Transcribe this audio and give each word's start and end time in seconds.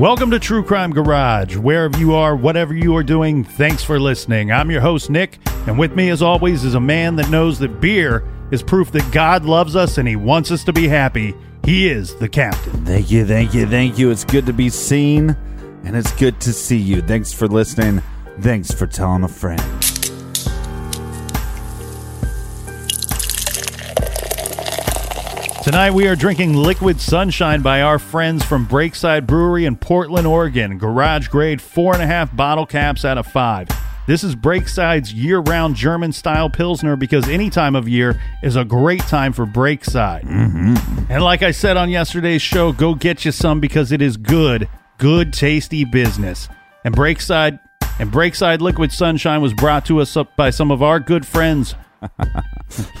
Welcome 0.00 0.30
to 0.30 0.38
True 0.38 0.64
Crime 0.64 0.92
Garage. 0.92 1.56
Wherever 1.56 1.98
you 1.98 2.14
are, 2.14 2.34
whatever 2.34 2.72
you 2.72 2.96
are 2.96 3.02
doing, 3.02 3.44
thanks 3.44 3.84
for 3.84 4.00
listening. 4.00 4.50
I'm 4.50 4.70
your 4.70 4.80
host, 4.80 5.10
Nick, 5.10 5.38
and 5.66 5.78
with 5.78 5.94
me, 5.94 6.08
as 6.08 6.22
always, 6.22 6.64
is 6.64 6.74
a 6.74 6.80
man 6.80 7.16
that 7.16 7.28
knows 7.28 7.58
that 7.58 7.82
beer 7.82 8.26
is 8.50 8.62
proof 8.62 8.90
that 8.92 9.12
God 9.12 9.44
loves 9.44 9.76
us 9.76 9.98
and 9.98 10.08
he 10.08 10.16
wants 10.16 10.50
us 10.50 10.64
to 10.64 10.72
be 10.72 10.88
happy. 10.88 11.34
He 11.66 11.90
is 11.90 12.14
the 12.14 12.30
captain. 12.30 12.82
Thank 12.86 13.10
you, 13.10 13.26
thank 13.26 13.52
you, 13.52 13.66
thank 13.66 13.98
you. 13.98 14.10
It's 14.10 14.24
good 14.24 14.46
to 14.46 14.54
be 14.54 14.70
seen, 14.70 15.36
and 15.84 15.94
it's 15.94 16.12
good 16.12 16.40
to 16.40 16.54
see 16.54 16.78
you. 16.78 17.02
Thanks 17.02 17.34
for 17.34 17.46
listening. 17.46 18.02
Thanks 18.40 18.72
for 18.72 18.86
telling 18.86 19.24
a 19.24 19.28
friend. 19.28 19.79
Tonight 25.70 25.92
we 25.92 26.08
are 26.08 26.16
drinking 26.16 26.56
Liquid 26.56 27.00
Sunshine 27.00 27.62
by 27.62 27.80
our 27.82 28.00
friends 28.00 28.44
from 28.44 28.66
Breakside 28.66 29.24
Brewery 29.24 29.66
in 29.66 29.76
Portland, 29.76 30.26
Oregon. 30.26 30.78
Garage 30.78 31.28
grade 31.28 31.62
four 31.62 31.94
and 31.94 32.02
a 32.02 32.06
half 32.08 32.34
bottle 32.34 32.66
caps 32.66 33.04
out 33.04 33.18
of 33.18 33.28
five. 33.28 33.68
This 34.04 34.24
is 34.24 34.34
Breakside's 34.34 35.14
year 35.14 35.38
round 35.38 35.76
German 35.76 36.10
style 36.10 36.50
Pilsner 36.50 36.96
because 36.96 37.28
any 37.28 37.50
time 37.50 37.76
of 37.76 37.88
year 37.88 38.20
is 38.42 38.56
a 38.56 38.64
great 38.64 39.02
time 39.02 39.32
for 39.32 39.46
Breakside. 39.46 40.24
Mm-hmm. 40.24 41.04
And 41.08 41.22
like 41.22 41.44
I 41.44 41.52
said 41.52 41.76
on 41.76 41.88
yesterday's 41.88 42.42
show, 42.42 42.72
go 42.72 42.96
get 42.96 43.24
you 43.24 43.30
some 43.30 43.60
because 43.60 43.92
it 43.92 44.02
is 44.02 44.16
good, 44.16 44.68
good, 44.98 45.32
tasty 45.32 45.84
business. 45.84 46.48
And 46.84 46.96
Breakside 46.96 47.60
and 48.00 48.10
Breakside 48.10 48.58
Liquid 48.58 48.90
Sunshine 48.90 49.40
was 49.40 49.54
brought 49.54 49.86
to 49.86 50.00
us 50.00 50.16
up 50.16 50.34
by 50.34 50.50
some 50.50 50.72
of 50.72 50.82
our 50.82 50.98
good 50.98 51.24
friends 51.24 51.76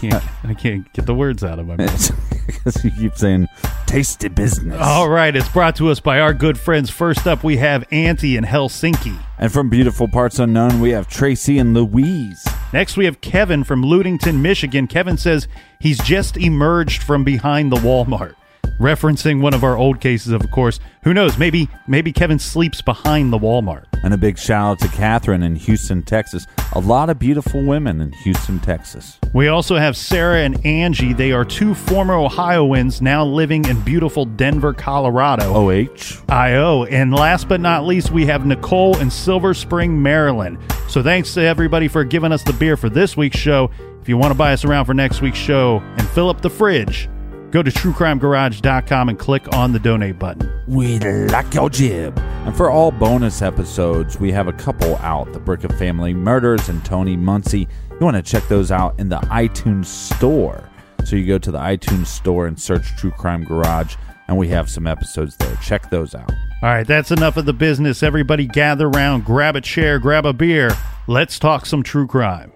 can't, 0.00 0.24
I 0.44 0.54
can't 0.54 0.92
get 0.92 1.06
the 1.06 1.14
words 1.14 1.42
out 1.42 1.58
of 1.58 1.66
my 1.66 1.76
mouth. 1.76 2.46
because 2.46 2.84
you 2.84 2.90
keep 2.90 3.16
saying 3.16 3.48
tasty 3.86 4.28
business. 4.28 4.78
All 4.80 5.08
right, 5.08 5.34
it's 5.34 5.48
brought 5.48 5.76
to 5.76 5.88
us 5.88 6.00
by 6.00 6.20
our 6.20 6.34
good 6.34 6.58
friends. 6.58 6.90
First 6.90 7.26
up, 7.26 7.42
we 7.42 7.56
have 7.58 7.84
Auntie 7.90 8.36
in 8.36 8.44
Helsinki. 8.44 9.18
And 9.38 9.52
from 9.52 9.70
beautiful 9.70 10.08
parts 10.08 10.38
unknown, 10.38 10.80
we 10.80 10.90
have 10.90 11.08
Tracy 11.08 11.58
and 11.58 11.74
Louise. 11.74 12.46
Next, 12.72 12.96
we 12.96 13.04
have 13.06 13.20
Kevin 13.20 13.64
from 13.64 13.82
Ludington, 13.82 14.42
Michigan. 14.42 14.86
Kevin 14.86 15.16
says 15.16 15.48
he's 15.80 15.98
just 16.02 16.36
emerged 16.36 17.02
from 17.02 17.24
behind 17.24 17.72
the 17.72 17.76
Walmart 17.76 18.34
referencing 18.80 19.42
one 19.42 19.52
of 19.52 19.62
our 19.62 19.76
old 19.76 20.00
cases, 20.00 20.32
of 20.32 20.50
course. 20.50 20.80
Who 21.02 21.14
knows? 21.14 21.38
Maybe 21.38 21.68
maybe 21.86 22.12
Kevin 22.12 22.38
sleeps 22.38 22.80
behind 22.82 23.32
the 23.32 23.38
Walmart. 23.38 23.84
And 24.02 24.14
a 24.14 24.16
big 24.16 24.38
shout 24.38 24.70
out 24.70 24.78
to 24.80 24.88
Catherine 24.96 25.42
in 25.42 25.56
Houston, 25.56 26.02
Texas. 26.02 26.46
A 26.72 26.80
lot 26.80 27.10
of 27.10 27.18
beautiful 27.18 27.62
women 27.62 28.00
in 28.00 28.12
Houston, 28.12 28.58
Texas. 28.58 29.18
We 29.34 29.48
also 29.48 29.76
have 29.76 29.94
Sarah 29.96 30.40
and 30.40 30.64
Angie. 30.64 31.12
They 31.12 31.32
are 31.32 31.44
two 31.44 31.74
former 31.74 32.14
Ohioans 32.14 33.02
now 33.02 33.24
living 33.24 33.66
in 33.66 33.78
beautiful 33.82 34.24
Denver, 34.24 34.72
Colorado. 34.72 35.52
OH. 35.52 36.22
IO. 36.30 36.84
And 36.84 37.12
last 37.12 37.46
but 37.48 37.60
not 37.60 37.84
least, 37.84 38.10
we 38.10 38.24
have 38.26 38.46
Nicole 38.46 38.96
in 38.98 39.10
Silver 39.10 39.52
Spring, 39.52 40.02
Maryland. 40.02 40.58
So 40.88 41.02
thanks 41.02 41.34
to 41.34 41.42
everybody 41.42 41.86
for 41.86 42.02
giving 42.02 42.32
us 42.32 42.42
the 42.42 42.54
beer 42.54 42.78
for 42.78 42.88
this 42.88 43.18
week's 43.18 43.38
show. 43.38 43.70
If 44.00 44.08
you 44.08 44.16
want 44.16 44.32
to 44.32 44.38
buy 44.38 44.54
us 44.54 44.64
around 44.64 44.86
for 44.86 44.94
next 44.94 45.20
week's 45.20 45.38
show 45.38 45.80
and 45.98 46.08
fill 46.08 46.30
up 46.30 46.40
the 46.40 46.48
fridge, 46.48 47.10
Go 47.50 47.64
to 47.64 47.70
truecrimegarage.com 47.70 49.08
and 49.08 49.18
click 49.18 49.52
on 49.54 49.72
the 49.72 49.80
donate 49.80 50.18
button. 50.20 50.48
We 50.68 51.00
like 51.00 51.52
your 51.52 51.68
jib. 51.68 52.16
And 52.18 52.56
for 52.56 52.70
all 52.70 52.92
bonus 52.92 53.42
episodes, 53.42 54.20
we 54.20 54.30
have 54.30 54.46
a 54.46 54.52
couple 54.52 54.96
out 54.98 55.32
The 55.32 55.40
Bricca 55.40 55.76
Family 55.76 56.14
Murders 56.14 56.68
and 56.68 56.84
Tony 56.84 57.16
Muncie. 57.16 57.66
You 57.90 57.98
want 57.98 58.16
to 58.16 58.22
check 58.22 58.46
those 58.48 58.70
out 58.70 58.98
in 59.00 59.08
the 59.08 59.18
iTunes 59.18 59.86
Store. 59.86 60.62
So 61.04 61.16
you 61.16 61.26
go 61.26 61.38
to 61.38 61.50
the 61.50 61.58
iTunes 61.58 62.06
Store 62.06 62.46
and 62.46 62.58
search 62.58 62.96
True 62.96 63.10
Crime 63.10 63.42
Garage, 63.42 63.96
and 64.28 64.38
we 64.38 64.46
have 64.48 64.70
some 64.70 64.86
episodes 64.86 65.36
there. 65.36 65.56
Check 65.56 65.90
those 65.90 66.14
out. 66.14 66.30
All 66.62 66.68
right, 66.68 66.86
that's 66.86 67.10
enough 67.10 67.36
of 67.36 67.46
the 67.46 67.52
business. 67.52 68.02
Everybody 68.02 68.46
gather 68.46 68.86
around, 68.86 69.24
grab 69.24 69.56
a 69.56 69.60
chair, 69.60 69.98
grab 69.98 70.24
a 70.24 70.32
beer. 70.32 70.70
Let's 71.08 71.38
talk 71.38 71.66
some 71.66 71.82
true 71.82 72.06
crime. 72.06 72.52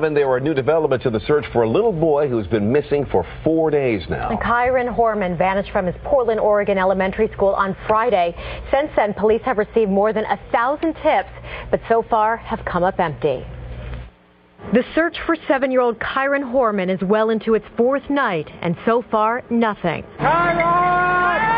11, 0.00 0.14
there 0.14 0.30
are 0.30 0.40
new 0.40 0.54
developments 0.54 1.04
in 1.04 1.12
the 1.12 1.20
search 1.26 1.44
for 1.52 1.64
a 1.64 1.68
little 1.68 1.92
boy 1.92 2.26
who's 2.26 2.46
been 2.46 2.72
missing 2.72 3.04
for 3.12 3.26
four 3.44 3.70
days 3.70 4.02
now. 4.08 4.30
Kyron 4.42 4.88
Horman 4.96 5.36
vanished 5.36 5.70
from 5.72 5.84
his 5.84 5.94
Portland, 6.04 6.40
Oregon 6.40 6.78
elementary 6.78 7.28
school 7.32 7.50
on 7.50 7.76
Friday. 7.86 8.34
Since 8.70 8.92
then, 8.96 9.12
police 9.12 9.42
have 9.44 9.58
received 9.58 9.90
more 9.90 10.14
than 10.14 10.24
a 10.24 10.40
thousand 10.50 10.94
tips, 11.02 11.28
but 11.70 11.82
so 11.86 12.02
far 12.08 12.38
have 12.38 12.64
come 12.64 12.82
up 12.82 12.98
empty. 12.98 13.44
The 14.72 14.84
search 14.94 15.18
for 15.26 15.36
seven-year-old 15.46 15.98
Kyron 15.98 16.50
Horman 16.50 16.88
is 16.88 17.06
well 17.06 17.28
into 17.28 17.54
its 17.54 17.66
fourth 17.76 18.08
night, 18.08 18.48
and 18.62 18.76
so 18.86 19.04
far, 19.10 19.44
nothing. 19.50 20.02
Kyron! 20.18 21.49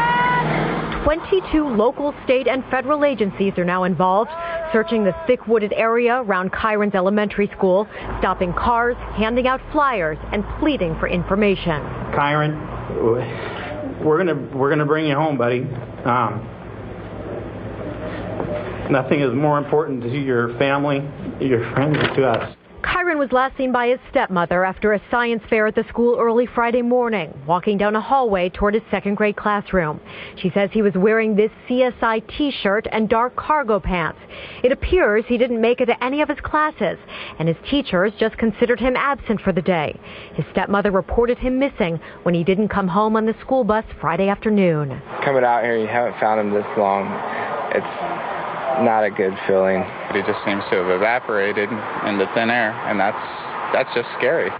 22 1.05 1.69
local, 1.69 2.15
state, 2.25 2.47
and 2.47 2.65
federal 2.71 3.05
agencies 3.05 3.53
are 3.59 3.65
now 3.65 3.85
involved, 3.85 4.31
searching 4.73 5.05
the 5.05 5.15
thick 5.27 5.47
wooded 5.47 5.73
area 5.73 6.23
around 6.23 6.53
Kyron's 6.53 6.95
elementary 6.95 7.49
school, 7.57 7.89
stopping 8.21 8.53
cars, 8.53 8.97
handing 9.17 9.47
out 9.47 9.61
flyers, 9.73 10.19
and 10.33 10.45
pleading 10.61 10.97
for 10.99 11.09
information. 11.09 11.83
Kyron, 12.15 12.55
we're 14.05 14.19
gonna 14.19 14.57
we're 14.57 14.71
gonna 14.71 14.87
bring 14.87 15.07
you 15.07 15.15
home, 15.15 15.37
buddy. 15.37 15.63
Um, 16.05 16.49
Nothing 18.91 19.21
is 19.21 19.33
more 19.35 19.57
important 19.57 20.03
to 20.03 20.11
your 20.11 20.57
family, 20.59 21.03
your 21.41 21.73
friends, 21.73 21.97
to 22.17 22.27
us. 22.29 22.57
Kyron 22.83 23.19
was 23.19 23.31
last 23.33 23.57
seen 23.57 23.71
by 23.71 23.89
his 23.89 24.01
stepmother 24.11 24.65
after 24.65 24.93
a 24.93 25.01
science 25.11 25.43
fair 25.49 25.67
at 25.69 25.75
the 25.75 25.85
school 25.89 26.19
early 26.19 26.47
Friday 26.47 26.83
morning, 26.83 27.33
walking 27.47 27.79
down 27.79 27.95
a 27.95 28.01
hallway 28.01 28.49
toward 28.49 28.75
his 28.75 28.83
second 28.91 29.15
grade 29.15 29.37
classroom. 29.37 30.01
She 30.37 30.51
says 30.51 30.71
he 30.73 30.83
was 30.83 30.95
wearing 30.95 31.37
this 31.37 31.51
CSI 31.69 32.27
t-shirt 32.37 32.89
and 32.91 33.09
dark 33.09 33.37
cargo 33.37 33.79
pants. 33.79 34.19
It 34.65 34.73
appears 34.73 35.25
he 35.27 35.39
didn't 35.39 35.61
make 35.61 35.81
it 35.81 35.87
to 35.87 36.05
any 36.05 36.23
of 36.23 36.29
his 36.29 36.41
classes, 36.41 36.99
and 37.39 37.47
his 37.49 37.57
teachers 37.71 38.13
just 38.19 38.37
considered 38.37 38.81
him 38.81 38.97
absent 38.97 39.41
for 39.41 39.53
the 39.53 39.63
day. 39.63 39.99
His 40.35 40.45
stepmother 40.51 40.91
reported 40.91 41.39
him 41.39 41.59
missing 41.59 42.01
when 42.25 42.35
he 42.35 42.43
didn't 42.43 42.69
come 42.69 42.89
home 42.89 43.17
on 43.17 43.27
the 43.27 43.35
school 43.41 43.63
bus 43.63 43.85
Friday 44.01 44.29
afternoon. 44.29 45.01
Coming 45.25 45.45
out 45.45 45.63
here, 45.63 45.79
you 45.79 45.87
haven't 45.87 46.19
found 46.19 46.41
him 46.41 46.53
this 46.53 46.67
long. 46.77 47.07
It's 47.75 48.42
not 48.81 49.05
a 49.05 49.11
good 49.11 49.37
feeling. 49.47 49.85
He 50.13 50.23
just 50.23 50.43
seems 50.45 50.63
to 50.71 50.77
have 50.77 50.89
evaporated 50.89 51.69
into 51.69 52.31
thin 52.35 52.51
air, 52.51 52.73
and 52.89 52.99
that's 52.99 53.17
that's 53.73 53.93
just 53.95 54.09
scary. 54.19 54.51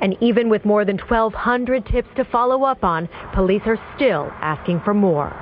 And 0.00 0.16
even 0.20 0.48
with 0.48 0.64
more 0.64 0.84
than 0.84 0.98
1,200 0.98 1.86
tips 1.86 2.08
to 2.16 2.24
follow 2.24 2.64
up 2.64 2.84
on, 2.84 3.08
police 3.32 3.62
are 3.66 3.78
still 3.96 4.30
asking 4.40 4.80
for 4.80 4.92
more. 4.92 5.32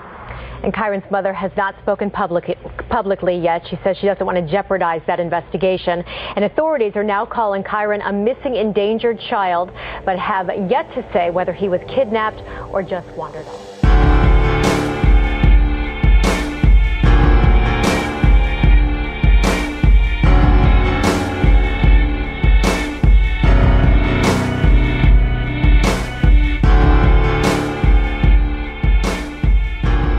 And 0.63 0.73
Kyron's 0.73 1.11
mother 1.11 1.33
has 1.33 1.51
not 1.57 1.75
spoken 1.83 2.11
public, 2.11 2.57
publicly 2.89 3.37
yet. 3.37 3.67
She 3.69 3.79
says 3.83 3.97
she 3.97 4.07
doesn't 4.07 4.25
want 4.25 4.39
to 4.39 4.49
jeopardize 4.49 5.03
that 5.09 5.19
investigation. 5.19 6.05
And 6.37 6.45
authorities 6.45 6.93
are 6.95 7.03
now 7.03 7.27
calling 7.27 7.65
Kyron 7.65 8.09
a 8.09 8.13
missing 8.13 8.55
endangered 8.55 9.19
child, 9.29 9.73
but 10.05 10.19
have 10.19 10.49
yet 10.71 10.93
to 10.95 11.05
say 11.13 11.31
whether 11.31 11.53
he 11.53 11.69
was 11.69 11.81
kidnapped 11.89 12.41
or 12.73 12.83
just 12.83 13.09
wandered 13.17 13.47
off. 13.47 13.72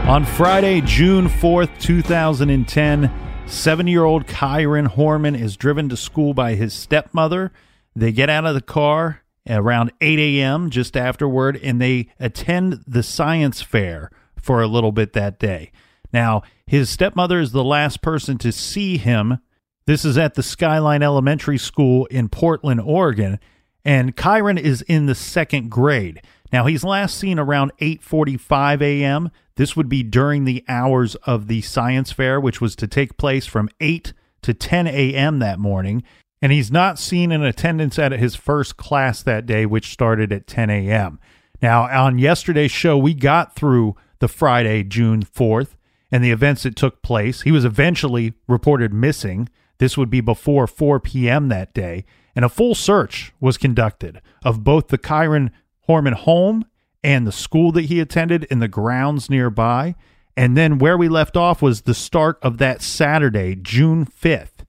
On 0.05 0.25
Friday, 0.25 0.81
June 0.81 1.27
4th, 1.27 1.79
2010, 1.79 3.09
seven 3.45 3.87
year 3.87 4.03
old 4.03 4.27
Kyron 4.27 4.93
Horman 4.93 5.39
is 5.39 5.55
driven 5.55 5.87
to 5.87 5.95
school 5.95 6.33
by 6.33 6.55
his 6.55 6.73
stepmother. 6.73 7.53
They 7.95 8.11
get 8.11 8.29
out 8.29 8.45
of 8.45 8.53
the 8.53 8.61
car 8.61 9.21
around 9.49 9.93
8 10.01 10.19
a.m. 10.19 10.69
just 10.69 10.97
afterward, 10.97 11.57
and 11.63 11.81
they 11.81 12.09
attend 12.19 12.83
the 12.85 13.01
science 13.01 13.61
fair 13.61 14.11
for 14.35 14.61
a 14.61 14.67
little 14.67 14.91
bit 14.91 15.13
that 15.13 15.39
day. 15.39 15.71
Now, 16.11 16.43
his 16.67 16.89
stepmother 16.89 17.39
is 17.39 17.53
the 17.53 17.63
last 17.63 18.01
person 18.01 18.37
to 18.39 18.51
see 18.51 18.97
him. 18.97 19.39
This 19.85 20.03
is 20.03 20.17
at 20.17 20.33
the 20.33 20.43
Skyline 20.43 21.01
Elementary 21.01 21.57
School 21.57 22.07
in 22.07 22.27
Portland, 22.27 22.81
Oregon, 22.81 23.39
and 23.85 24.17
Kyron 24.17 24.59
is 24.59 24.81
in 24.81 25.05
the 25.05 25.15
second 25.15 25.71
grade. 25.71 26.21
Now, 26.53 26.67
he's 26.67 26.83
last 26.83 27.17
seen 27.17 27.39
around 27.39 27.71
8:45 27.81 28.81
a.m. 28.83 29.31
This 29.55 29.75
would 29.75 29.89
be 29.89 30.03
during 30.03 30.45
the 30.45 30.63
hours 30.69 31.15
of 31.15 31.47
the 31.47 31.61
science 31.61 32.11
fair, 32.11 32.39
which 32.39 32.61
was 32.61 32.75
to 32.75 32.87
take 32.87 33.17
place 33.17 33.47
from 33.47 33.69
8 33.81 34.13
to 34.43 34.53
10 34.53 34.85
a.m. 34.85 35.39
that 35.39 35.57
morning. 35.57 36.03
And 36.43 36.51
he's 36.51 36.71
not 36.71 36.99
seen 36.99 37.31
in 37.31 37.41
attendance 37.41 37.97
at 37.97 38.11
his 38.11 38.35
first 38.35 38.77
class 38.77 39.23
that 39.23 39.47
day, 39.47 39.65
which 39.65 39.91
started 39.91 40.31
at 40.31 40.45
10 40.45 40.69
a.m. 40.69 41.19
Now, 41.61 41.83
on 41.89 42.19
yesterday's 42.19 42.71
show, 42.71 42.97
we 42.97 43.13
got 43.15 43.55
through 43.55 43.95
the 44.19 44.27
Friday, 44.27 44.83
June 44.83 45.23
4th, 45.23 45.75
and 46.11 46.23
the 46.23 46.31
events 46.31 46.63
that 46.63 46.75
took 46.75 47.01
place. 47.01 47.41
He 47.41 47.51
was 47.51 47.65
eventually 47.65 48.33
reported 48.47 48.93
missing. 48.93 49.49
This 49.79 49.97
would 49.97 50.09
be 50.09 50.21
before 50.21 50.67
4 50.67 50.99
p.m. 50.99 51.47
that 51.47 51.73
day. 51.73 52.05
And 52.35 52.45
a 52.45 52.49
full 52.49 52.75
search 52.75 53.33
was 53.39 53.57
conducted 53.57 54.21
of 54.43 54.63
both 54.63 54.89
the 54.89 54.97
Kyron 54.97 55.49
Horman 55.87 56.13
home 56.13 56.65
and 57.03 57.27
the 57.27 57.31
school 57.31 57.71
that 57.73 57.85
he 57.85 57.99
attended 57.99 58.45
in 58.45 58.59
the 58.59 58.67
grounds 58.67 59.29
nearby. 59.29 59.95
And 60.35 60.57
then 60.57 60.79
where 60.79 60.97
we 60.97 61.09
left 61.09 61.37
off 61.37 61.61
was 61.61 61.81
the 61.81 61.93
start 61.93 62.39
of 62.41 62.57
that 62.57 62.81
Saturday, 62.81 63.55
June 63.55 64.05
5th. 64.05 64.65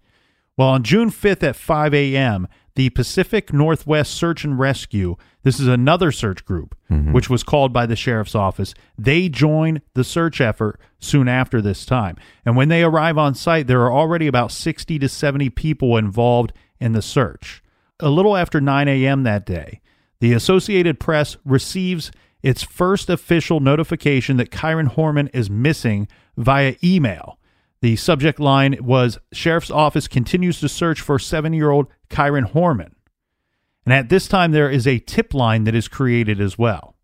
Well, 0.56 0.68
on 0.68 0.82
June 0.82 1.10
5th 1.10 1.42
at 1.42 1.56
5 1.56 1.94
a.m., 1.94 2.48
the 2.76 2.90
Pacific 2.90 3.52
Northwest 3.52 4.12
Search 4.12 4.44
and 4.44 4.58
Rescue, 4.58 5.16
this 5.42 5.60
is 5.60 5.68
another 5.68 6.10
search 6.10 6.44
group, 6.44 6.76
mm-hmm. 6.90 7.12
which 7.12 7.30
was 7.30 7.44
called 7.44 7.72
by 7.72 7.86
the 7.86 7.96
sheriff's 7.96 8.34
office. 8.34 8.74
They 8.98 9.28
join 9.28 9.80
the 9.94 10.04
search 10.04 10.40
effort 10.40 10.80
soon 10.98 11.28
after 11.28 11.60
this 11.60 11.86
time. 11.86 12.16
And 12.44 12.56
when 12.56 12.68
they 12.68 12.82
arrive 12.82 13.16
on 13.16 13.34
site, 13.34 13.68
there 13.68 13.82
are 13.82 13.92
already 13.92 14.26
about 14.26 14.50
60 14.50 14.98
to 14.98 15.08
70 15.08 15.50
people 15.50 15.96
involved 15.96 16.52
in 16.80 16.92
the 16.92 17.02
search. 17.02 17.62
A 18.00 18.10
little 18.10 18.36
after 18.36 18.60
9 18.60 18.88
a.m. 18.88 19.22
that 19.22 19.46
day, 19.46 19.80
the 20.20 20.32
Associated 20.32 21.00
Press 21.00 21.36
receives 21.44 22.10
its 22.42 22.62
first 22.62 23.08
official 23.08 23.60
notification 23.60 24.36
that 24.36 24.50
Kyron 24.50 24.94
Horman 24.94 25.30
is 25.32 25.48
missing 25.48 26.08
via 26.36 26.76
email. 26.82 27.38
The 27.80 27.96
subject 27.96 28.40
line 28.40 28.78
was 28.80 29.18
Sheriff's 29.32 29.70
Office 29.70 30.08
continues 30.08 30.60
to 30.60 30.68
search 30.68 31.00
for 31.00 31.18
seven 31.18 31.52
year 31.52 31.70
old 31.70 31.86
Kyron 32.08 32.52
Horman. 32.52 32.92
And 33.84 33.92
at 33.92 34.08
this 34.08 34.28
time, 34.28 34.52
there 34.52 34.70
is 34.70 34.86
a 34.86 34.98
tip 34.98 35.34
line 35.34 35.64
that 35.64 35.74
is 35.74 35.88
created 35.88 36.40
as 36.40 36.58
well. 36.58 36.96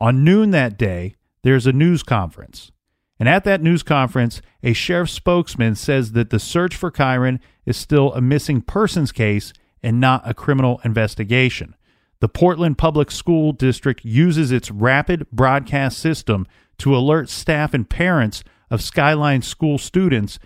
On 0.00 0.24
noon 0.24 0.50
that 0.50 0.78
day, 0.78 1.16
there's 1.42 1.66
a 1.66 1.72
news 1.72 2.02
conference. 2.02 2.70
And 3.18 3.28
at 3.28 3.44
that 3.44 3.62
news 3.62 3.82
conference, 3.82 4.42
a 4.62 4.72
sheriff's 4.72 5.12
spokesman 5.12 5.74
says 5.74 6.12
that 6.12 6.30
the 6.30 6.40
search 6.40 6.74
for 6.74 6.90
Kyron 6.90 7.38
is 7.66 7.76
still 7.76 8.12
a 8.14 8.20
missing 8.20 8.62
persons 8.62 9.12
case 9.12 9.52
and 9.82 10.00
not 10.00 10.28
a 10.28 10.34
criminal 10.34 10.80
investigation. 10.84 11.76
The 12.22 12.28
Portland 12.28 12.78
Public 12.78 13.10
School 13.10 13.52
District 13.52 14.04
uses 14.04 14.52
its 14.52 14.70
rapid 14.70 15.28
broadcast 15.32 15.98
system 15.98 16.46
to 16.78 16.94
alert 16.94 17.28
staff 17.28 17.74
and 17.74 17.90
parents 17.90 18.44
of 18.70 18.80
Skyline 18.80 19.42
School 19.42 19.76
students 19.76 20.38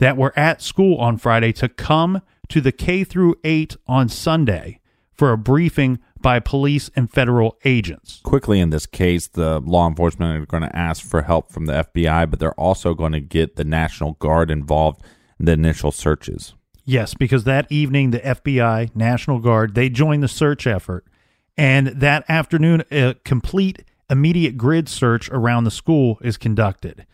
that 0.00 0.18
were 0.18 0.38
at 0.38 0.60
school 0.60 0.98
on 0.98 1.16
Friday 1.16 1.50
to 1.54 1.70
come 1.70 2.20
to 2.50 2.60
the 2.60 2.72
K 2.72 3.04
through 3.04 3.36
8 3.42 3.74
on 3.86 4.10
Sunday 4.10 4.80
for 5.14 5.32
a 5.32 5.38
briefing 5.38 5.98
by 6.20 6.40
police 6.40 6.90
and 6.94 7.10
federal 7.10 7.56
agents. 7.64 8.20
Quickly 8.22 8.60
in 8.60 8.68
this 8.68 8.84
case, 8.84 9.26
the 9.26 9.60
law 9.60 9.88
enforcement 9.88 10.42
are 10.42 10.44
going 10.44 10.62
to 10.62 10.76
ask 10.76 11.02
for 11.02 11.22
help 11.22 11.50
from 11.50 11.64
the 11.64 11.88
FBI, 11.94 12.28
but 12.28 12.38
they're 12.38 12.60
also 12.60 12.92
going 12.92 13.12
to 13.12 13.20
get 13.20 13.56
the 13.56 13.64
National 13.64 14.12
Guard 14.12 14.50
involved 14.50 15.02
in 15.40 15.46
the 15.46 15.52
initial 15.52 15.90
searches. 15.90 16.52
Yes, 16.84 17.14
because 17.14 17.44
that 17.44 17.72
evening 17.72 18.10
the 18.10 18.20
FBI, 18.20 18.94
National 18.94 19.38
Guard, 19.38 19.74
they 19.74 19.88
joined 19.88 20.22
the 20.22 20.28
search 20.28 20.66
effort 20.66 21.06
and 21.56 21.88
that 21.88 22.24
afternoon, 22.28 22.84
a 22.90 23.14
complete 23.24 23.84
immediate 24.10 24.56
grid 24.56 24.88
search 24.88 25.28
around 25.30 25.64
the 25.64 25.70
school 25.70 26.18
is 26.22 26.36
conducted. 26.36 27.06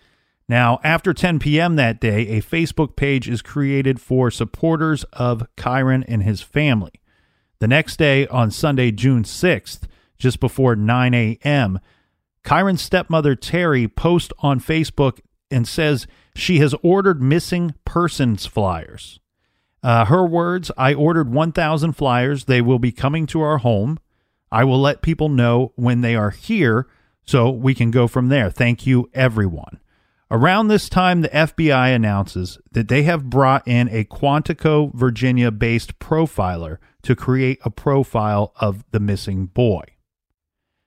Now, 0.49 0.81
after 0.83 1.15
10 1.15 1.39
p.m. 1.39 1.77
that 1.77 2.01
day, 2.01 2.27
a 2.29 2.43
Facebook 2.43 2.97
page 2.97 3.29
is 3.29 3.41
created 3.43 4.01
for 4.01 4.31
supporters 4.31 5.05
of 5.13 5.47
Kyron 5.57 6.05
and 6.09 6.25
his 6.25 6.41
family. 6.41 6.93
The 7.61 7.69
next 7.69 7.99
day, 7.99 8.27
on 8.27 8.51
Sunday, 8.51 8.91
June 8.91 9.23
6th, 9.23 9.83
just 10.19 10.41
before 10.41 10.75
9 10.75 11.15
a.m., 11.15 11.79
Kyron's 12.43 12.83
stepmother, 12.83 13.37
Terri, 13.37 13.95
posts 13.95 14.33
on 14.39 14.61
Facebook 14.61 15.21
and 15.51 15.69
says 15.69 16.07
she 16.35 16.59
has 16.59 16.75
ordered 16.83 17.23
missing 17.23 17.75
persons 17.85 18.47
flyers. 18.47 19.21
Uh, 19.83 20.07
her 20.07 20.25
words 20.25 20.71
I 20.77 20.95
ordered 20.95 21.33
1,000 21.33 21.93
flyers. 21.93 22.47
They 22.47 22.61
will 22.61 22.79
be 22.79 22.93
coming 22.93 23.27
to 23.27 23.41
our 23.41 23.59
home. 23.59 23.99
I 24.53 24.65
will 24.65 24.81
let 24.81 25.03
people 25.03 25.29
know 25.29 25.73
when 25.77 26.01
they 26.01 26.15
are 26.17 26.31
here 26.31 26.87
so 27.25 27.51
we 27.51 27.75
can 27.75 27.91
go 27.91 28.09
from 28.09 28.29
there. 28.29 28.51
Thank 28.51 28.87
you, 28.87 29.09
everyone. 29.15 29.81
Around 30.33 30.69
this 30.69 30.89
time, 30.89 31.23
the 31.23 31.29
FBI 31.29 31.95
announces 31.95 32.59
that 32.71 32.89
they 32.89 33.03
have 33.03 33.31
brought 33.31 33.67
in 33.67 33.89
a 33.89 34.05
Quantico, 34.05 34.95
Virginia 34.95 35.51
based 35.51 35.99
profiler 35.99 36.79
to 37.03 37.17
create 37.17 37.59
a 37.65 37.71
profile 37.71 38.53
of 38.57 38.85
the 38.93 39.01
missing 39.01 39.47
boy. 39.47 39.85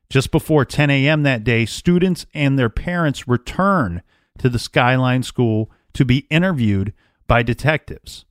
Just 0.09 0.31
before 0.31 0.63
10 0.63 0.89
a.m. 0.89 1.23
that 1.23 1.43
day, 1.43 1.65
students 1.65 2.25
and 2.33 2.57
their 2.57 2.69
parents 2.69 3.27
return 3.27 4.01
to 4.37 4.47
the 4.47 4.59
Skyline 4.59 5.23
School 5.23 5.71
to 5.93 6.05
be 6.05 6.27
interviewed 6.29 6.93
by 7.27 7.43
detectives. 7.43 8.25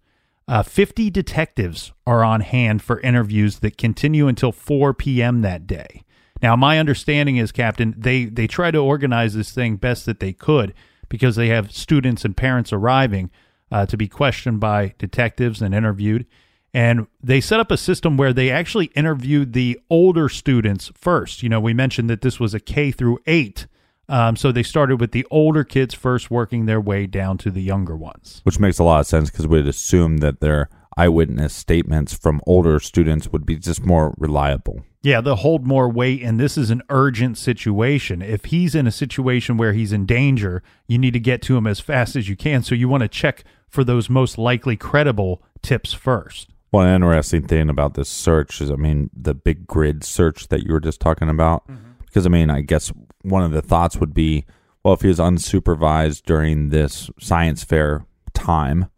Uh, 0.49 0.63
50 0.63 1.11
detectives 1.11 1.93
are 2.07 2.25
on 2.25 2.41
hand 2.41 2.83
for 2.83 3.01
interviews 3.01 3.61
that 3.61 3.79
continue 3.79 4.27
until 4.27 4.53
4 4.53 4.93
p.m. 4.95 5.43
that 5.43 5.67
day. 5.67 6.03
Now, 6.43 6.57
my 6.57 6.79
understanding 6.79 7.37
is, 7.37 7.53
Captain, 7.53 7.95
they, 7.97 8.25
they 8.25 8.49
try 8.49 8.73
to 8.73 8.79
organize 8.79 9.35
this 9.35 9.53
thing 9.53 9.77
best 9.77 10.07
that 10.07 10.19
they 10.19 10.33
could 10.33 10.75
because 11.09 11.37
they 11.37 11.49
have 11.49 11.73
students 11.73 12.25
and 12.25 12.37
parents 12.37 12.73
arriving 12.73 13.31
uh, 13.71 13.87
to 13.87 13.97
be 13.97 14.09
questioned 14.09 14.59
by 14.59 14.95
detectives 14.99 15.63
and 15.63 15.75
interviewed. 15.75 16.27
And 16.75 17.07
they 17.23 17.41
set 17.41 17.61
up 17.61 17.71
a 17.71 17.77
system 17.77 18.17
where 18.17 18.33
they 18.33 18.51
actually 18.51 18.87
interviewed 18.97 19.53
the 19.53 19.79
older 19.91 20.29
students 20.29 20.91
first. 20.95 21.43
You 21.43 21.49
know, 21.49 21.61
we 21.61 21.75
mentioned 21.75 22.11
that 22.11 22.23
this 22.23 22.41
was 22.41 22.55
a 22.55 22.61
K 22.61 22.91
through 22.91 23.19
eight 23.27 23.67
Um, 24.13 24.37
so 24.37 24.53
they 24.53 24.63
started 24.63 25.01
with 25.01 25.13
the 25.13 25.27
older 25.31 25.65
kids 25.65 25.95
first, 25.95 26.31
working 26.31 26.67
their 26.67 26.83
way 26.83 27.07
down 27.07 27.39
to 27.39 27.51
the 27.51 27.63
younger 27.63 27.97
ones. 27.97 28.43
Which 28.45 28.61
makes 28.61 28.79
a 28.79 28.85
lot 28.85 29.01
of 29.01 29.07
sense 29.07 29.31
because 29.31 29.47
we'd 29.47 29.67
assume 29.67 30.19
that 30.19 30.41
their 30.41 30.69
eyewitness 30.99 31.55
statements 31.55 32.13
from 32.13 32.43
older 32.47 32.79
students 32.79 33.29
would 33.29 33.47
be 33.47 33.57
just 33.57 33.83
more 33.83 34.15
reliable. 34.19 34.83
Yeah, 35.01 35.23
they'll 35.23 35.35
hold 35.35 35.67
more 35.67 35.89
weight, 35.89 36.23
and 36.23 36.39
this 36.39 36.59
is 36.59 36.71
an 36.71 36.83
urgent 36.91 37.39
situation. 37.39 38.21
If 38.21 38.45
he's 38.45 38.75
in 38.75 38.87
a 38.87 38.93
situation 38.93 39.57
where 39.57 39.73
he's 39.73 39.93
in 39.93 40.05
danger, 40.05 40.63
you 40.87 40.99
need 40.99 41.15
to 41.15 41.21
get 41.21 41.41
to 41.43 41.57
him 41.57 41.67
as 41.67 41.81
fast 41.81 42.15
as 42.15 42.29
you 42.29 42.37
can. 42.37 42.63
So 42.63 42.75
you 42.75 42.91
want 42.91 43.01
to 43.01 43.09
check 43.09 43.45
for 43.67 43.83
those 43.83 44.11
most 44.11 44.37
likely 44.37 44.77
credible 44.77 45.43
tips 45.63 45.95
first. 45.95 46.51
One 46.69 46.87
interesting 46.87 47.47
thing 47.47 47.71
about 47.71 47.95
this 47.95 48.11
search 48.11 48.61
is, 48.61 48.71
I 48.71 48.77
mean, 48.77 49.09
the 49.15 49.33
big 49.33 49.67
grid 49.67 50.05
search 50.05 50.49
that 50.49 50.65
you 50.65 50.75
were 50.75 50.81
just 50.81 51.01
talking 51.01 51.31
about. 51.31 51.65
Because, 52.05 52.27
I 52.27 52.29
mean, 52.29 52.51
I 52.51 52.61
guess 52.61 52.93
one 53.23 53.43
of 53.43 53.53
the 53.53 53.63
thoughts 53.63 53.97
would 53.97 54.15
be, 54.15 54.45
well, 54.83 54.95
if 54.95 55.03
he 55.03 55.09
was 55.09 55.19
unsupervised 55.19 56.23
during 56.25 56.69
this 56.71 57.11
science 57.19 57.65
fair 57.65 58.05
time 58.35 58.89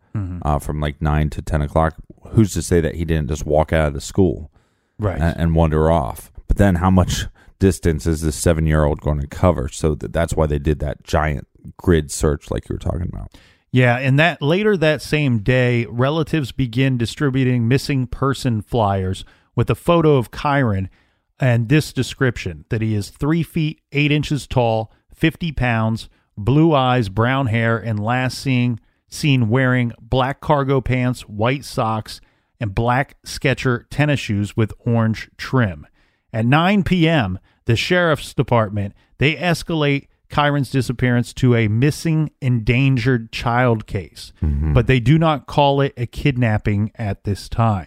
uh, 0.43 0.59
from 0.59 0.81
like 0.81 1.02
9 1.02 1.31
to 1.31 1.43
10 1.43 1.62
o'clock, 1.62 1.97
who's 2.31 2.52
to 2.54 2.62
say 2.62 2.81
that 2.81 2.95
he 2.95 3.04
didn't 3.04 3.28
just 3.28 3.45
walk 3.45 3.73
out 3.73 3.88
of 3.88 3.95
the 3.95 4.00
school? 4.00 4.50
Right. 4.99 5.21
and, 5.21 5.37
and 5.37 5.54
wander 5.54 5.90
off. 5.90 6.31
But 6.47 6.57
then, 6.57 6.76
how 6.76 6.90
much 6.90 7.26
distance 7.59 8.07
is 8.07 8.21
this 8.21 8.37
seven 8.37 8.66
year 8.66 8.85
old 8.85 9.00
going 9.00 9.21
to 9.21 9.26
cover? 9.26 9.69
So 9.69 9.95
that, 9.97 10.12
that's 10.12 10.35
why 10.35 10.47
they 10.47 10.59
did 10.61 10.78
that 10.81 11.02
giant 11.02 11.49
grid 11.76 12.12
search, 12.12 12.50
like 12.50 12.69
you 12.69 12.75
were 12.75 12.78
talking 12.78 13.09
about. 13.12 13.33
Yeah, 13.73 13.97
and 13.97 14.21
that 14.21 14.40
later 14.40 14.76
that 14.76 15.02
same 15.02 15.40
day, 15.40 15.85
relatives 15.87 16.52
begin 16.52 16.97
distributing 16.97 17.66
missing 17.66 18.07
person 18.07 18.62
flyers 18.62 19.25
with 19.57 19.69
a 19.69 19.75
photo 19.75 20.16
of 20.16 20.31
Kyron 20.31 20.88
and 21.41 21.69
this 21.69 21.93
description 21.93 22.64
that 22.69 22.83
he 22.83 22.95
is 22.95 23.11
three 23.11 23.43
feet 23.43 23.81
eight 23.93 24.12
inches 24.12 24.47
tall, 24.47 24.93
fifty 25.12 25.53
pounds, 25.53 26.09
blue 26.37 26.75
eyes, 26.75 27.09
brown 27.09 27.47
hair, 27.47 27.79
and 27.79 27.99
last 27.99 28.38
seen 28.38 28.81
seen 29.09 29.49
wearing 29.49 29.93
black 30.00 30.41
cargo 30.41 30.81
pants, 30.81 31.23
white 31.23 31.64
socks, 31.64 32.21
and 32.61 32.75
black 32.75 33.17
Sketcher 33.25 33.87
tennis 33.91 34.21
shoes 34.21 34.57
with 34.57 34.73
orange 34.81 35.31
trim. 35.37 35.87
At 36.33 36.47
9 36.47 36.83
p.m., 36.83 37.38
the 37.67 37.76
sheriff's 37.76 38.35
department 38.35 38.95
they 39.19 39.37
escalate 39.37 40.09
Kyron's 40.29 40.71
disappearance 40.71 41.33
to 41.35 41.55
a 41.55 41.69
missing 41.69 42.31
endangered 42.41 43.31
child 43.31 43.87
case, 43.87 44.33
mm-hmm. 44.43 44.73
but 44.73 44.88
they 44.88 44.99
do 44.99 45.17
not 45.17 45.47
call 45.47 45.81
it 45.81 45.95
a 45.97 46.07
kidnapping 46.07 46.91
at 46.97 47.23
this 47.23 47.49
time. 47.49 47.87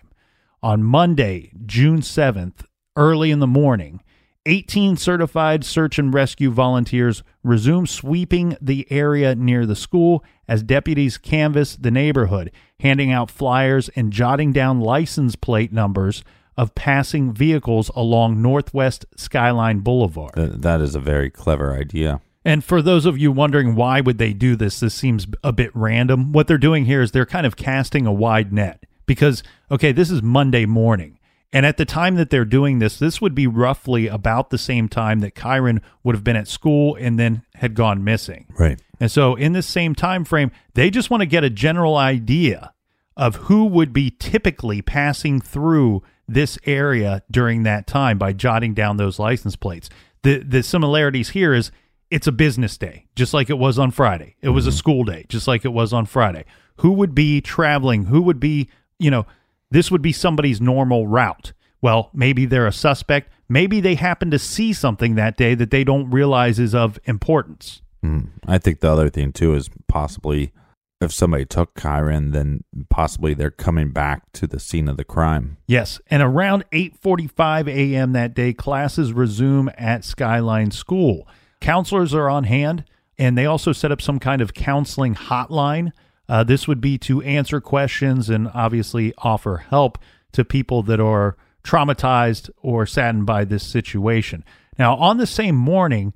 On 0.63 0.81
Monday, 0.83 1.51
June 1.65 1.99
7th, 1.99 2.63
early 2.97 3.31
in 3.31 3.39
the 3.39 3.47
morning, 3.47 4.01
18 4.45 4.97
certified 4.97 5.63
search 5.63 5.99
and 5.99 6.13
rescue 6.13 6.49
volunteers 6.49 7.21
resume 7.43 7.85
sweeping 7.85 8.57
the 8.61 8.87
area 8.89 9.35
near 9.35 9.65
the 9.65 9.75
school 9.75 10.23
as 10.47 10.63
deputies 10.63 11.17
canvass 11.17 11.75
the 11.75 11.91
neighborhood, 11.91 12.51
handing 12.79 13.11
out 13.11 13.29
flyers 13.29 13.89
and 13.89 14.11
jotting 14.11 14.51
down 14.51 14.79
license 14.79 15.35
plate 15.35 15.71
numbers 15.71 16.23
of 16.55 16.73
passing 16.75 17.33
vehicles 17.33 17.91
along 17.95 18.41
Northwest 18.41 19.05
Skyline 19.15 19.79
Boulevard. 19.79 20.33
That, 20.35 20.61
that 20.61 20.81
is 20.81 20.95
a 20.95 20.99
very 20.99 21.29
clever 21.29 21.73
idea. 21.73 22.21
And 22.43 22.63
for 22.63 22.81
those 22.81 23.05
of 23.05 23.17
you 23.17 23.31
wondering 23.31 23.75
why 23.75 23.99
would 23.99 24.17
they 24.17 24.31
do 24.31 24.55
this, 24.55 24.79
this 24.79 24.93
seems 24.93 25.27
a 25.43 25.51
bit 25.51 25.69
random. 25.73 26.31
What 26.31 26.47
they're 26.47 26.57
doing 26.57 26.85
here 26.85 27.01
is 27.01 27.11
they're 27.11 27.25
kind 27.25 27.45
of 27.45 27.57
casting 27.57 28.07
a 28.07 28.13
wide 28.13 28.53
net 28.53 28.85
because 29.05 29.43
okay, 29.69 29.91
this 29.91 30.09
is 30.09 30.21
Monday 30.23 30.65
morning. 30.65 31.16
And 31.53 31.65
at 31.65 31.77
the 31.77 31.85
time 31.85 32.15
that 32.15 32.29
they're 32.29 32.45
doing 32.45 32.79
this, 32.79 32.99
this 32.99 33.21
would 33.21 33.33
be 33.33 33.47
roughly 33.47 34.07
about 34.07 34.49
the 34.49 34.57
same 34.57 34.89
time 34.89 35.21
that 35.21 35.33
Kyron 35.33 35.81
would 36.03 36.13
have 36.13 36.23
been 36.23 36.35
at 36.35 36.47
school 36.47 36.95
and 36.95 37.17
then 37.17 37.43
had 37.55 37.73
gone 37.73 38.03
missing. 38.03 38.47
Right. 38.57 38.81
And 38.99 39.09
so 39.09 39.35
in 39.35 39.53
this 39.53 39.67
same 39.67 39.95
time 39.95 40.25
frame, 40.25 40.51
they 40.73 40.89
just 40.89 41.09
want 41.09 41.21
to 41.21 41.27
get 41.27 41.43
a 41.43 41.49
general 41.49 41.95
idea 41.95 42.73
of 43.15 43.35
who 43.35 43.65
would 43.65 43.93
be 43.93 44.11
typically 44.11 44.81
passing 44.81 45.39
through 45.39 46.03
this 46.27 46.57
area 46.65 47.23
during 47.31 47.63
that 47.63 47.87
time 47.87 48.17
by 48.17 48.33
jotting 48.33 48.73
down 48.73 48.97
those 48.97 49.17
license 49.17 49.55
plates. 49.55 49.89
The 50.23 50.39
the 50.39 50.61
similarities 50.61 51.29
here 51.29 51.53
is 51.53 51.71
it's 52.11 52.27
a 52.27 52.31
business 52.31 52.77
day, 52.77 53.05
just 53.15 53.33
like 53.33 53.49
it 53.49 53.57
was 53.57 53.79
on 53.79 53.91
Friday. 53.91 54.35
It 54.41 54.49
was 54.49 54.65
a 54.65 54.69
mm-hmm. 54.69 54.77
school 54.77 55.03
day, 55.03 55.25
just 55.29 55.47
like 55.47 55.65
it 55.65 55.73
was 55.73 55.93
on 55.93 56.05
Friday. 56.05 56.45
Who 56.77 56.91
would 56.93 57.15
be 57.15 57.41
traveling? 57.41 58.05
Who 58.05 58.21
would 58.21 58.39
be, 58.39 58.69
you 58.99 59.09
know, 59.11 59.25
this 59.71 59.91
would 59.91 60.01
be 60.01 60.11
somebody's 60.11 60.61
normal 60.61 61.07
route. 61.07 61.53
Well, 61.81 62.09
maybe 62.13 62.45
they're 62.45 62.67
a 62.67 62.71
suspect. 62.71 63.31
Maybe 63.49 63.79
they 63.79 63.95
happen 63.95 64.31
to 64.31 64.39
see 64.39 64.73
something 64.73 65.15
that 65.15 65.37
day 65.37 65.55
that 65.55 65.71
they 65.71 65.83
don't 65.83 66.09
realize 66.09 66.59
is 66.59 66.73
of 66.73 66.99
importance. 67.05 67.81
Mm. 68.03 68.29
I 68.47 68.57
think 68.57 68.79
the 68.79 68.91
other 68.91 69.09
thing 69.09 69.31
too 69.31 69.53
is 69.53 69.69
possibly 69.87 70.51
if 70.99 71.11
somebody 71.11 71.45
took 71.45 71.75
Kyron, 71.75 72.31
then 72.31 72.63
possibly 72.89 73.33
they're 73.33 73.51
coming 73.51 73.91
back 73.91 74.31
to 74.33 74.47
the 74.47 74.59
scene 74.59 74.87
of 74.87 74.97
the 74.97 75.03
crime. 75.03 75.57
Yes, 75.67 76.01
and 76.07 76.23
around 76.23 76.65
8:45 76.71 77.67
a.m. 77.67 78.13
that 78.13 78.33
day, 78.33 78.53
classes 78.53 79.13
resume 79.13 79.69
at 79.77 80.03
Skyline 80.03 80.71
School. 80.71 81.27
Counselors 81.61 82.13
are 82.13 82.29
on 82.29 82.45
hand, 82.45 82.83
and 83.17 83.37
they 83.37 83.45
also 83.45 83.71
set 83.71 83.91
up 83.91 84.01
some 84.01 84.19
kind 84.19 84.41
of 84.41 84.53
counseling 84.53 85.15
hotline. 85.15 85.91
Uh, 86.29 86.43
this 86.43 86.67
would 86.67 86.81
be 86.81 86.97
to 86.97 87.21
answer 87.21 87.61
questions 87.61 88.29
and 88.29 88.49
obviously 88.53 89.13
offer 89.19 89.57
help 89.69 89.97
to 90.33 90.43
people 90.43 90.83
that 90.83 90.99
are 90.99 91.37
traumatized 91.63 92.49
or 92.61 92.85
saddened 92.85 93.25
by 93.25 93.45
this 93.45 93.65
situation. 93.65 94.43
Now, 94.77 94.95
on 94.95 95.17
the 95.17 95.27
same 95.27 95.55
morning, 95.55 96.13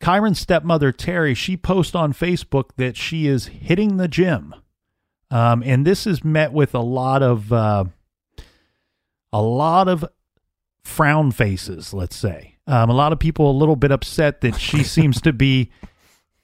Kyron's 0.00 0.38
stepmother 0.38 0.92
Terri 0.92 1.36
she 1.36 1.56
posts 1.56 1.94
on 1.94 2.12
Facebook 2.12 2.70
that 2.76 2.96
she 2.96 3.26
is 3.26 3.46
hitting 3.46 3.96
the 3.96 4.08
gym, 4.08 4.54
um, 5.30 5.62
and 5.64 5.86
this 5.86 6.06
is 6.06 6.22
met 6.22 6.52
with 6.52 6.74
a 6.74 6.80
lot 6.80 7.22
of 7.22 7.52
uh, 7.52 7.84
a 9.32 9.42
lot 9.42 9.88
of 9.88 10.04
frown 10.84 11.32
faces. 11.32 11.94
Let's 11.94 12.16
say 12.16 12.56
um, 12.66 12.90
a 12.90 12.94
lot 12.94 13.12
of 13.12 13.18
people 13.18 13.50
a 13.50 13.52
little 13.52 13.76
bit 13.76 13.90
upset 13.90 14.42
that 14.42 14.60
she 14.60 14.82
seems 14.84 15.20
to 15.22 15.32
be 15.32 15.70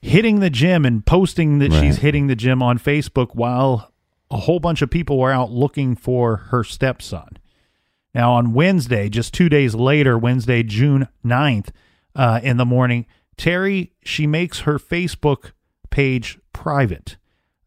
hitting 0.03 0.41
the 0.41 0.51
gym 0.51 0.85
and 0.85 1.07
posting 1.07 1.59
that 1.61 1.73
she's 1.73 1.99
hitting 1.99 2.27
the 2.27 2.37
gym 2.37 2.63
on 2.63 2.79
Facebook 2.79 3.35
while 3.35 3.93
a 4.31 4.37
whole 4.37 4.61
bunch 4.61 4.83
of 4.83 4.91
people 4.91 5.19
were 5.19 5.31
out 5.31 5.51
looking 5.51 5.95
for 5.95 6.37
her 6.37 6.65
stepson. 6.65 7.39
Now, 8.15 8.33
on 8.33 8.53
Wednesday, 8.53 9.09
just 9.09 9.33
two 9.33 9.49
days 9.49 9.75
later, 9.75 10.19
Wednesday, 10.19 10.63
June 10.63 11.09
9th, 11.25 11.71
uh, 12.15 12.41
in 12.43 12.57
the 12.59 12.67
morning, 12.67 13.07
Terri, 13.39 13.91
she 14.03 14.27
makes 14.27 14.61
her 14.61 14.79
Facebook 14.79 15.53
page 15.91 16.39
private, 16.53 17.17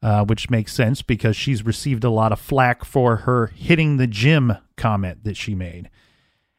uh, 0.03 0.23
which 0.25 0.49
makes 0.49 0.73
sense 0.73 1.01
because 1.01 1.35
she's 1.35 1.65
received 1.65 2.03
a 2.03 2.09
lot 2.09 2.31
of 2.31 2.39
flack 2.39 2.85
for 2.85 3.17
her 3.17 3.47
hitting 3.47 3.97
the 3.97 4.07
gym 4.07 4.57
comment 4.75 5.23
that 5.23 5.37
she 5.37 5.55
made. 5.55 5.89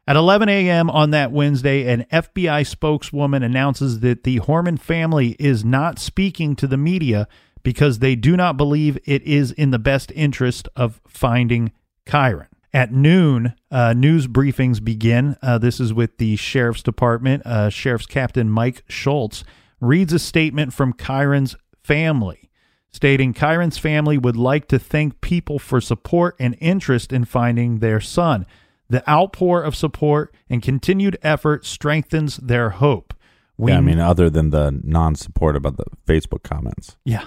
At 0.08 0.14
11 0.14 0.48
a.m. 0.48 0.88
on 0.88 1.10
that 1.10 1.32
Wednesday, 1.32 1.92
an 1.92 2.06
FBI 2.12 2.64
spokeswoman 2.64 3.42
announces 3.42 4.00
that 4.00 4.22
the 4.22 4.38
Horman 4.38 4.78
family 4.78 5.34
is 5.40 5.64
not 5.64 5.98
speaking 5.98 6.54
to 6.56 6.68
the 6.68 6.76
media 6.76 7.26
because 7.64 7.98
they 7.98 8.14
do 8.14 8.36
not 8.36 8.56
believe 8.56 8.96
it 9.04 9.22
is 9.24 9.50
in 9.50 9.72
the 9.72 9.80
best 9.80 10.12
interest 10.14 10.68
of 10.76 11.00
finding 11.08 11.72
Kyron. 12.06 12.46
At 12.72 12.92
noon, 12.92 13.54
uh, 13.72 13.94
news 13.94 14.28
briefings 14.28 14.84
begin. 14.84 15.36
Uh, 15.42 15.58
this 15.58 15.80
is 15.80 15.92
with 15.92 16.18
the 16.18 16.36
sheriff's 16.36 16.84
department. 16.84 17.44
Uh, 17.44 17.68
Sheriff's 17.68 18.06
Captain 18.06 18.48
Mike 18.48 18.84
Schultz 18.88 19.42
reads 19.80 20.12
a 20.12 20.20
statement 20.20 20.72
from 20.72 20.92
Kyron's 20.92 21.56
family, 21.82 22.48
stating 22.92 23.34
Kyron's 23.34 23.78
family 23.78 24.18
would 24.18 24.36
like 24.36 24.68
to 24.68 24.78
thank 24.78 25.20
people 25.20 25.58
for 25.58 25.80
support 25.80 26.36
and 26.38 26.56
interest 26.60 27.12
in 27.12 27.24
finding 27.24 27.78
their 27.78 28.00
son. 28.00 28.46
The 28.88 29.08
outpour 29.10 29.62
of 29.62 29.74
support 29.74 30.34
and 30.48 30.62
continued 30.62 31.18
effort 31.22 31.64
strengthens 31.64 32.36
their 32.36 32.70
hope. 32.70 33.14
We 33.58 33.72
yeah, 33.72 33.78
I 33.78 33.80
mean, 33.80 33.98
other 33.98 34.28
than 34.28 34.50
the 34.50 34.78
non-support 34.84 35.56
about 35.56 35.76
the 35.78 35.86
Facebook 36.06 36.42
comments. 36.42 36.96
yeah. 37.04 37.24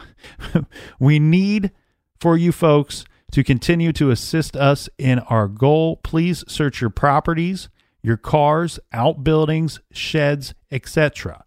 we 1.00 1.20
need 1.20 1.72
for 2.20 2.38
you 2.38 2.51
folks 2.51 3.04
to 3.32 3.44
continue 3.44 3.92
to 3.94 4.12
assist 4.12 4.56
us 4.56 4.89
in 4.98 5.20
our 5.20 5.48
goal. 5.48 5.98
Please 5.98 6.44
search 6.48 6.82
your 6.82 6.89
properties, 6.89 7.70
your 8.01 8.18
cars, 8.18 8.80
outbuildings, 8.94 9.80
sheds, 9.92 10.54
etc. 10.72 11.44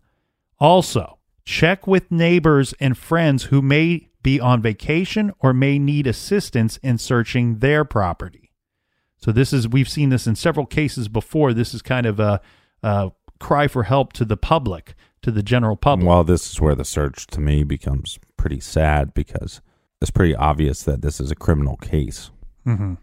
Also, 0.58 1.18
check 1.44 1.86
with 1.86 2.10
neighbors 2.10 2.74
and 2.80 2.96
friends 2.96 3.44
who 3.44 3.62
may 3.62 4.08
be 4.22 4.40
on 4.40 4.62
vacation 4.62 5.32
or 5.40 5.52
may 5.52 5.78
need 5.78 6.06
assistance 6.06 6.76
in 6.78 6.98
searching 6.98 7.58
their 7.58 7.84
property. 7.84 8.41
So 9.24 9.32
this 9.32 9.52
is 9.52 9.68
we've 9.68 9.88
seen 9.88 10.08
this 10.08 10.26
in 10.26 10.34
several 10.36 10.66
cases 10.66 11.08
before. 11.08 11.52
This 11.52 11.74
is 11.74 11.82
kind 11.82 12.06
of 12.06 12.18
a, 12.20 12.40
a 12.82 13.12
cry 13.38 13.68
for 13.68 13.84
help 13.84 14.12
to 14.14 14.24
the 14.24 14.36
public, 14.36 14.94
to 15.22 15.30
the 15.30 15.42
general 15.42 15.76
public. 15.76 16.08
Well, 16.08 16.24
this 16.24 16.50
is 16.52 16.60
where 16.60 16.74
the 16.74 16.84
search 16.84 17.26
to 17.28 17.40
me 17.40 17.62
becomes 17.62 18.18
pretty 18.36 18.60
sad 18.60 19.14
because 19.14 19.60
it's 20.00 20.10
pretty 20.10 20.34
obvious 20.34 20.82
that 20.82 21.02
this 21.02 21.20
is 21.20 21.30
a 21.30 21.36
criminal 21.36 21.76
case. 21.76 22.30
hmm 22.64 22.94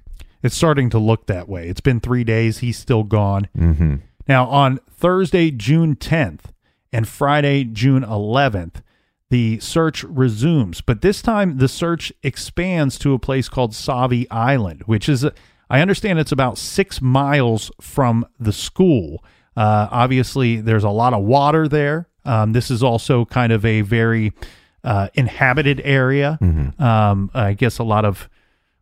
It's 0.44 0.56
starting 0.56 0.90
to 0.90 1.00
look 1.00 1.28
that 1.28 1.48
way. 1.48 1.68
It's 1.70 1.82
been 1.82 2.00
three 2.00 2.24
days. 2.26 2.58
He's 2.60 2.78
still 2.78 3.04
gone. 3.04 3.48
Mm-hmm. 3.58 3.96
Now, 4.28 4.46
on 4.48 4.80
Thursday, 4.92 5.50
June 5.52 5.96
10th, 5.96 6.42
And 6.92 7.08
Friday, 7.08 7.64
June 7.64 8.04
11th, 8.04 8.82
the 9.30 9.60
search 9.60 10.04
resumes. 10.04 10.82
But 10.82 11.02
this 11.02 11.22
time, 11.22 11.58
the 11.58 11.68
search 11.68 12.12
expands 12.24 12.98
to 13.00 13.14
a 13.14 13.20
place 13.20 13.48
called 13.48 13.72
Sauvie 13.74 14.28
Island, 14.32 14.84
which 14.86 15.08
is, 15.08 15.26
I 15.70 15.82
understand 15.82 16.20
it's 16.20 16.32
about 16.32 16.58
six 16.58 17.02
miles 17.02 17.72
from 17.80 18.26
the 18.40 18.52
school. 18.54 19.24
Uh, 19.56 19.88
obviously, 19.92 20.62
there's 20.62 20.84
a 20.84 20.90
lot 20.90 21.14
of 21.14 21.24
water 21.24 21.68
there. 21.68 22.08
Um, 22.26 22.54
this 22.54 22.72
is 22.72 22.82
also 22.84 23.26
kind 23.26 23.52
of 23.52 23.66
a 23.66 23.82
very 23.82 24.34
uh, 24.84 25.10
inhabited 25.14 25.82
area. 25.84 26.38
Um, 26.80 27.30
I 27.34 27.54
guess 27.54 27.80
a 27.80 27.84
lot 27.84 28.06
of 28.06 28.30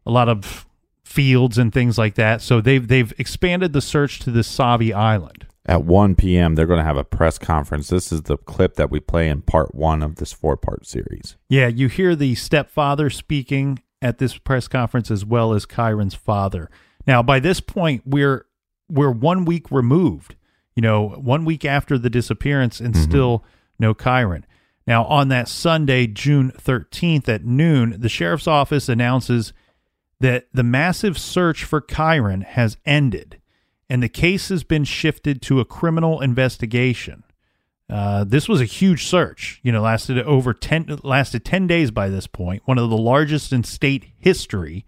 a 0.06 0.12
lot 0.12 0.29
of 0.29 0.65
fields 1.03 1.58
and 1.58 1.74
things 1.74 1.98
like 1.98 2.15
that. 2.15 2.41
So 2.41 2.62
they've 2.62 2.88
they've 2.88 3.13
expanded 3.17 3.74
the 3.74 3.82
search 3.82 4.20
to 4.20 4.32
the 4.32 4.41
Sauvie 4.41 4.94
Island. 4.94 5.46
At 5.65 5.84
1 5.84 6.15
p.m., 6.15 6.56
they're 6.56 6.65
going 6.65 6.79
to 6.79 6.86
have 6.86 6.96
a 6.96 7.03
press 7.03 7.38
conference. 7.38 7.89
This 7.89 8.13
is 8.13 8.22
the 8.22 8.38
clip 8.38 8.75
that 8.75 8.89
we 8.89 9.01
play 9.01 9.27
in 9.27 9.41
part 9.41 9.75
one 9.75 10.01
of 10.01 10.15
this 10.15 10.32
four 10.32 10.56
part 10.56 10.86
series. 10.86 11.36
Yeah, 11.50 11.67
you 11.67 11.89
hear 11.89 12.15
the 12.15 12.36
stepfather 12.36 13.10
speaking 13.10 13.79
at 14.01 14.18
this 14.18 14.38
press 14.38 14.68
conference 14.68 15.10
as 15.10 15.25
well 15.25 15.54
as 15.54 15.66
Kyron's 15.66 16.16
father. 16.16 16.70
Now, 17.06 17.24
by 17.24 17.39
this 17.39 17.60
point, 17.60 18.04
we're 18.06 18.46
we're 18.89 19.12
one 19.12 19.46
week 19.46 19.72
removed. 19.72 20.36
You 20.75 20.82
know, 20.82 21.10
one 21.10 21.44
week 21.44 21.66
after 21.66 21.98
the 21.98 22.10
disappearance, 22.10 22.80
and 22.80 22.94
mm-hmm. 22.94 23.04
still 23.04 23.44
no 23.80 23.96
Kyron. 23.96 24.44
Now, 24.86 25.06
on 25.06 25.27
that 25.30 25.48
Sunday, 25.48 26.08
June 26.08 26.51
13th 26.51 27.27
at 27.27 27.44
noon, 27.44 28.00
the 28.00 28.10
sheriff's 28.10 28.48
office 28.48 28.88
announces 28.88 29.54
that 30.20 30.48
the 30.54 30.63
massive 30.63 31.18
search 31.18 31.63
for 31.63 31.82
Kyron 31.82 32.44
has 32.44 32.77
ended 32.86 33.42
and 33.89 34.04
the 34.04 34.10
case 34.10 34.50
has 34.50 34.63
been 34.63 34.84
shifted 34.84 35.42
to 35.44 35.60
a 35.60 35.66
criminal 35.66 36.22
investigation. 36.22 37.24
Uh, 37.89 38.24
this 38.25 38.50
was 38.50 38.60
a 38.60 38.65
huge 38.65 39.06
search. 39.06 39.60
You 39.63 39.72
know, 39.72 39.82
lasted 39.82 40.20
over 40.20 40.53
ten 40.53 41.00
lasted 41.03 41.46
ten 41.46 41.67
days 41.67 41.91
by 41.91 42.10
this 42.10 42.27
point. 42.27 42.63
One 42.65 42.77
of 42.77 42.89
the 42.89 42.98
largest 42.98 43.53
in 43.53 43.63
state 43.63 44.06
history. 44.17 44.86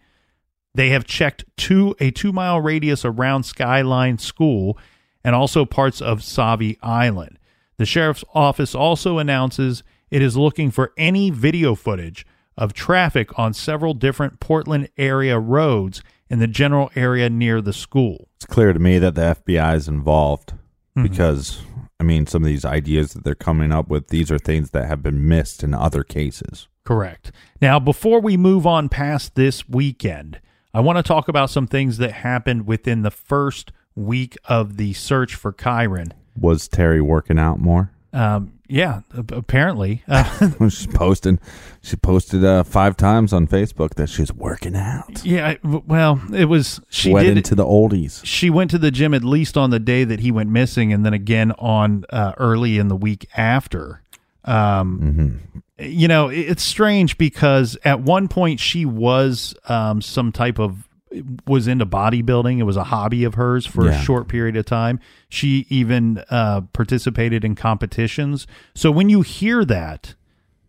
They 0.75 0.89
have 0.89 1.05
checked 1.05 1.45
two 1.57 1.95
a 1.99 2.11
two 2.11 2.31
mile 2.31 2.61
radius 2.61 3.03
around 3.03 3.43
Skyline 3.43 4.17
School 4.17 4.77
and 5.23 5.35
also 5.35 5.65
parts 5.65 6.01
of 6.01 6.19
Sauvie 6.19 6.77
Island. 6.81 7.39
The 7.77 7.85
sheriff's 7.85 8.23
office 8.33 8.75
also 8.75 9.17
announces 9.17 9.83
it 10.11 10.21
is 10.21 10.35
looking 10.35 10.71
for 10.71 10.91
any 10.97 11.29
video 11.29 11.75
footage 11.75 12.25
of 12.57 12.73
traffic 12.73 13.37
on 13.39 13.53
several 13.53 13.93
different 13.93 14.39
Portland 14.39 14.89
area 14.97 15.39
roads 15.39 16.03
in 16.29 16.39
the 16.39 16.47
general 16.47 16.91
area 16.95 17.29
near 17.29 17.61
the 17.61 17.73
school. 17.73 18.27
It's 18.35 18.45
clear 18.45 18.73
to 18.73 18.79
me 18.79 18.99
that 18.99 19.15
the 19.15 19.37
FBI 19.45 19.75
is 19.75 19.87
involved 19.87 20.53
because, 21.01 21.61
I 21.99 22.03
mean, 22.03 22.27
some 22.27 22.43
of 22.43 22.47
these 22.47 22.65
ideas 22.65 23.13
that 23.13 23.23
they're 23.23 23.35
coming 23.35 23.71
up 23.71 23.89
with, 23.89 24.07
these 24.07 24.31
are 24.31 24.39
things 24.39 24.71
that 24.71 24.85
have 24.85 25.03
been 25.03 25.27
missed 25.27 25.63
in 25.63 25.73
other 25.73 26.03
cases. 26.03 26.67
Correct. 26.85 27.31
Now, 27.61 27.79
before 27.79 28.21
we 28.21 28.37
move 28.37 28.65
on 28.65 28.87
past 28.87 29.35
this 29.35 29.67
weekend, 29.67 30.39
I 30.73 30.79
want 30.79 30.97
to 30.97 31.03
talk 31.03 31.27
about 31.27 31.49
some 31.49 31.67
things 31.67 31.97
that 31.97 32.11
happened 32.11 32.65
within 32.65 33.01
the 33.01 33.11
first 33.11 33.71
week 33.95 34.37
of 34.45 34.77
the 34.77 34.93
search 34.93 35.35
for 35.35 35.51
Kyron. 35.51 36.13
Was 36.39 36.69
Terri 36.69 37.01
working 37.01 37.37
out 37.37 37.59
more? 37.59 37.91
Um, 38.11 38.53
yeah, 38.67 39.01
apparently. 39.13 40.03
Uh, 40.09 40.69
She's 40.69 40.87
posting. 40.87 41.39
She 41.81 41.95
posted 41.95 42.43
uh, 42.43 42.63
five 42.63 42.97
times 42.97 43.33
on 43.33 43.47
Facebook 43.47 43.95
that 43.95 44.09
she's 44.09 44.33
working 44.33 44.75
out. 44.75 45.23
yeah, 45.23 45.55
well, 45.63 46.21
it 46.33 46.45
was 46.45 46.81
she 46.89 47.11
went 47.13 47.27
did 47.27 47.37
into 47.37 47.55
the 47.55 47.65
oldies. 47.65 48.21
she 48.25 48.49
went 48.49 48.71
to 48.71 48.77
the 48.77 48.91
gym 48.91 49.13
at 49.13 49.23
least 49.23 49.57
on 49.57 49.69
the 49.69 49.79
day 49.79 50.03
that 50.03 50.19
he 50.19 50.31
went 50.31 50.49
missing, 50.49 50.91
and 50.91 51.05
then 51.05 51.13
again 51.13 51.51
on 51.59 52.03
uh, 52.09 52.33
early 52.37 52.77
in 52.79 52.87
the 52.87 52.95
week 52.95 53.27
after. 53.37 54.01
Um, 54.45 55.41
You 55.77 56.07
know, 56.09 56.27
it's 56.27 56.63
strange 56.63 57.17
because 57.17 57.77
at 57.85 58.01
one 58.01 58.27
point 58.27 58.59
she 58.59 58.83
was 58.85 59.55
um, 59.69 60.01
some 60.01 60.31
type 60.33 60.59
of 60.59 60.88
was 61.47 61.67
into 61.67 61.85
bodybuilding. 61.85 62.59
It 62.59 62.63
was 62.63 62.77
a 62.77 62.85
hobby 62.85 63.23
of 63.23 63.33
hers 63.35 63.65
for 63.65 63.85
Yeah. 63.85 63.99
a 63.99 64.03
short 64.03 64.27
period 64.27 64.55
of 64.55 64.65
time. 64.65 64.99
She 65.27 65.65
even 65.69 66.23
uh, 66.29 66.61
participated 66.73 67.43
in 67.43 67.55
competitions. 67.55 68.45
So 68.75 68.91
when 68.91 69.09
you 69.09 69.21
hear 69.21 69.65
that 69.65 70.15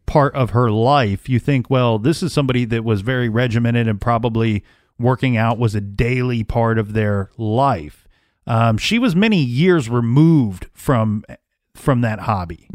part 0.07 0.35
of 0.35 0.50
her 0.50 0.70
life, 0.70 1.29
you 1.29 1.38
think, 1.38 1.68
well, 1.70 1.98
this 1.98 2.22
is 2.22 2.33
somebody 2.33 2.64
that 2.66 2.85
was 2.85 3.03
very 3.03 3.29
regimented 3.29 3.87
and 3.87 4.00
probably 4.00 4.64
working 4.98 5.37
out 5.37 5.59
was 5.59 5.74
a 5.74 5.81
daily 5.81 6.42
part 6.42 6.79
of 6.79 6.92
their 6.94 7.31
life. 7.37 8.07
Um, 8.46 8.79
she 8.79 8.98
was 8.98 9.14
many 9.14 9.42
years 9.42 9.88
removed 9.88 10.66
from 10.72 11.24
from 11.74 12.00
that 12.00 12.20
hobby, 12.20 12.66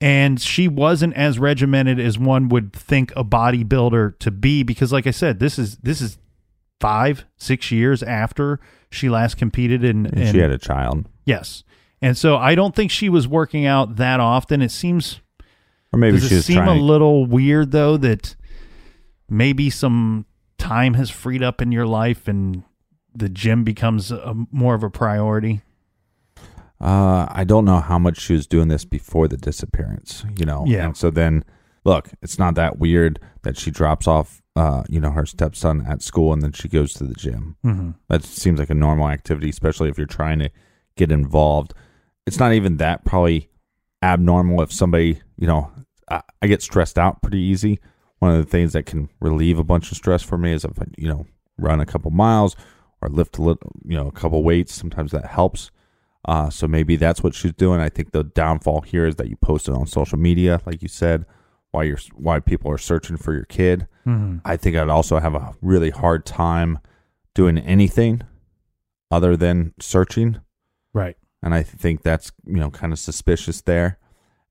and 0.00 0.40
she 0.40 0.66
wasn't 0.66 1.14
as 1.14 1.38
regimented 1.38 2.00
as 2.00 2.18
one 2.18 2.48
would 2.48 2.72
think 2.72 3.12
a 3.14 3.22
bodybuilder 3.24 4.18
to 4.20 4.30
be. 4.30 4.62
Because, 4.62 4.92
like 4.92 5.06
I 5.06 5.10
said, 5.10 5.40
this 5.40 5.58
is 5.58 5.76
this 5.78 6.00
is 6.00 6.16
five 6.80 7.24
six 7.36 7.70
years 7.70 8.02
after 8.02 8.60
she 8.90 9.08
last 9.08 9.36
competed 9.36 9.82
in. 9.84 10.06
And 10.06 10.28
she 10.28 10.38
had 10.38 10.50
a 10.50 10.58
child. 10.58 11.06
yes, 11.24 11.64
and 12.02 12.16
so 12.16 12.36
I 12.36 12.54
don't 12.54 12.74
think 12.74 12.90
she 12.90 13.08
was 13.08 13.26
working 13.26 13.66
out 13.66 13.96
that 13.96 14.20
often. 14.20 14.60
It 14.62 14.70
seems 14.70 15.20
Or 15.92 15.98
maybe 15.98 16.18
does 16.18 16.30
it 16.30 16.42
seem 16.42 16.56
trying 16.56 16.78
a 16.78 16.82
little 16.82 17.26
weird 17.26 17.70
though 17.70 17.96
that 17.98 18.36
maybe 19.28 19.70
some 19.70 20.26
time 20.58 20.94
has 20.94 21.10
freed 21.10 21.42
up 21.42 21.60
in 21.62 21.72
your 21.72 21.86
life 21.86 22.28
and 22.28 22.62
the 23.14 23.28
gym 23.28 23.64
becomes 23.64 24.10
a, 24.10 24.34
more 24.50 24.74
of 24.74 24.82
a 24.82 24.90
priority? 24.90 25.62
Uh, 26.80 27.26
I 27.30 27.44
don't 27.44 27.64
know 27.64 27.80
how 27.80 27.98
much 27.98 28.18
she 28.20 28.34
was 28.34 28.46
doing 28.46 28.68
this 28.68 28.84
before 28.84 29.28
the 29.28 29.36
disappearance, 29.36 30.24
you 30.38 30.44
know. 30.44 30.64
Yeah. 30.66 30.84
And 30.86 30.96
so 30.96 31.10
then, 31.10 31.44
look, 31.84 32.10
it's 32.20 32.38
not 32.38 32.56
that 32.56 32.78
weird 32.78 33.20
that 33.42 33.56
she 33.56 33.70
drops 33.70 34.06
off, 34.06 34.42
uh, 34.56 34.84
you 34.88 35.00
know, 35.00 35.10
her 35.10 35.26
stepson 35.26 35.84
at 35.86 36.02
school 36.02 36.32
and 36.32 36.42
then 36.42 36.52
she 36.52 36.68
goes 36.68 36.92
to 36.94 37.04
the 37.04 37.14
gym. 37.14 37.56
Mm-hmm. 37.64 37.90
That 38.08 38.24
seems 38.24 38.58
like 38.58 38.70
a 38.70 38.74
normal 38.74 39.08
activity, 39.08 39.48
especially 39.48 39.88
if 39.88 39.98
you're 39.98 40.06
trying 40.06 40.38
to 40.38 40.50
get 40.96 41.10
involved. 41.10 41.74
It's 42.26 42.38
not 42.38 42.52
even 42.52 42.76
that 42.76 43.04
probably 43.04 43.50
abnormal 44.02 44.62
if 44.62 44.72
somebody, 44.72 45.20
you 45.36 45.46
know, 45.46 45.70
I, 46.08 46.22
I 46.40 46.46
get 46.46 46.62
stressed 46.62 46.98
out 46.98 47.22
pretty 47.22 47.40
easy. 47.40 47.80
One 48.20 48.30
of 48.30 48.38
the 48.38 48.50
things 48.50 48.72
that 48.74 48.86
can 48.86 49.10
relieve 49.20 49.58
a 49.58 49.64
bunch 49.64 49.90
of 49.90 49.96
stress 49.96 50.22
for 50.22 50.38
me 50.38 50.52
is 50.52 50.64
if 50.64 50.78
I, 50.80 50.84
you 50.96 51.08
know, 51.08 51.26
run 51.58 51.80
a 51.80 51.86
couple 51.86 52.10
miles 52.10 52.56
or 53.02 53.08
lift 53.08 53.38
a 53.38 53.42
little, 53.42 53.72
you 53.84 53.96
know, 53.96 54.06
a 54.06 54.12
couple 54.12 54.42
weights. 54.42 54.74
Sometimes 54.74 55.10
that 55.12 55.26
helps. 55.26 55.70
Uh, 56.26 56.48
so 56.48 56.66
maybe 56.66 56.96
that's 56.96 57.22
what 57.22 57.34
she's 57.34 57.52
doing. 57.52 57.80
I 57.80 57.88
think 57.88 58.12
the 58.12 58.24
downfall 58.24 58.82
here 58.82 59.06
is 59.06 59.16
that 59.16 59.28
you 59.28 59.36
post 59.36 59.68
it 59.68 59.74
on 59.74 59.86
social 59.86 60.18
media, 60.18 60.60
like 60.64 60.80
you 60.80 60.88
said, 60.88 61.26
why 61.74 61.82
you're 61.82 61.98
why 62.14 62.40
people 62.40 62.70
are 62.70 62.78
searching 62.78 63.16
for 63.16 63.34
your 63.34 63.44
kid. 63.44 63.86
Mm-hmm. 64.06 64.38
I 64.44 64.56
think 64.56 64.76
I'd 64.76 64.88
also 64.88 65.18
have 65.18 65.34
a 65.34 65.54
really 65.60 65.90
hard 65.90 66.24
time 66.24 66.78
doing 67.34 67.58
anything 67.58 68.22
other 69.10 69.36
than 69.36 69.74
searching, 69.80 70.40
Right. 70.92 71.16
and 71.42 71.52
I 71.54 71.62
think 71.62 72.02
that's 72.02 72.32
you 72.46 72.56
know 72.56 72.70
kind 72.70 72.92
of 72.92 72.98
suspicious 72.98 73.60
there. 73.60 73.98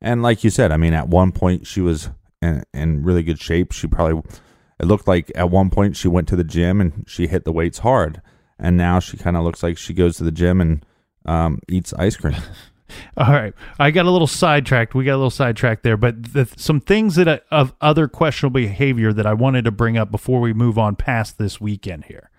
And 0.02 0.22
like 0.22 0.44
you 0.44 0.50
said, 0.50 0.72
I 0.72 0.78
mean, 0.78 0.94
at 0.94 1.08
one 1.08 1.32
point 1.32 1.66
she 1.66 1.80
was 1.82 2.10
in, 2.42 2.64
in 2.74 3.04
really 3.04 3.24
good 3.24 3.40
shape. 3.40 3.72
She 3.72 3.88
probably 3.88 4.22
it 4.80 4.86
looked 4.86 5.08
like 5.08 5.32
at 5.36 5.50
one 5.50 5.70
point 5.70 5.96
she 5.96 6.08
went 6.10 6.28
to 6.28 6.36
the 6.36 6.44
gym 6.44 6.82
and 6.82 7.06
she 7.08 7.28
hit 7.28 7.46
the 7.46 7.54
weights 7.54 7.80
hard, 7.80 8.22
and 8.60 8.76
now 8.76 9.00
she 9.00 9.16
kind 9.18 9.38
of 9.38 9.44
looks 9.44 9.64
like 9.64 9.78
she 9.78 9.94
goes 9.94 10.18
to 10.18 10.24
the 10.26 10.32
gym 10.32 10.60
and 10.60 10.86
um, 11.26 11.60
eats 11.70 11.94
ice 11.94 12.18
cream. 12.18 12.36
All 13.18 13.32
right. 13.32 13.54
I 13.80 13.92
got 13.92 14.06
a 14.06 14.12
little 14.12 14.28
sidetracked. 14.28 14.94
We 14.94 15.06
got 15.06 15.16
a 15.16 15.18
little 15.18 15.30
sidetracked 15.30 15.84
there, 15.84 15.98
but 15.98 16.34
the, 16.34 16.48
some 16.58 16.80
things 16.80 17.16
that 17.16 17.28
I, 17.28 17.42
of 17.52 17.74
other 17.82 18.08
questionable 18.08 18.62
behavior 18.62 19.14
that 19.14 19.26
I 19.26 19.34
wanted 19.34 19.66
to 19.66 19.72
bring 19.72 19.98
up 19.98 20.12
before 20.12 20.40
we 20.40 20.54
move 20.54 20.78
on 20.78 20.96
past 20.96 21.38
this 21.38 21.62
weekend 21.62 22.06
here. 22.06 22.30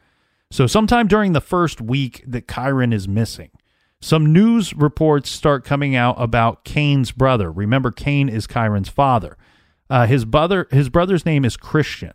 So, 0.51 0.67
sometime 0.67 1.09
during 1.09 1.33
the 1.33 1.41
first 1.41 1.81
week 1.81 2.23
that 2.27 2.47
Kyron 2.47 2.95
is 2.95 3.09
missing, 3.09 3.51
some 4.01 4.33
news 4.33 4.75
reports 4.75 5.31
start 5.31 5.65
coming 5.65 5.97
out 5.97 6.17
about 6.19 6.65
Kaine's 6.65 7.11
brother. 7.11 7.51
Remember, 7.51 7.91
Kane 7.91 8.29
is 8.29 8.47
Kyron's 8.47 8.89
father. 8.89 9.37
Uh, 9.89 10.07
his 10.07 10.25
brother, 10.25 10.69
his 10.71 10.89
brother's 10.89 11.27
name 11.27 11.45
is 11.45 11.57
Christian. 11.57 12.13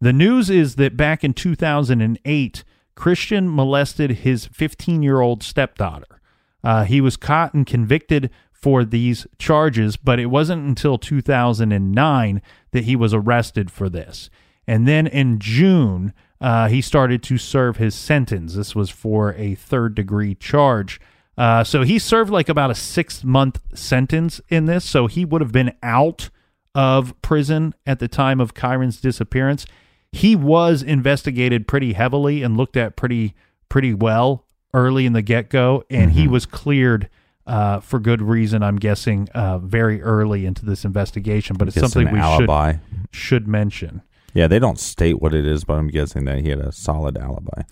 The 0.00 0.12
news 0.12 0.50
is 0.50 0.76
that 0.76 0.96
back 0.96 1.24
in 1.24 1.32
2008, 1.32 2.64
Christian 2.94 3.54
molested 3.54 4.10
his 4.10 4.46
15 4.46 5.02
year 5.02 5.20
old 5.20 5.42
stepdaughter. 5.42 6.20
Uh, 6.64 6.84
he 6.84 7.00
was 7.00 7.16
caught 7.16 7.54
and 7.54 7.66
convicted 7.66 8.30
for 8.52 8.84
these 8.84 9.26
charges, 9.38 9.96
but 9.96 10.20
it 10.20 10.26
wasn't 10.26 10.66
until 10.66 10.96
2009 10.96 12.42
that 12.70 12.84
he 12.84 12.94
was 12.94 13.12
arrested 13.12 13.70
for 13.70 13.88
this. 13.88 14.30
And 14.66 14.86
then 14.86 15.08
in 15.08 15.40
June, 15.40 16.12
uh, 16.40 16.68
he 16.68 16.80
started 16.80 17.22
to 17.24 17.38
serve 17.38 17.76
his 17.76 17.94
sentence. 17.94 18.54
This 18.54 18.74
was 18.74 18.90
for 18.90 19.34
a 19.34 19.56
third 19.56 19.94
degree 19.94 20.34
charge. 20.36 21.00
Uh, 21.36 21.64
so 21.64 21.82
he 21.82 21.98
served 21.98 22.30
like 22.30 22.48
about 22.48 22.70
a 22.70 22.74
six 22.74 23.24
month 23.24 23.60
sentence 23.74 24.40
in 24.48 24.66
this. 24.66 24.84
So 24.84 25.06
he 25.06 25.24
would 25.24 25.40
have 25.40 25.52
been 25.52 25.74
out 25.82 26.30
of 26.74 27.20
prison 27.22 27.74
at 27.86 27.98
the 27.98 28.08
time 28.08 28.40
of 28.40 28.54
Kyron's 28.54 29.00
disappearance. 29.00 29.66
He 30.12 30.36
was 30.36 30.82
investigated 30.82 31.66
pretty 31.66 31.94
heavily 31.94 32.42
and 32.42 32.56
looked 32.56 32.76
at 32.76 32.96
pretty 32.96 33.34
pretty 33.68 33.94
well 33.94 34.44
early 34.74 35.06
in 35.06 35.12
the 35.12 35.22
get 35.22 35.50
go, 35.50 35.84
and 35.90 36.12
he 36.12 36.28
was 36.28 36.46
cleared 36.46 37.08
uh, 37.46 37.80
for 37.80 37.98
good 37.98 38.22
reason. 38.22 38.62
I'm 38.62 38.76
guessing 38.76 39.28
uh, 39.34 39.58
very 39.58 40.02
early 40.02 40.46
into 40.46 40.64
this 40.64 40.84
investigation, 40.84 41.56
but 41.58 41.68
it's 41.68 41.78
something 41.78 42.10
we 42.10 42.18
alibi. 42.18 42.72
should 42.72 42.82
should 43.10 43.48
mention. 43.48 44.02
Yeah, 44.34 44.46
they 44.46 44.58
don't 44.58 44.78
state 44.78 45.20
what 45.20 45.34
it 45.34 45.44
is, 45.44 45.64
but 45.64 45.74
I'm 45.74 45.88
guessing 45.88 46.24
that 46.24 46.40
he 46.40 46.48
had 46.48 46.58
a 46.58 46.72
solid 46.72 47.18
alibi. 47.18 47.62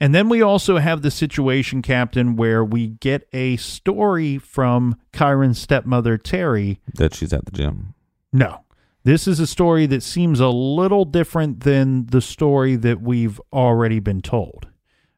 And 0.00 0.14
then 0.14 0.28
we 0.28 0.42
also 0.42 0.78
have 0.78 1.02
the 1.02 1.10
situation, 1.10 1.82
Captain, 1.82 2.36
where 2.36 2.64
we 2.64 2.88
get 2.88 3.26
a 3.32 3.56
story 3.56 4.38
from 4.38 4.96
Kyron's 5.12 5.58
stepmother, 5.58 6.18
Terri. 6.18 6.78
That 6.94 7.14
she's 7.14 7.32
at 7.32 7.46
the 7.46 7.52
gym. 7.52 7.94
No, 8.32 8.60
this 9.04 9.26
is 9.26 9.40
a 9.40 9.46
story 9.46 9.86
that 9.86 10.02
seems 10.02 10.40
a 10.40 10.48
little 10.48 11.04
different 11.04 11.60
than 11.60 12.06
the 12.06 12.20
story 12.20 12.76
that 12.76 13.00
we've 13.00 13.40
already 13.52 14.00
been 14.00 14.20
told. 14.20 14.68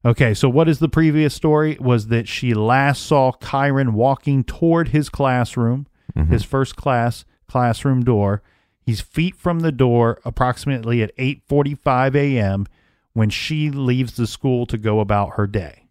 Okay, 0.07 0.35
so 0.35 0.49
what 0.49 0.69
is 0.69 0.79
the 0.79 0.88
previous 0.88 1.35
story? 1.35 1.77
Was 1.81 2.07
that 2.07 2.29
she 2.29 2.55
last 2.55 3.03
saw 3.03 3.33
Kyron 3.33 3.90
walking 3.90 4.45
toward 4.45 4.88
his 4.88 5.09
classroom, 5.09 5.88
his 6.29 6.45
first 6.45 6.77
class 6.77 7.25
classroom 7.49 8.05
door. 8.05 8.40
He's 8.81 9.01
feet 9.01 9.35
from 9.35 9.61
the 9.61 9.73
door, 9.73 10.21
approximately 10.25 11.03
at 11.03 11.11
8:45 11.16 12.14
a.m. 12.14 12.66
when 13.14 13.31
she 13.31 13.69
leaves 13.69 14.14
the 14.14 14.29
school 14.29 14.64
to 14.66 14.79
go 14.79 15.01
about 15.01 15.35
her 15.35 15.49
day. 15.49 15.88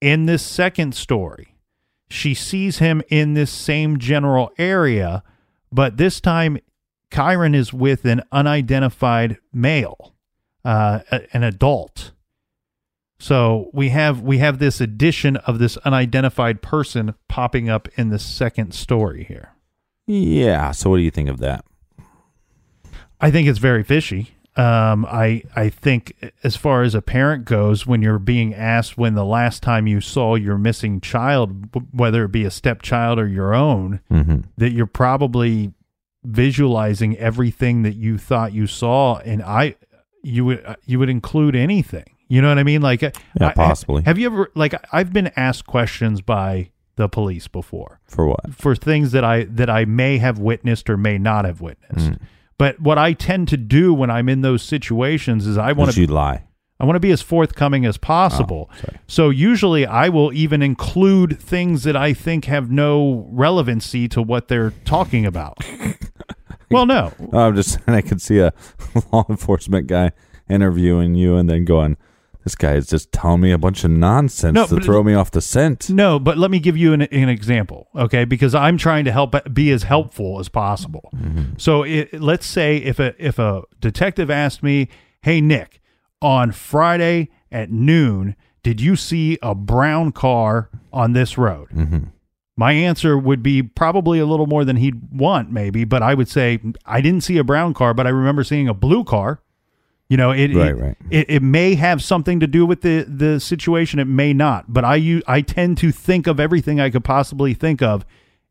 In 0.00 0.26
this 0.26 0.44
second 0.44 0.94
story, 0.94 1.56
she 2.08 2.34
sees 2.34 2.78
him 2.78 3.02
in 3.08 3.34
this 3.34 3.50
same 3.50 3.98
general 3.98 4.52
area, 4.56 5.24
but 5.72 5.96
this 5.96 6.20
time 6.20 6.58
Kyron 7.10 7.56
is 7.56 7.72
with 7.72 8.04
an 8.04 8.22
unidentified 8.30 9.38
male, 9.52 10.14
uh, 10.64 11.00
an 11.32 11.42
adult. 11.42 12.12
So 13.20 13.70
we 13.72 13.88
have 13.88 14.20
we 14.22 14.38
have 14.38 14.58
this 14.58 14.80
addition 14.80 15.36
of 15.38 15.58
this 15.58 15.76
unidentified 15.78 16.62
person 16.62 17.14
popping 17.28 17.68
up 17.68 17.88
in 17.96 18.10
the 18.10 18.18
second 18.18 18.72
story 18.74 19.24
here. 19.24 19.54
Yeah. 20.06 20.70
So 20.70 20.90
what 20.90 20.96
do 20.98 21.02
you 21.02 21.10
think 21.10 21.28
of 21.28 21.38
that? 21.38 21.64
I 23.20 23.30
think 23.30 23.48
it's 23.48 23.58
very 23.58 23.82
fishy. 23.82 24.34
Um, 24.56 25.04
I 25.06 25.42
I 25.54 25.68
think 25.68 26.32
as 26.42 26.56
far 26.56 26.82
as 26.82 26.94
a 26.94 27.02
parent 27.02 27.44
goes, 27.44 27.86
when 27.86 28.02
you're 28.02 28.18
being 28.18 28.54
asked 28.54 28.96
when 28.96 29.14
the 29.14 29.24
last 29.24 29.62
time 29.62 29.86
you 29.86 30.00
saw 30.00 30.34
your 30.36 30.58
missing 30.58 31.00
child, 31.00 31.72
w- 31.72 31.86
whether 31.92 32.24
it 32.24 32.32
be 32.32 32.44
a 32.44 32.50
stepchild 32.50 33.18
or 33.18 33.26
your 33.28 33.54
own, 33.54 34.00
Mm-hmm. 34.10 34.40
that 34.56 34.70
you're 34.70 34.86
probably 34.86 35.72
visualizing 36.24 37.16
everything 37.18 37.82
that 37.82 37.94
you 37.94 38.18
thought 38.18 38.52
you 38.52 38.66
saw, 38.66 39.18
and 39.18 39.42
I 39.42 39.76
you 40.22 40.44
would 40.44 40.76
you 40.84 40.98
would 40.98 41.08
include 41.10 41.54
anything. 41.54 42.10
You 42.28 42.42
know 42.42 42.48
what 42.48 42.58
I 42.58 42.62
mean? 42.62 42.82
Like, 42.82 43.02
uh, 43.02 43.10
Yeah, 43.40 43.48
I- 43.48 43.52
possibly. 43.54 44.02
Have 44.04 44.18
you 44.18 44.26
ever 44.26 44.50
like 44.54 44.74
I've 44.92 45.12
been 45.12 45.30
asked 45.36 45.66
questions 45.66 46.20
by 46.20 46.70
the 46.96 47.08
police 47.08 47.46
before 47.48 48.00
For 48.08 48.26
what? 48.26 48.54
for 48.54 48.74
things 48.76 49.12
that 49.12 49.24
I 49.24 49.44
that 49.44 49.70
I 49.70 49.84
may 49.84 50.18
have 50.18 50.38
witnessed 50.38 50.90
or 50.90 50.96
may 50.96 51.16
not 51.18 51.44
have 51.44 51.60
witnessed. 51.60 52.12
Mm. 52.12 52.18
But 52.58 52.80
what 52.80 52.98
I 52.98 53.12
tend 53.12 53.48
to 53.48 53.56
do 53.56 53.94
when 53.94 54.10
I'm 54.10 54.28
in 54.28 54.40
those 54.42 54.62
situations 54.62 55.46
is 55.46 55.56
I 55.56 55.72
want 55.72 55.92
to 55.92 56.06
lie? 56.12 56.44
I 56.80 56.84
want 56.84 56.96
to 56.96 57.00
be 57.00 57.10
as 57.10 57.22
forthcoming 57.22 57.84
as 57.86 57.96
possible. 57.98 58.70
Oh, 58.72 58.88
so 59.08 59.30
usually 59.30 59.84
I 59.86 60.08
will 60.08 60.32
even 60.32 60.62
include 60.62 61.40
things 61.40 61.82
that 61.84 61.96
I 61.96 62.12
think 62.12 62.44
have 62.44 62.70
no 62.70 63.26
relevancy 63.30 64.06
to 64.08 64.22
what 64.22 64.46
they're 64.48 64.70
talking 64.84 65.26
about. 65.26 65.58
well, 66.70 66.86
no. 66.86 67.12
No, 67.32 67.38
I'm 67.40 67.56
just 67.56 67.70
saying 67.70 67.96
I 67.96 68.00
could 68.00 68.20
see 68.22 68.38
a 68.38 68.52
law 69.12 69.24
enforcement 69.28 69.86
guy 69.88 70.12
interviewing 70.48 71.14
you 71.14 71.36
and 71.36 71.48
then 71.50 71.64
going, 71.64 71.96
"This 72.44 72.54
guy 72.54 72.74
is 72.74 72.86
just 72.86 73.12
telling 73.12 73.40
me 73.40 73.52
a 73.52 73.58
bunch 73.58 73.84
of 73.84 73.90
nonsense 73.90 74.54
No, 74.54 74.66
to 74.66 74.80
throw 74.80 75.02
me 75.02 75.14
off 75.14 75.30
the 75.30 75.40
scent." 75.40 75.90
No, 75.90 76.18
but 76.18 76.38
let 76.38 76.50
me 76.50 76.58
give 76.58 76.76
you 76.76 76.92
an, 76.92 77.02
an 77.02 77.28
example, 77.28 77.88
okay? 77.94 78.24
Because 78.24 78.54
I'm 78.54 78.76
trying 78.78 79.04
to 79.04 79.12
help 79.12 79.34
be 79.52 79.70
as 79.70 79.82
helpful 79.82 80.40
as 80.40 80.48
possible. 80.48 81.10
Mm-hmm. 81.14 81.54
So 81.58 81.82
it, 81.82 82.20
let's 82.20 82.46
say 82.46 82.78
if 82.78 82.98
a 82.98 83.14
if 83.18 83.38
a 83.38 83.62
detective 83.80 84.30
asked 84.30 84.62
me, 84.62 84.88
"Hey 85.22 85.40
Nick, 85.40 85.80
on 86.22 86.52
Friday 86.52 87.28
at 87.50 87.70
noon, 87.70 88.36
did 88.62 88.80
you 88.80 88.96
see 88.96 89.38
a 89.42 89.54
brown 89.54 90.12
car 90.12 90.70
on 90.92 91.12
this 91.12 91.38
road?" 91.38 91.68
Mm-hmm. 91.70 92.04
My 92.58 92.72
answer 92.72 93.16
would 93.16 93.40
be 93.40 93.62
probably 93.62 94.18
a 94.18 94.26
little 94.26 94.48
more 94.48 94.64
than 94.64 94.74
he'd 94.74 95.12
want, 95.12 95.52
maybe, 95.52 95.84
but 95.84 96.02
I 96.02 96.14
would 96.14 96.28
say 96.28 96.58
I 96.84 97.00
didn't 97.00 97.20
see 97.20 97.38
a 97.38 97.44
brown 97.44 97.72
car, 97.72 97.94
but 97.94 98.04
I 98.04 98.10
remember 98.10 98.42
seeing 98.42 98.66
a 98.66 98.74
blue 98.74 99.04
car. 99.04 99.40
You 100.08 100.16
know, 100.16 100.30
it 100.30 100.54
Right, 100.54 100.70
it, 100.70 100.76
right. 100.76 100.96
It, 101.10 101.30
it 101.30 101.42
may 101.42 101.74
have 101.74 102.02
something 102.02 102.40
to 102.40 102.46
do 102.46 102.64
with 102.64 102.80
the 102.80 103.02
the 103.02 103.38
situation. 103.40 103.98
It 103.98 104.06
may 104.06 104.32
not, 104.32 104.72
but 104.72 104.84
I 104.84 104.96
u- 104.96 105.22
I 105.26 105.42
tend 105.42 105.76
to 105.78 105.92
think 105.92 106.26
of 106.26 106.40
everything 106.40 106.80
I 106.80 106.88
could 106.88 107.04
possibly 107.04 107.52
think 107.52 107.82
of, 107.82 108.06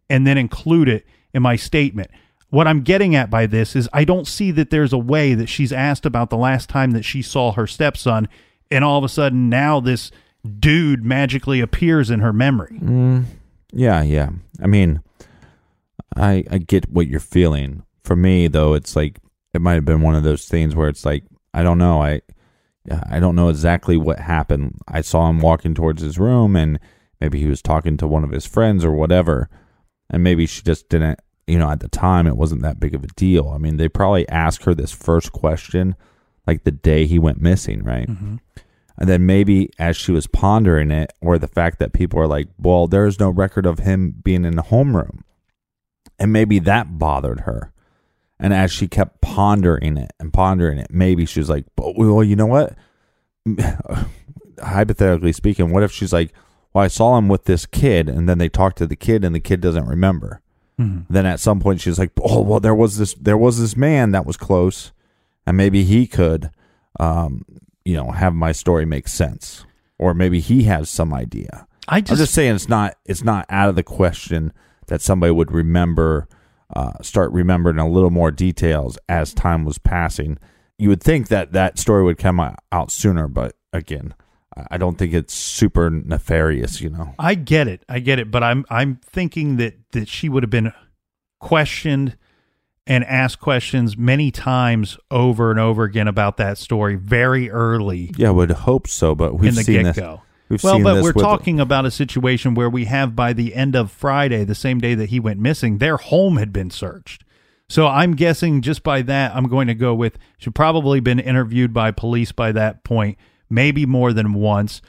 and 0.09 0.27
then 0.27 0.37
include 0.37 0.87
it 0.87 1.05
in 1.33 1.41
my 1.41 1.55
statement. 1.55 2.11
What 2.49 2.67
I'm 2.67 2.81
getting 2.81 3.15
at 3.15 3.29
by 3.29 3.47
this 3.47 3.75
is 3.75 3.89
I 3.91 4.03
don't 4.05 4.27
see 4.27 4.51
that 4.51 4.69
there's 4.69 4.93
a 4.93 4.97
way 4.99 5.33
that 5.33 5.49
she's 5.49 5.73
asked 5.73 6.05
about 6.05 6.29
the 6.29 6.37
last 6.37 6.69
time 6.69 6.91
that 6.91 7.03
she 7.03 7.23
saw 7.23 7.51
her 7.53 7.65
stepson, 7.65 8.29
and 8.69 8.83
all 8.83 8.99
of 8.99 9.03
a 9.03 9.09
sudden 9.09 9.49
now 9.49 9.79
this 9.79 10.11
dude 10.59 11.03
magically 11.03 11.59
appears 11.59 12.11
in 12.11 12.19
her 12.19 12.31
memory. 12.31 12.79
Mm, 12.79 13.25
yeah, 13.73 14.03
yeah. 14.03 14.29
I 14.61 14.67
mean, 14.67 15.01
I 16.15 16.43
I 16.51 16.59
get 16.59 16.87
what 16.89 17.07
you're 17.07 17.19
feeling. 17.19 17.83
For 18.03 18.15
me, 18.15 18.47
though, 18.47 18.75
it's 18.75 18.95
like 18.95 19.19
it 19.55 19.61
might 19.61 19.73
have 19.73 19.85
been 19.85 20.01
one 20.01 20.13
of 20.13 20.23
those 20.23 20.47
things 20.47 20.75
where 20.75 20.87
it's 20.87 21.03
like 21.03 21.23
I 21.57 21.63
don't 21.63 21.79
know. 21.79 22.03
I 22.03 22.21
I 23.09 23.19
don't 23.19 23.35
know 23.35 23.49
exactly 23.49 23.97
what 23.97 24.19
happened. 24.19 24.75
I 24.87 25.01
saw 25.01 25.27
him 25.27 25.39
walking 25.39 25.73
towards 25.73 26.03
his 26.03 26.19
room, 26.19 26.55
and 26.55 26.79
maybe 27.19 27.39
he 27.39 27.47
was 27.47 27.63
talking 27.63 27.97
to 27.97 28.07
one 28.07 28.23
of 28.23 28.29
his 28.29 28.45
friends 28.45 28.85
or 28.85 28.91
whatever, 28.91 29.49
and 30.09 30.23
maybe 30.23 30.45
she 30.45 30.61
just 30.61 30.87
didn't. 30.87 31.19
You 31.47 31.57
know, 31.57 31.71
at 31.71 31.79
the 31.79 31.87
time, 31.87 32.27
it 32.27 32.37
wasn't 32.37 32.61
that 32.61 32.79
big 32.79 32.93
of 32.93 33.03
a 33.03 33.07
deal. 33.07 33.49
I 33.49 33.57
mean, 33.57 33.77
they 33.77 33.89
probably 33.89 34.27
asked 34.29 34.65
her 34.65 34.75
this 34.75 34.91
first 34.91 35.31
question 35.31 35.95
like 36.45 36.63
the 36.63 36.71
day 36.71 37.07
he 37.07 37.17
went 37.17 37.41
missing, 37.41 37.83
right? 37.83 38.07
Mm-hmm. 38.07 38.35
And 38.99 39.09
then 39.09 39.25
maybe 39.25 39.71
as 39.79 39.97
she 39.97 40.11
was 40.11 40.27
pondering 40.27 40.91
it, 40.91 41.11
or 41.21 41.39
the 41.39 41.47
fact 41.47 41.79
that 41.79 41.93
people 41.93 42.19
are 42.19 42.27
like, 42.27 42.49
well, 42.59 42.87
there's 42.87 43.19
no 43.19 43.29
record 43.29 43.65
of 43.65 43.79
him 43.79 44.15
being 44.23 44.45
in 44.45 44.55
the 44.55 44.63
homeroom. 44.63 45.21
And 46.19 46.33
maybe 46.33 46.59
that 46.59 46.99
bothered 46.99 47.41
her. 47.41 47.71
And 48.39 48.53
as 48.53 48.71
she 48.71 48.87
kept 48.87 49.21
pondering 49.21 49.97
it 49.97 50.13
and 50.19 50.31
pondering 50.31 50.77
it, 50.77 50.87
maybe 50.91 51.25
she 51.25 51.39
was 51.39 51.49
like, 51.49 51.65
well, 51.77 52.23
you 52.23 52.35
know 52.35 52.45
what? 52.45 52.75
Hypothetically 54.61 55.33
speaking, 55.33 55.71
what 55.71 55.83
if 55.83 55.91
she's 55.91 56.13
like, 56.13 56.33
well, 56.73 56.83
I 56.83 56.87
saw 56.87 57.17
him 57.17 57.27
with 57.27 57.45
this 57.45 57.65
kid, 57.65 58.07
and 58.09 58.29
then 58.29 58.37
they 58.37 58.49
talked 58.49 58.77
to 58.77 58.87
the 58.87 58.95
kid, 58.95 59.23
and 59.23 59.33
the 59.33 59.39
kid 59.39 59.61
doesn't 59.61 59.87
remember. 59.87 60.41
Then 61.09 61.25
at 61.25 61.39
some 61.39 61.59
point, 61.59 61.81
she's 61.81 61.97
like, 61.97 62.11
oh, 62.21 62.41
well, 62.41 62.59
there 62.59 62.75
was 62.75 62.97
this, 62.97 63.15
there 63.15 63.37
was 63.37 63.59
this 63.59 63.75
man 63.75 64.11
that 64.11 64.27
was 64.27 64.37
close, 64.37 64.91
and 65.47 65.57
maybe 65.57 65.83
he 65.83 66.05
could, 66.05 66.51
um, 66.99 67.43
you 67.83 67.95
know, 67.95 68.11
have 68.11 68.35
my 68.35 68.51
story 68.51 68.85
make 68.85 69.07
sense, 69.07 69.65
or 69.97 70.13
maybe 70.13 70.39
he 70.39 70.63
has 70.63 70.87
some 70.89 71.13
idea. 71.13 71.65
I 71.87 71.97
I'm 71.97 72.03
just, 72.03 72.19
just 72.19 72.33
saying 72.33 72.55
it's 72.55 72.69
not 72.69 72.95
it's 73.05 73.23
not 73.23 73.45
out 73.49 73.69
of 73.69 73.75
the 73.75 73.83
question 73.83 74.53
that 74.87 75.01
somebody 75.01 75.31
would 75.31 75.51
remember 75.51 76.27
uh, 76.75 76.93
start 77.01 77.31
remembering 77.31 77.79
a 77.79 77.87
little 77.87 78.09
more 78.09 78.31
details 78.31 78.97
as 79.07 79.33
time 79.33 79.65
was 79.65 79.77
passing. 79.77 80.37
You 80.77 80.89
would 80.89 81.01
think 81.01 81.29
that 81.29 81.53
that 81.53 81.79
story 81.79 82.03
would 82.03 82.17
come 82.17 82.39
out- 82.39 82.91
sooner, 82.91 83.27
but 83.27 83.55
again, 83.73 84.13
I- 84.71 84.77
don't 84.77 84.97
think 84.97 85.13
it's 85.13 85.33
super 85.33 85.89
nefarious. 85.89 86.81
You 86.81 86.89
know, 86.89 87.15
I 87.17 87.35
get 87.35 87.67
it. 87.67 87.83
I 87.87 87.99
get 87.99 88.19
it. 88.19 88.31
But 88.31 88.43
I'm 88.43 88.65
I'm 88.69 88.99
thinking 89.03 89.57
that 89.57 89.75
that 89.91 90.07
she 90.07 90.29
would 90.29 90.43
have 90.43 90.49
been 90.49 90.73
questioned 91.39 92.17
and 92.85 93.03
asked 93.05 93.39
questions 93.39 93.97
many 93.97 94.31
times 94.31 94.97
over 95.11 95.51
and 95.51 95.59
over 95.59 95.83
again 95.83 96.07
about 96.07 96.37
that 96.37 96.57
story 96.57 96.95
very 96.95 97.49
early 97.51 98.11
yeah, 98.17 98.29
I 98.29 98.31
would 98.31 98.51
hope 98.51 98.87
so. 98.87 99.13
But 99.13 99.35
we've 99.35 99.49
in 99.49 99.55
the 99.55 99.63
seen 99.63 99.83
get 99.83 99.95
this. 99.95 99.95
We've 100.49 100.63
Well, 100.63 100.81
but 100.81 101.03
we're 101.03 101.11
talking 101.13 101.59
about 101.59 101.85
a 101.85 101.91
situation 101.91 102.53
where 102.55 102.69
we 102.69 102.85
have 102.85 103.15
by 103.15 103.33
the 103.33 103.53
end 103.53 103.75
of 103.75 103.91
Friday, 103.91 104.43
the 104.45 104.55
same 104.55 104.79
day 104.79 104.95
that 104.95 105.09
he 105.09 105.19
went 105.19 105.39
missing, 105.39 105.77
their 105.79 105.97
home 105.97 106.37
had 106.37 106.53
been 106.53 106.69
searched. 106.69 107.23
So 107.69 107.87
I'm 107.87 108.13
guessing 108.15 108.61
just 108.61 108.81
by 108.81 109.01
that, 109.03 109.35
I'm 109.35 109.49
going 109.49 109.67
to 109.67 109.75
go 109.75 109.93
with 109.93 110.17
she'd 110.37 110.55
probably 110.55 111.01
been 111.01 111.19
interviewed 111.19 111.73
by 111.73 111.91
police 111.91 112.31
by 112.31 112.53
that 112.53 112.85
point, 112.85 113.17
maybe 113.49 113.85
more 113.85 114.13
than 114.13 114.33
once. 114.33 114.81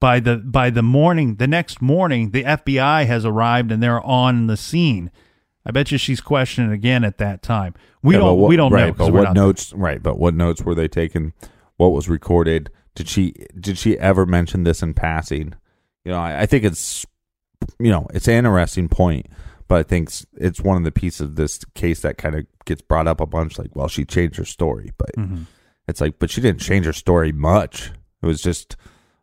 By 0.00 0.18
the 0.20 0.36
by 0.38 0.68
the 0.70 0.82
morning, 0.82 1.36
the 1.36 1.46
next 1.46 1.80
morning, 1.80 2.32
the 2.32 2.42
FBI 2.42 3.06
has 3.06 3.24
arrived 3.24 3.70
and 3.70 3.82
they're 3.82 4.04
on 4.04 4.48
the 4.48 4.56
scene. 4.56 5.10
I 5.64 5.70
bet 5.70 5.92
you 5.92 5.96
she's 5.96 6.20
questioned 6.20 6.72
again 6.72 7.04
at 7.04 7.18
that 7.18 7.40
time. 7.40 7.72
We 8.02 8.14
Yeah, 8.14 8.20
don't 8.20 8.38
what- 8.38 8.48
we 8.50 8.56
don't 8.56 8.72
right, 8.72 8.88
know. 8.88 8.92
But 9.06 9.12
what 9.14 9.22
not- 9.22 9.34
notes? 9.36 9.72
Right, 9.72 10.02
but 10.02 10.18
what 10.18 10.34
notes 10.34 10.62
were 10.62 10.74
they 10.74 10.88
taking? 10.88 11.32
What 11.76 11.92
was 11.92 12.08
recorded? 12.08 12.68
Did 12.94 13.08
she 13.08 13.34
did 13.58 13.76
she 13.78 13.98
ever 13.98 14.24
mention 14.26 14.64
this 14.64 14.82
in 14.82 14.94
passing? 14.94 15.54
You 16.04 16.12
know, 16.12 16.18
I, 16.18 16.42
I 16.42 16.46
think 16.46 16.64
it's 16.64 17.04
you 17.78 17.90
know 17.90 18.06
it's 18.14 18.28
an 18.28 18.34
interesting 18.34 18.88
point, 18.88 19.26
but 19.68 19.76
I 19.76 19.82
think 19.82 20.08
it's, 20.08 20.26
it's 20.34 20.60
one 20.60 20.76
of 20.76 20.84
the 20.84 20.92
pieces 20.92 21.20
of 21.22 21.36
this 21.36 21.60
case 21.74 22.00
that 22.02 22.18
kind 22.18 22.34
of 22.36 22.46
gets 22.66 22.82
brought 22.82 23.08
up 23.08 23.20
a 23.20 23.26
bunch. 23.26 23.58
Like, 23.58 23.74
well, 23.74 23.88
she 23.88 24.04
changed 24.04 24.36
her 24.36 24.44
story, 24.44 24.90
but 24.98 25.10
Mm-hmm. 25.16 25.42
it's 25.88 26.00
like, 26.00 26.18
but 26.18 26.30
she 26.30 26.40
didn't 26.40 26.60
change 26.60 26.86
her 26.86 26.92
story 26.92 27.32
much. 27.32 27.90
It 28.22 28.26
was 28.26 28.40
just 28.42 28.76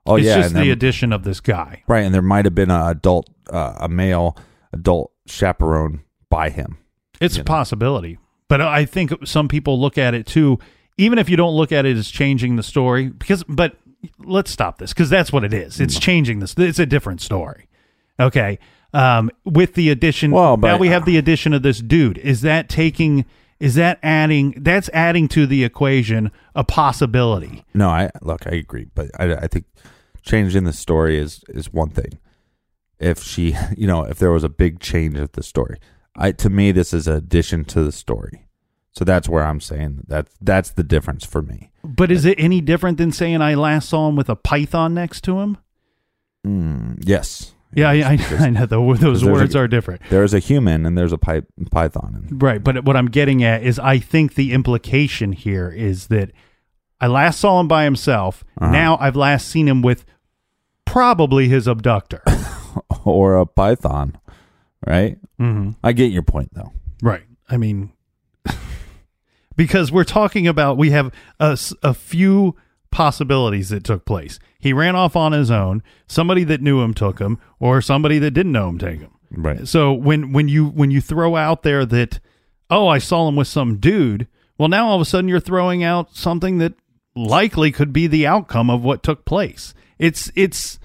Oh 0.06 0.16
it's 0.16 0.26
yeah, 0.26 0.42
just 0.42 0.54
the 0.56 0.72
addition 0.72 1.14
of 1.14 1.24
this 1.24 1.40
guy. 1.40 1.84
right, 1.88 2.02
and 2.04 2.14
there 2.14 2.22
might 2.24 2.46
have 2.46 2.56
been 2.56 2.72
a 2.72 2.88
adult, 2.88 3.30
uh, 3.52 3.76
a 3.80 3.88
male 3.88 4.36
adult 4.74 5.12
chaperone 5.28 6.02
by 6.30 6.50
him. 6.50 6.78
It's 7.22 7.36
a 7.36 7.40
know. 7.40 7.44
possibility. 7.46 8.18
But 8.48 8.62
I 8.62 8.84
think 8.86 9.14
some 9.26 9.48
people 9.48 9.80
look 9.80 9.98
at 10.00 10.14
it 10.16 10.26
too, 10.26 10.58
even 11.02 11.18
if 11.20 11.30
you 11.30 11.38
don't 11.38 11.56
look 11.56 11.72
at 11.72 11.86
it 11.86 11.98
as 11.98 12.10
changing 12.10 12.56
the 12.56 12.64
story, 12.64 13.10
because, 13.10 13.44
but 13.44 13.78
let's 14.20 14.52
stop 14.52 14.78
this 14.78 14.94
because 14.94 15.10
that's 15.10 15.32
what 15.32 15.44
it 15.44 15.54
is. 15.54 15.80
It's 15.80 15.98
Mm. 15.98 16.02
changing 16.02 16.40
this. 16.40 16.54
It's 16.58 16.80
a 16.80 16.86
different 16.86 17.22
story. 17.22 17.68
Okay. 18.20 18.60
Um, 18.94 19.32
with 19.46 19.74
the 19.76 19.90
addition, 19.90 20.32
Well, 20.32 20.58
now 20.58 20.78
we 20.78 20.90
have 20.90 21.06
the 21.06 21.18
addition 21.18 21.54
of 21.54 21.64
this 21.64 21.80
dude. 21.80 22.18
Is 22.18 22.42
that 22.42 22.68
taking, 22.68 23.26
is 23.60 23.76
that 23.76 24.00
adding, 24.04 24.54
that's 24.58 24.90
adding 24.94 25.28
to 25.30 25.46
the 25.48 25.64
equation 25.64 26.30
a 26.56 26.64
possibility. 26.64 27.64
No, 27.74 27.88
I 27.90 28.10
look, 28.22 28.46
I 28.48 28.52
agree, 28.52 28.88
but 28.94 29.10
I, 29.20 29.34
I 29.36 29.48
think 29.48 29.66
changing 30.24 30.66
the 30.66 30.74
story 30.74 31.18
is 31.18 31.44
is 31.50 31.72
one 31.74 31.90
thing. 31.90 32.20
If 33.00 33.24
she, 33.24 33.56
you 33.78 33.88
know, 33.88 34.04
if 34.04 34.20
there 34.20 34.32
was 34.32 34.44
a 34.44 34.50
big 34.50 34.80
change 34.80 35.18
of 35.18 35.32
the 35.32 35.44
story, 35.44 35.78
I 36.18 36.32
to 36.34 36.50
me 36.50 36.72
this 36.74 36.94
is 36.94 37.08
an 37.08 37.16
addition 37.16 37.64
to 37.66 37.84
the 37.84 37.92
story. 37.94 38.46
So 38.94 39.06
that's 39.06 39.30
where 39.30 39.44
I'm 39.44 39.62
saying 39.62 40.04
that 40.08 40.28
that's 40.42 40.72
the 40.72 40.84
difference 40.84 41.26
for 41.26 41.42
me. 41.42 41.72
But 41.84 42.12
is 42.12 42.26
it 42.26 42.38
any 42.38 42.62
different 42.62 42.98
than 42.98 43.12
saying 43.12 43.42
I 43.42 43.56
last 43.56 43.90
saw 43.90 44.10
him 44.10 44.16
with 44.16 44.30
a 44.30 44.36
python 44.36 44.94
next 44.94 45.22
to 45.26 45.40
him? 45.40 45.58
Mm, 46.46 47.02
yes. 47.06 47.54
Yeah, 47.74 47.90
I, 47.90 47.94
I, 47.94 48.18
I 48.40 48.50
know 48.50 48.66
the, 48.66 48.78
those 48.78 49.00
there's 49.00 49.24
a- 49.24 49.32
words 49.32 49.56
are 49.56 49.68
different. 49.68 50.02
There's 50.10 50.34
a 50.34 50.40
human 50.40 50.86
and 50.86 50.98
there's 50.98 51.14
a 51.14 51.18
pi- 51.18 51.44
python. 51.72 52.28
Right, 52.32 52.62
but 52.64 52.84
what 52.84 52.98
I'm 52.98 53.08
getting 53.08 53.44
at 53.44 53.64
is 53.64 53.80
I 53.80 54.00
think 54.00 54.36
the 54.36 54.52
implication 54.52 55.32
here 55.32 55.70
is 55.70 56.08
that 56.08 56.32
I 57.00 57.08
last 57.08 57.40
saw 57.40 57.60
him 57.60 57.68
by 57.68 57.86
himself. 57.86 58.44
Uh-huh. 58.60 58.72
Now 58.72 58.98
I've 59.00 59.16
last 59.16 59.48
seen 59.48 59.68
him 59.68 59.82
with 59.82 60.06
probably 60.86 61.48
his 61.48 61.66
abductor. 61.66 62.24
or 63.06 63.38
a 63.38 63.46
python, 63.46 64.18
right? 64.86 65.18
mm-hmm. 65.40 65.72
I 65.84 65.94
get 65.94 66.12
your 66.12 66.24
point 66.24 66.50
though. 66.54 66.72
Right. 67.02 67.24
I 67.50 67.58
mean, 67.58 67.94
because 69.56 69.92
we're 69.92 70.04
talking 70.04 70.48
about 70.48 70.78
we 70.78 70.92
have 70.92 71.12
a 71.40 71.94
few 71.94 72.56
possibilities 72.92 73.70
that 73.70 73.84
took 73.84 74.06
place. 74.06 74.40
He 74.60 74.74
ran 74.74 74.96
off 74.96 75.16
on 75.16 75.32
his 75.32 75.50
own. 75.50 75.82
Somebody 76.08 76.44
that 76.46 76.62
knew 76.62 76.82
him 76.82 76.94
took 76.94 77.20
him, 77.20 77.40
or 77.60 77.82
somebody 77.82 78.20
that 78.20 78.32
didn't 78.32 78.52
know 78.52 78.70
him 78.70 78.78
take 78.78 79.00
him. 79.00 79.12
Right. 79.32 79.68
So 79.68 79.94
when 79.94 80.34
when 80.34 80.48
you 80.48 80.68
when 80.68 80.92
you 80.92 81.02
throw 81.02 81.36
out 81.36 81.64
there 81.64 81.86
that 81.86 82.20
oh 82.70 82.88
I 82.88 82.98
saw 82.98 83.28
him 83.28 83.36
with 83.36 83.48
some 83.48 83.78
dude, 83.78 84.28
well 84.58 84.70
now 84.70 84.90
all 84.90 84.96
of 84.96 85.02
a 85.02 85.06
sudden 85.06 85.30
you're 85.30 85.40
throwing 85.40 85.84
out 85.84 86.16
something 86.16 86.58
that 86.58 86.74
likely 87.16 87.72
could 87.72 87.94
be 87.94 88.08
the 88.08 88.28
outcome 88.28 88.70
of 88.70 88.84
what 88.84 89.04
took 89.04 89.26
place. 89.26 89.74
It's 89.98 90.32
it's 90.36 90.80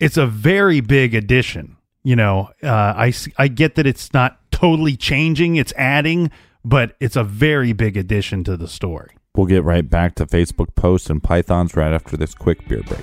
it's 0.00 0.16
a 0.16 0.26
very 0.26 0.80
big 0.80 1.14
addition. 1.14 1.76
You 2.02 2.16
know, 2.16 2.50
uh, 2.62 2.94
I 2.96 3.12
I 3.36 3.48
get 3.48 3.74
that 3.76 3.86
it's 3.86 4.12
not 4.12 4.38
totally 4.50 4.96
changing; 4.96 5.56
it's 5.56 5.72
adding, 5.76 6.30
but 6.68 6.94
it's 7.00 7.16
a 7.16 7.24
very 7.24 7.72
big 7.72 7.96
addition 7.96 8.44
to 8.44 8.54
the 8.54 8.68
story. 8.68 9.16
We'll 9.34 9.46
get 9.46 9.64
right 9.64 9.88
back 9.88 10.14
to 10.16 10.26
Facebook 10.26 10.74
posts 10.74 11.08
and 11.08 11.22
pythons 11.22 11.74
right 11.74 11.94
after 11.94 12.14
this 12.14 12.34
quick 12.34 12.68
beer 12.68 12.82
break. 12.82 13.00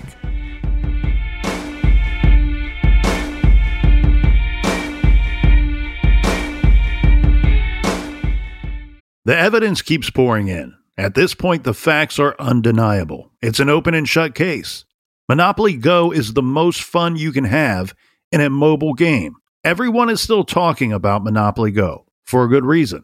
The 9.25 9.35
evidence 9.35 9.81
keeps 9.81 10.11
pouring 10.11 10.47
in. 10.49 10.75
At 10.95 11.15
this 11.15 11.33
point, 11.33 11.63
the 11.63 11.73
facts 11.73 12.19
are 12.19 12.35
undeniable. 12.37 13.31
It's 13.41 13.59
an 13.59 13.69
open 13.69 13.95
and 13.95 14.07
shut 14.07 14.35
case. 14.35 14.85
Monopoly 15.27 15.75
Go 15.75 16.11
is 16.11 16.33
the 16.33 16.43
most 16.43 16.83
fun 16.83 17.15
you 17.15 17.31
can 17.31 17.45
have 17.45 17.95
in 18.31 18.41
a 18.41 18.49
mobile 18.51 18.93
game. 18.93 19.37
Everyone 19.63 20.11
is 20.11 20.21
still 20.21 20.43
talking 20.43 20.93
about 20.93 21.23
Monopoly 21.23 21.71
Go 21.71 22.05
for 22.23 22.43
a 22.43 22.47
good 22.47 22.63
reason. 22.63 23.03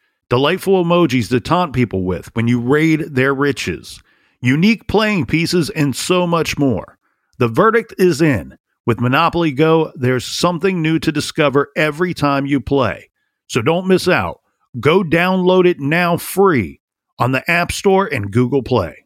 delightful 0.31 0.81
emojis 0.81 1.27
to 1.27 1.41
taunt 1.41 1.73
people 1.73 2.03
with 2.03 2.33
when 2.37 2.47
you 2.47 2.57
raid 2.57 3.01
their 3.01 3.33
riches, 3.35 4.01
unique 4.39 4.87
playing 4.87 5.25
pieces, 5.25 5.69
and 5.71 5.93
so 5.93 6.25
much 6.25 6.57
more. 6.57 6.97
The 7.37 7.49
verdict 7.49 7.93
is 7.97 8.21
in. 8.21 8.57
With 8.85 9.01
Monopoly 9.01 9.51
Go, 9.51 9.91
there's 9.93 10.23
something 10.23 10.81
new 10.81 10.99
to 10.99 11.11
discover 11.11 11.67
every 11.75 12.13
time 12.13 12.45
you 12.45 12.61
play. 12.61 13.09
So 13.47 13.61
don't 13.61 13.89
miss 13.89 14.07
out. 14.07 14.39
Go 14.79 15.03
download 15.03 15.67
it 15.67 15.81
now 15.81 16.15
free 16.15 16.79
on 17.19 17.33
the 17.33 17.43
App 17.51 17.73
Store 17.73 18.05
and 18.05 18.31
Google 18.31 18.63
Play. 18.63 19.05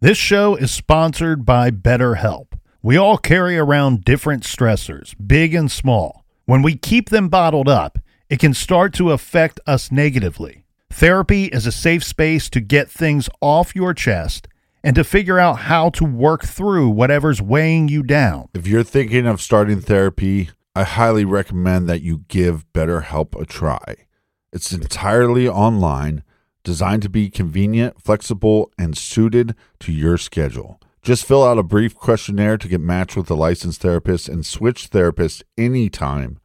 This 0.00 0.18
show 0.18 0.54
is 0.54 0.70
sponsored 0.70 1.44
by 1.44 1.72
BetterHelp. 1.72 2.52
We 2.80 2.96
all 2.96 3.18
carry 3.18 3.58
around 3.58 4.04
different 4.04 4.44
stressors, 4.44 5.16
big 5.26 5.52
and 5.52 5.68
small. 5.68 6.24
When 6.44 6.62
we 6.62 6.76
keep 6.76 7.08
them 7.08 7.28
bottled 7.28 7.68
up, 7.68 7.98
it 8.30 8.38
can 8.38 8.54
start 8.54 8.92
to 8.94 9.12
affect 9.12 9.60
us 9.66 9.90
negatively. 9.90 10.64
Therapy 10.90 11.44
is 11.46 11.66
a 11.66 11.72
safe 11.72 12.04
space 12.04 12.50
to 12.50 12.60
get 12.60 12.90
things 12.90 13.28
off 13.40 13.74
your 13.74 13.94
chest 13.94 14.48
and 14.82 14.94
to 14.96 15.04
figure 15.04 15.38
out 15.38 15.60
how 15.60 15.90
to 15.90 16.04
work 16.04 16.44
through 16.44 16.90
whatever's 16.90 17.42
weighing 17.42 17.88
you 17.88 18.02
down. 18.02 18.48
If 18.54 18.66
you're 18.66 18.82
thinking 18.82 19.26
of 19.26 19.40
starting 19.40 19.80
therapy, 19.80 20.50
I 20.74 20.84
highly 20.84 21.24
recommend 21.24 21.88
that 21.88 22.02
you 22.02 22.24
give 22.28 22.70
BetterHelp 22.72 23.40
a 23.40 23.44
try. 23.44 24.06
It's 24.52 24.72
entirely 24.72 25.48
online, 25.48 26.22
designed 26.64 27.02
to 27.02 27.08
be 27.08 27.30
convenient, 27.30 28.00
flexible, 28.00 28.70
and 28.78 28.96
suited 28.96 29.54
to 29.80 29.92
your 29.92 30.16
schedule. 30.18 30.80
Just 31.02 31.24
fill 31.24 31.44
out 31.44 31.58
a 31.58 31.62
brief 31.62 31.94
questionnaire 31.94 32.58
to 32.58 32.68
get 32.68 32.80
matched 32.80 33.16
with 33.16 33.30
a 33.30 33.34
licensed 33.34 33.80
therapist 33.80 34.28
and 34.28 34.44
switch 34.44 34.90
therapists 34.90 35.42
anytime 35.56 36.38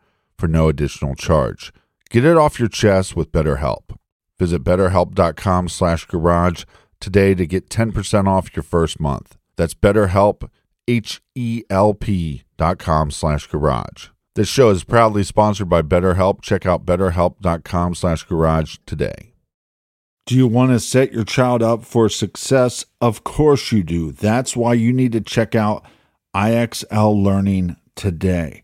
for 0.44 0.50
no 0.50 0.68
additional 0.68 1.16
charge. 1.16 1.72
Get 2.10 2.26
it 2.26 2.36
off 2.36 2.60
your 2.60 2.68
chest 2.68 3.16
with 3.16 3.32
BetterHelp. 3.32 3.96
Visit 4.38 4.62
betterhelp.com 4.62 5.70
slash 5.70 6.04
garage 6.04 6.66
today 7.00 7.34
to 7.34 7.46
get 7.46 7.70
10% 7.70 8.28
off 8.28 8.54
your 8.54 8.64
first 8.64 9.00
month. 9.00 9.38
That's 9.56 9.74
BetterHelp, 9.74 10.50
H-E-L-P 10.86 12.44
dot 12.58 12.78
com 12.78 13.10
slash 13.10 13.48
garage. 13.48 14.10
This 14.36 14.50
show 14.50 14.70
is 14.70 14.84
proudly 14.84 15.24
sponsored 15.24 15.70
by 15.70 15.82
BetterHelp. 15.82 16.42
Check 16.42 16.66
out 16.66 16.86
betterhelp.com 16.86 17.96
slash 17.96 18.24
garage 18.24 18.80
today. 18.86 19.32
Do 20.26 20.36
you 20.36 20.48
want 20.48 20.72
to 20.72 20.82
set 20.82 21.14
your 21.14 21.24
child 21.24 21.64
up 21.64 21.86
for 21.86 22.10
success? 22.10 22.84
Of 23.00 23.24
course 23.24 23.72
you 23.72 23.82
do. 23.82 24.12
That's 24.12 24.58
why 24.58 24.74
you 24.74 24.92
need 24.92 25.14
to 25.14 25.22
check 25.22 25.56
out 25.56 25.86
IXL 26.36 27.24
Learning 27.24 27.78
today. 27.96 28.64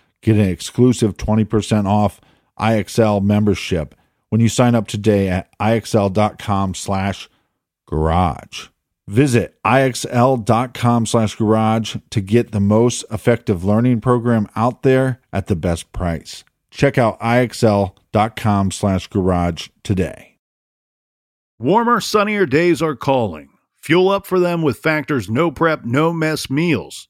get 0.21 0.35
an 0.35 0.49
exclusive 0.49 1.17
20% 1.17 1.85
off 1.85 2.21
IXL 2.59 3.23
membership 3.23 3.95
when 4.29 4.41
you 4.41 4.49
sign 4.49 4.75
up 4.75 4.87
today 4.87 5.27
at 5.27 5.57
IXL.com 5.59 6.73
slash 6.73 7.29
garage. 7.87 8.67
Visit 9.07 9.57
IXL.com 9.65 11.05
slash 11.05 11.35
garage 11.35 11.97
to 12.11 12.21
get 12.21 12.51
the 12.51 12.59
most 12.61 13.03
effective 13.11 13.63
learning 13.65 13.99
program 13.99 14.47
out 14.55 14.83
there 14.83 15.19
at 15.33 15.47
the 15.47 15.55
best 15.55 15.91
price. 15.91 16.43
Check 16.69 16.97
out 16.97 17.19
IXL.com 17.19 18.71
slash 18.71 19.07
garage 19.07 19.67
today. 19.83 20.37
Warmer, 21.59 21.99
sunnier 21.99 22.45
days 22.45 22.81
are 22.81 22.95
calling. 22.95 23.49
Fuel 23.75 24.09
up 24.09 24.25
for 24.25 24.39
them 24.39 24.61
with 24.61 24.77
Factor's 24.77 25.29
no 25.29 25.51
prep, 25.51 25.83
no 25.83 26.13
mess 26.13 26.49
meals. 26.49 27.09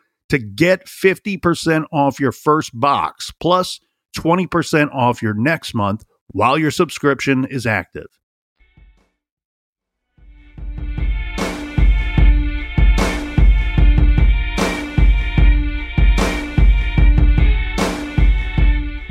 to 0.31 0.39
get 0.39 0.85
50% 0.85 1.83
off 1.91 2.17
your 2.17 2.31
first 2.31 2.71
box, 2.73 3.33
plus 3.41 3.81
20% 4.15 4.89
off 4.93 5.21
your 5.21 5.33
next 5.33 5.73
month 5.73 6.05
while 6.27 6.57
your 6.57 6.71
subscription 6.71 7.43
is 7.43 7.65
active. 7.65 8.07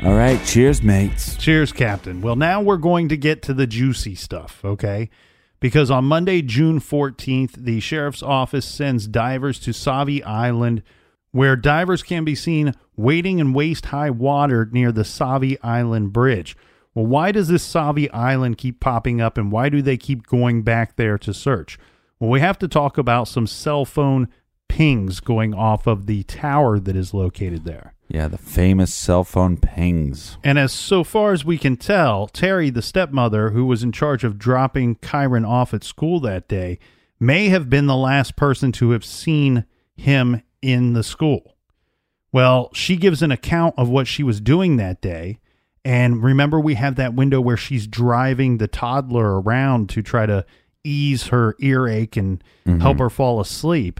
All 0.03 0.15
right, 0.15 0.43
cheers, 0.43 0.81
mates. 0.81 1.37
Cheers, 1.37 1.71
Captain. 1.71 2.21
Well, 2.21 2.35
now 2.35 2.63
we're 2.63 2.77
going 2.77 3.09
to 3.09 3.17
get 3.17 3.43
to 3.43 3.53
the 3.53 3.67
juicy 3.67 4.15
stuff, 4.15 4.59
okay? 4.65 5.11
Because 5.59 5.91
on 5.91 6.05
Monday, 6.05 6.41
June 6.41 6.79
14th, 6.79 7.51
the 7.63 7.79
sheriff's 7.79 8.23
office 8.23 8.65
sends 8.65 9.05
divers 9.05 9.59
to 9.59 9.69
Sauvie 9.69 10.25
Island, 10.25 10.81
where 11.31 11.55
divers 11.55 12.03
can 12.03 12.23
be 12.23 12.35
seen 12.35 12.73
wading 12.95 13.39
in 13.39 13.53
waist 13.53 13.87
high 13.87 14.09
water 14.09 14.69
near 14.71 14.91
the 14.91 15.03
Sauvie 15.03 15.57
Island 15.63 16.13
Bridge. 16.13 16.55
Well, 16.93 17.05
why 17.05 17.31
does 17.31 17.47
this 17.47 17.65
Sauvie 17.65 18.13
Island 18.13 18.57
keep 18.57 18.79
popping 18.79 19.21
up 19.21 19.37
and 19.37 19.51
why 19.51 19.69
do 19.69 19.81
they 19.81 19.97
keep 19.97 20.27
going 20.27 20.61
back 20.61 20.97
there 20.97 21.17
to 21.19 21.33
search? 21.33 21.79
Well, 22.19 22.29
we 22.29 22.41
have 22.41 22.59
to 22.59 22.67
talk 22.67 22.97
about 22.97 23.27
some 23.27 23.47
cell 23.47 23.85
phone 23.85 24.27
pings 24.67 25.19
going 25.19 25.53
off 25.53 25.87
of 25.87 26.05
the 26.05 26.23
tower 26.23 26.79
that 26.79 26.95
is 26.95 27.13
located 27.13 27.65
there. 27.65 27.93
Yeah, 28.07 28.27
the 28.27 28.37
famous 28.37 28.93
cell 28.93 29.23
phone 29.23 29.55
pings. 29.55 30.37
And 30.43 30.59
as 30.59 30.73
so 30.73 31.05
far 31.05 31.31
as 31.31 31.45
we 31.45 31.57
can 31.57 31.77
tell, 31.77 32.27
Terri, 32.27 32.73
the 32.73 32.81
stepmother 32.81 33.51
who 33.51 33.65
was 33.65 33.83
in 33.83 33.93
charge 33.93 34.25
of 34.25 34.37
dropping 34.37 34.97
Kyron 34.97 35.47
off 35.47 35.73
at 35.73 35.85
school 35.85 36.19
that 36.21 36.49
day, 36.49 36.77
may 37.21 37.47
have 37.47 37.69
been 37.69 37.87
the 37.87 37.95
last 37.95 38.35
person 38.35 38.73
to 38.73 38.91
have 38.91 39.05
seen 39.05 39.65
him 39.95 40.41
in 40.61 40.93
the 40.93 41.03
school. 41.03 41.55
Well, 42.31 42.69
she 42.73 42.95
gives 42.95 43.21
an 43.21 43.31
account 43.31 43.75
of 43.77 43.89
what 43.89 44.07
she 44.07 44.23
was 44.23 44.39
doing 44.39 44.77
that 44.77 45.01
day. 45.01 45.39
And 45.83 46.23
remember, 46.23 46.59
we 46.59 46.75
have 46.75 46.95
that 46.95 47.13
window 47.13 47.41
where 47.41 47.57
she's 47.57 47.87
driving 47.87 48.57
the 48.57 48.67
toddler 48.67 49.41
around 49.41 49.89
to 49.89 50.01
try 50.01 50.25
to 50.25 50.45
ease 50.83 51.27
her 51.27 51.55
earache 51.59 52.15
and 52.17 52.43
Mhm. 52.65 52.81
help 52.81 52.99
her 52.99 53.09
fall 53.09 53.39
asleep. 53.39 53.99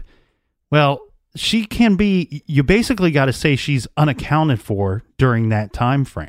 Well, 0.70 1.00
she 1.34 1.64
can 1.64 1.96
be 1.96 2.42
you 2.46 2.62
basically 2.62 3.10
got 3.10 3.26
to 3.26 3.32
say 3.32 3.56
she's 3.56 3.86
unaccounted 3.96 4.60
for 4.60 5.02
during 5.18 5.48
that 5.48 5.72
time 5.72 6.04
frame. 6.04 6.28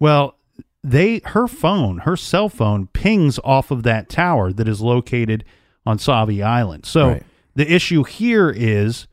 Well, 0.00 0.36
they 0.82 1.20
her 1.26 1.46
phone, 1.48 1.98
her 1.98 2.16
cell 2.16 2.48
phone 2.48 2.86
pings 2.88 3.38
off 3.44 3.70
of 3.70 3.82
that 3.84 4.08
tower 4.08 4.52
that 4.52 4.68
is 4.68 4.80
located 4.80 5.44
on 5.84 5.98
Sauvie 5.98 6.42
Island. 6.42 6.86
So 6.86 7.08
Right. 7.08 7.22
the 7.54 7.70
issue 7.72 8.04
here 8.04 8.50
is 8.50 9.06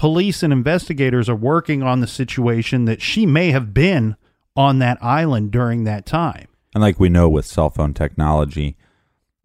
police 0.00 0.42
and 0.42 0.50
investigators 0.50 1.28
are 1.28 1.36
working 1.36 1.82
on 1.82 2.00
the 2.00 2.06
situation 2.06 2.86
that 2.86 3.02
she 3.02 3.26
may 3.26 3.50
have 3.50 3.74
been 3.74 4.16
on 4.56 4.78
that 4.78 4.96
island 5.02 5.50
during 5.50 5.84
that 5.84 6.06
time. 6.06 6.48
And 6.74 6.80
like 6.80 6.98
we 6.98 7.10
know 7.10 7.28
with 7.28 7.44
cell 7.44 7.68
phone 7.68 7.92
technology, 7.92 8.78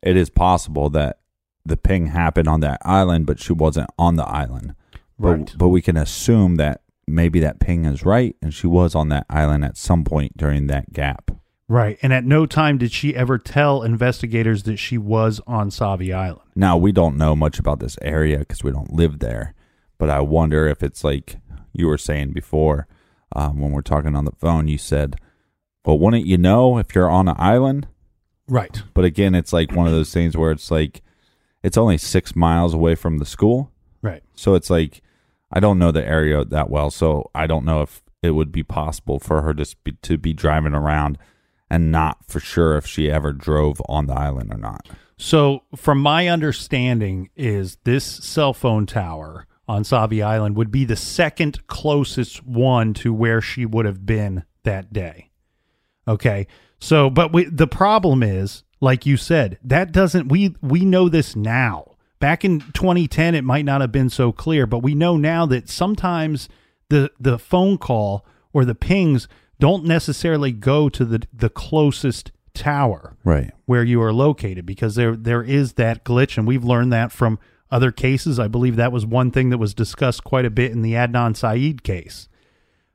it 0.02 0.16
is 0.16 0.30
possible 0.30 0.90
that 0.92 1.20
the 1.66 1.76
ping 1.76 2.08
happened 2.08 2.48
on 2.48 2.62
that 2.62 2.80
island, 2.86 3.26
but 3.26 3.38
she 3.38 3.52
wasn't 3.52 3.90
on 4.00 4.16
the 4.16 4.24
island. 4.24 4.76
But, 5.20 5.28
Right. 5.28 5.54
But 5.58 5.70
we 5.70 5.82
can 5.82 5.98
assume 5.98 6.56
that 6.56 6.84
maybe 7.06 7.42
that 7.42 7.60
ping 7.60 7.84
is 7.84 8.06
right 8.06 8.38
and 8.42 8.54
she 8.54 8.68
was 8.68 8.96
on 8.96 9.10
that 9.10 9.26
island 9.30 9.66
at 9.66 9.76
some 9.76 10.06
point 10.06 10.38
during 10.38 10.68
that 10.68 10.94
gap. 10.94 11.32
Right. 11.68 11.98
And 12.02 12.14
at 12.14 12.24
no 12.24 12.46
time 12.46 12.78
did 12.78 12.94
she 12.94 13.14
ever 13.14 13.38
tell 13.38 13.84
investigators 13.84 14.64
that 14.64 14.78
she 14.78 14.98
was 14.98 15.42
on 15.46 15.70
Sauvie 15.70 16.14
Island. 16.14 16.50
Now, 16.56 16.78
we 16.78 16.94
don't 16.94 17.18
know 17.18 17.36
much 17.36 17.60
about 17.60 17.82
this 17.82 17.98
area 18.02 18.40
because 18.40 18.64
we 18.64 18.72
don't 18.72 18.94
live 18.94 19.20
there, 19.20 19.55
but 19.98 20.10
I 20.10 20.20
wonder 20.22 20.68
if 20.68 20.84
it's 20.84 21.04
like 21.04 21.38
you 21.74 21.88
were 21.88 21.98
saying 21.98 22.34
before 22.34 22.88
um, 23.36 23.60
when 23.60 23.72
we're 23.72 23.82
talking 23.82 24.16
on 24.16 24.26
the 24.26 24.32
phone, 24.32 24.68
you 24.68 24.78
said, 24.78 25.18
well, 25.86 26.00
wouldn't 26.00 26.26
you 26.26 26.38
know 26.38 26.78
if 26.78 26.96
you're 26.96 27.10
on 27.10 27.28
an 27.28 27.36
island? 27.38 27.88
Right. 28.48 28.82
But 28.94 29.06
again, 29.06 29.36
it's 29.36 29.54
like 29.54 29.72
one 29.72 29.88
of 29.88 29.94
those 29.94 30.14
things 30.14 30.38
where 30.38 30.52
it's 30.52 30.72
like 30.72 31.02
it's 31.64 31.78
only 31.78 31.98
six 31.98 32.36
miles 32.36 32.74
away 32.74 32.96
from 32.96 33.18
the 33.18 33.26
school. 33.26 33.72
Right. 34.02 34.24
So 34.36 34.56
it's 34.56 34.70
like 34.70 35.02
I 35.52 35.60
don't 35.60 35.80
know 35.80 35.92
the 35.92 36.06
area 36.06 36.44
that 36.46 36.70
well, 36.70 36.92
so 36.92 37.30
I 37.34 37.48
don't 37.48 37.66
know 37.66 37.82
if 37.82 38.04
it 38.22 38.32
would 38.32 38.52
be 38.52 38.64
possible 38.64 39.20
for 39.20 39.42
her 39.42 39.54
to 39.54 39.76
be, 39.84 39.92
to 40.02 40.18
be 40.18 40.34
driving 40.34 40.74
around 40.74 41.18
and 41.70 41.92
not 41.92 42.26
for 42.28 42.40
sure 42.40 42.78
if 42.78 42.86
she 42.86 43.10
ever 43.10 43.34
drove 43.34 43.82
on 43.88 44.08
the 44.08 44.14
island 44.14 44.52
or 44.52 44.58
not. 44.58 44.88
So, 45.18 45.64
from 45.76 46.00
my 46.00 46.28
understanding, 46.28 47.30
is 47.36 47.78
this 47.84 48.04
cell 48.04 48.54
phone 48.54 48.86
tower 48.86 49.48
on 49.68 49.84
Sauvie 49.84 50.24
Island 50.24 50.56
would 50.56 50.72
be 50.72 50.86
the 50.86 50.96
second 50.96 51.66
closest 51.68 52.46
one 52.46 52.94
to 52.96 53.14
where 53.14 53.42
she 53.42 53.66
would 53.66 53.86
have 53.86 54.06
been 54.06 54.44
that 54.64 54.94
day. 54.94 55.30
Okay. 56.08 56.48
So, 56.80 57.10
but 57.10 57.34
we, 57.34 57.46
the 57.46 57.68
problem 57.68 58.22
is, 58.22 58.64
like 58.80 59.06
you 59.06 59.18
said, 59.18 59.58
that 59.64 59.92
doesn't, 59.92 60.28
we, 60.28 60.56
we 60.62 60.86
know 60.86 61.10
this 61.10 61.36
now. 61.36 61.96
Back 62.20 62.46
in 62.46 62.60
2010, 62.74 63.34
it 63.36 63.44
might 63.44 63.66
not 63.66 63.82
have 63.82 63.92
been 63.92 64.10
so 64.10 64.32
clear, 64.32 64.68
but 64.68 64.80
we 64.80 64.94
know 64.94 65.18
now 65.18 65.46
that 65.48 65.70
sometimes 65.70 66.48
the, 66.90 67.12
the 67.20 67.40
phone 67.40 67.78
call 67.78 68.26
or 68.54 68.66
the 68.66 68.76
pings 68.76 69.28
don't 69.60 69.86
necessarily 69.86 70.52
go 70.52 70.90
to 70.90 71.06
the, 71.06 71.24
the 71.34 71.50
closest 71.50 72.32
tower 72.54 73.16
Right. 73.24 73.52
where 73.66 73.84
you 73.84 74.02
are 74.02 74.14
located 74.14 74.66
because 74.66 74.96
there, 74.96 75.16
there 75.16 75.44
is 75.44 75.74
that 75.74 76.06
glitch. 76.06 76.38
And 76.38 76.46
we've 76.48 76.64
learned 76.64 76.94
that 76.94 77.12
from 77.12 77.40
other 77.72 77.92
cases. 77.92 78.40
I 78.40 78.48
believe 78.48 78.76
that 78.76 78.92
was 78.92 79.06
one 79.06 79.32
thing 79.32 79.50
that 79.50 79.58
was 79.58 79.74
discussed 79.74 80.24
quite 80.24 80.46
a 80.46 80.50
bit 80.50 80.72
in 80.72 80.82
the 80.82 80.94
Adnan 80.94 81.36
Syed 81.36 81.84
case. 81.84 82.30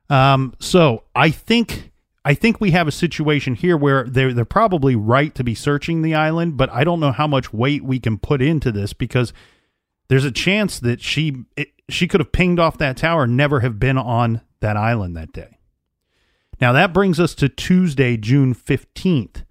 Um, 0.09 0.53
so 0.59 1.03
I 1.15 1.29
think 1.29 1.91
I 2.23 2.33
think 2.33 2.61
we 2.61 2.71
have 2.71 2.87
a 2.87 2.91
situation 2.91 3.55
here 3.55 3.75
where 3.77 4.03
they're 4.03 4.33
they're 4.33 4.45
probably 4.45 4.95
right 4.95 5.33
to 5.35 5.43
be 5.43 5.55
searching 5.55 6.01
the 6.01 6.15
island, 6.15 6.57
but 6.57 6.69
I 6.69 6.83
don't 6.83 6.99
know 6.99 7.11
how 7.11 7.27
much 7.27 7.53
weight 7.53 7.83
we 7.83 7.99
can 7.99 8.17
put 8.17 8.41
into 8.41 8.71
this 8.71 8.93
because 8.93 9.33
there's 10.07 10.25
a 10.25 10.31
chance 10.31 10.79
that 10.79 11.01
she 11.01 11.45
it, 11.55 11.69
she 11.89 12.07
could 12.07 12.19
have 12.19 12.31
pinged 12.31 12.59
off 12.59 12.77
that 12.77 12.97
tower, 12.97 13.23
and 13.23 13.35
never 13.35 13.61
have 13.61 13.79
been 13.79 13.97
on 13.97 14.41
that 14.59 14.77
island 14.77 15.15
that 15.17 15.33
day. 15.33 15.57
Now 16.59 16.73
that 16.73 16.93
brings 16.93 17.19
us 17.19 17.33
to 17.35 17.49
Tuesday, 17.49 18.17
June 18.17 18.53
fifteenth. 18.53 19.43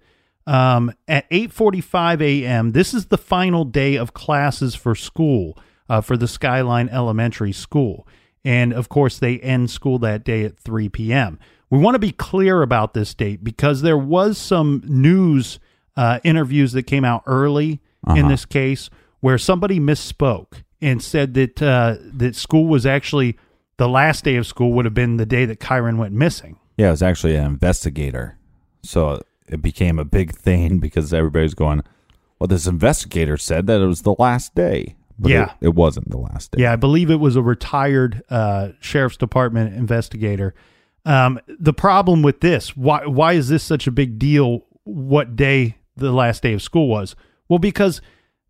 Um, 0.47 0.91
at 1.07 1.29
8:45 1.29 2.21
a.m. 2.21 2.71
This 2.71 2.93
is 2.93 3.07
the 3.07 3.17
final 3.17 3.63
day 3.63 3.95
of 3.95 4.13
classes 4.13 4.73
for 4.75 4.95
school 4.95 5.57
uh, 5.89 6.01
for 6.01 6.17
the 6.17 6.27
Skyline 6.27 6.89
Elementary 6.89 7.51
School, 7.51 8.07
and 8.43 8.73
of 8.73 8.89
course 8.89 9.19
they 9.19 9.39
end 9.39 9.69
school 9.69 9.99
that 9.99 10.23
day 10.23 10.43
at 10.43 10.57
3 10.57 10.89
p.m. 10.89 11.39
We 11.69 11.77
want 11.79 11.95
to 11.95 11.99
be 11.99 12.11
clear 12.11 12.63
about 12.63 12.93
this 12.93 13.13
date 13.13 13.43
because 13.43 13.81
there 13.81 13.97
was 13.97 14.37
some 14.37 14.81
news 14.85 15.59
uh, 15.95 16.19
interviews 16.23 16.71
that 16.73 16.83
came 16.83 17.05
out 17.05 17.23
early 17.27 17.79
in 18.07 18.11
Uh-huh. 18.19 18.27
this 18.29 18.45
case 18.45 18.89
where 19.19 19.37
somebody 19.37 19.79
misspoke 19.79 20.63
and 20.81 21.03
said 21.03 21.35
that 21.35 21.61
uh, 21.61 21.95
that 22.01 22.35
school 22.35 22.65
was 22.65 22.85
actually 22.85 23.37
the 23.77 23.87
last 23.87 24.23
day 24.23 24.35
of 24.37 24.47
school 24.47 24.73
would 24.73 24.85
have 24.85 24.93
been 24.95 25.17
the 25.17 25.25
day 25.25 25.45
that 25.45 25.59
Kyron 25.59 25.97
went 25.97 26.13
missing. 26.13 26.57
Yeah, 26.77 26.87
it 26.87 26.91
was 26.91 27.03
actually 27.03 27.35
an 27.35 27.45
investigator. 27.45 28.37
So 28.83 29.21
it 29.51 29.61
became 29.61 29.99
a 29.99 30.05
big 30.05 30.33
thing 30.33 30.79
because 30.79 31.13
everybody's 31.13 31.53
going, 31.53 31.83
well, 32.39 32.47
this 32.47 32.65
investigator 32.65 33.37
said 33.37 33.67
that 33.67 33.81
it 33.81 33.85
was 33.85 34.01
the 34.01 34.15
last 34.17 34.55
day. 34.55 34.95
But 35.19 35.31
Yeah. 35.31 35.53
It, 35.61 35.67
it 35.67 35.75
wasn't 35.75 36.09
the 36.09 36.17
last 36.17 36.51
day. 36.51 36.63
Yeah, 36.63 36.73
I 36.73 36.77
believe 36.77 37.11
it 37.11 37.19
was 37.19 37.35
a 37.35 37.41
retired 37.41 38.23
uh, 38.29 38.69
sheriff's 38.79 39.17
department 39.17 39.75
investigator. 39.75 40.55
Um, 41.05 41.39
the 41.47 41.73
problem 41.73 42.21
with 42.23 42.41
this, 42.41 42.75
why 42.75 43.05
why 43.05 43.33
is 43.33 43.49
this 43.49 43.63
such 43.63 43.87
a 43.87 43.91
big 43.91 44.17
deal? 44.17 44.65
What 44.83 45.35
day 45.35 45.77
the 45.95 46.11
last 46.11 46.41
day 46.41 46.53
of 46.53 46.61
school 46.61 46.87
was? 46.87 47.15
Well, 47.49 47.59
because 47.59 48.01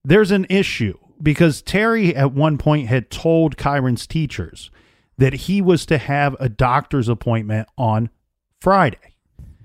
there's 0.04 0.32
an 0.32 0.46
issue. 0.50 0.98
Because 1.22 1.62
Terri 1.62 2.16
at 2.16 2.34
one 2.34 2.58
point 2.58 2.88
had 2.88 3.12
told 3.12 3.56
Kyron's 3.56 4.08
teachers 4.08 4.72
that 5.18 5.34
he 5.34 5.62
was 5.62 5.86
to 5.86 6.00
have 6.00 6.36
a 6.40 6.50
doctor's 6.50 7.08
appointment 7.08 7.68
on 7.78 8.10
Friday. 8.60 9.11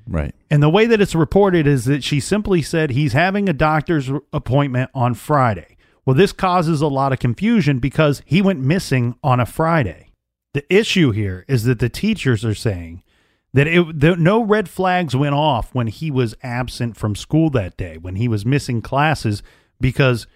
Right. 0.09 0.34
And 0.50 0.62
the 0.62 0.68
way 0.68 0.86
that 0.86 1.00
it's 1.00 1.14
reported 1.14 1.66
is 1.66 1.84
that 1.86 2.04
she 2.04 2.20
simply 2.20 2.62
said 2.62 2.90
he's 2.90 3.12
having 3.12 3.48
a 3.48 3.52
doctor's 3.52 4.11
appointment 4.32 4.90
on 4.94 5.14
Friday. 5.14 5.76
Well, 6.04 6.14
this 6.14 6.32
causes 6.32 6.80
a 6.80 6.86
lot 6.86 7.12
of 7.12 7.18
confusion 7.18 7.80
because 7.80 8.22
he 8.24 8.40
went 8.40 8.61
missing 8.61 9.16
on 9.24 9.40
a 9.40 9.46
Friday. 9.46 10.12
The 10.54 10.64
issue 10.72 11.11
here 11.11 11.44
is 11.48 11.64
that 11.64 11.80
the 11.80 11.88
teachers 11.88 12.44
are 12.44 12.54
saying 12.54 13.02
that 13.52 13.66
it, 13.66 14.18
no 14.18 14.42
red 14.42 14.68
flags 14.68 15.16
went 15.16 15.34
off 15.34 15.74
when 15.74 15.88
he 15.88 16.11
was 16.11 16.36
absent 16.42 16.96
from 16.96 17.16
school 17.16 17.50
that 17.50 17.76
day, 17.76 17.98
when 17.98 18.16
he 18.16 18.28
was 18.28 18.46
missing 18.46 18.82
classes, 18.82 19.42
because 19.80 20.26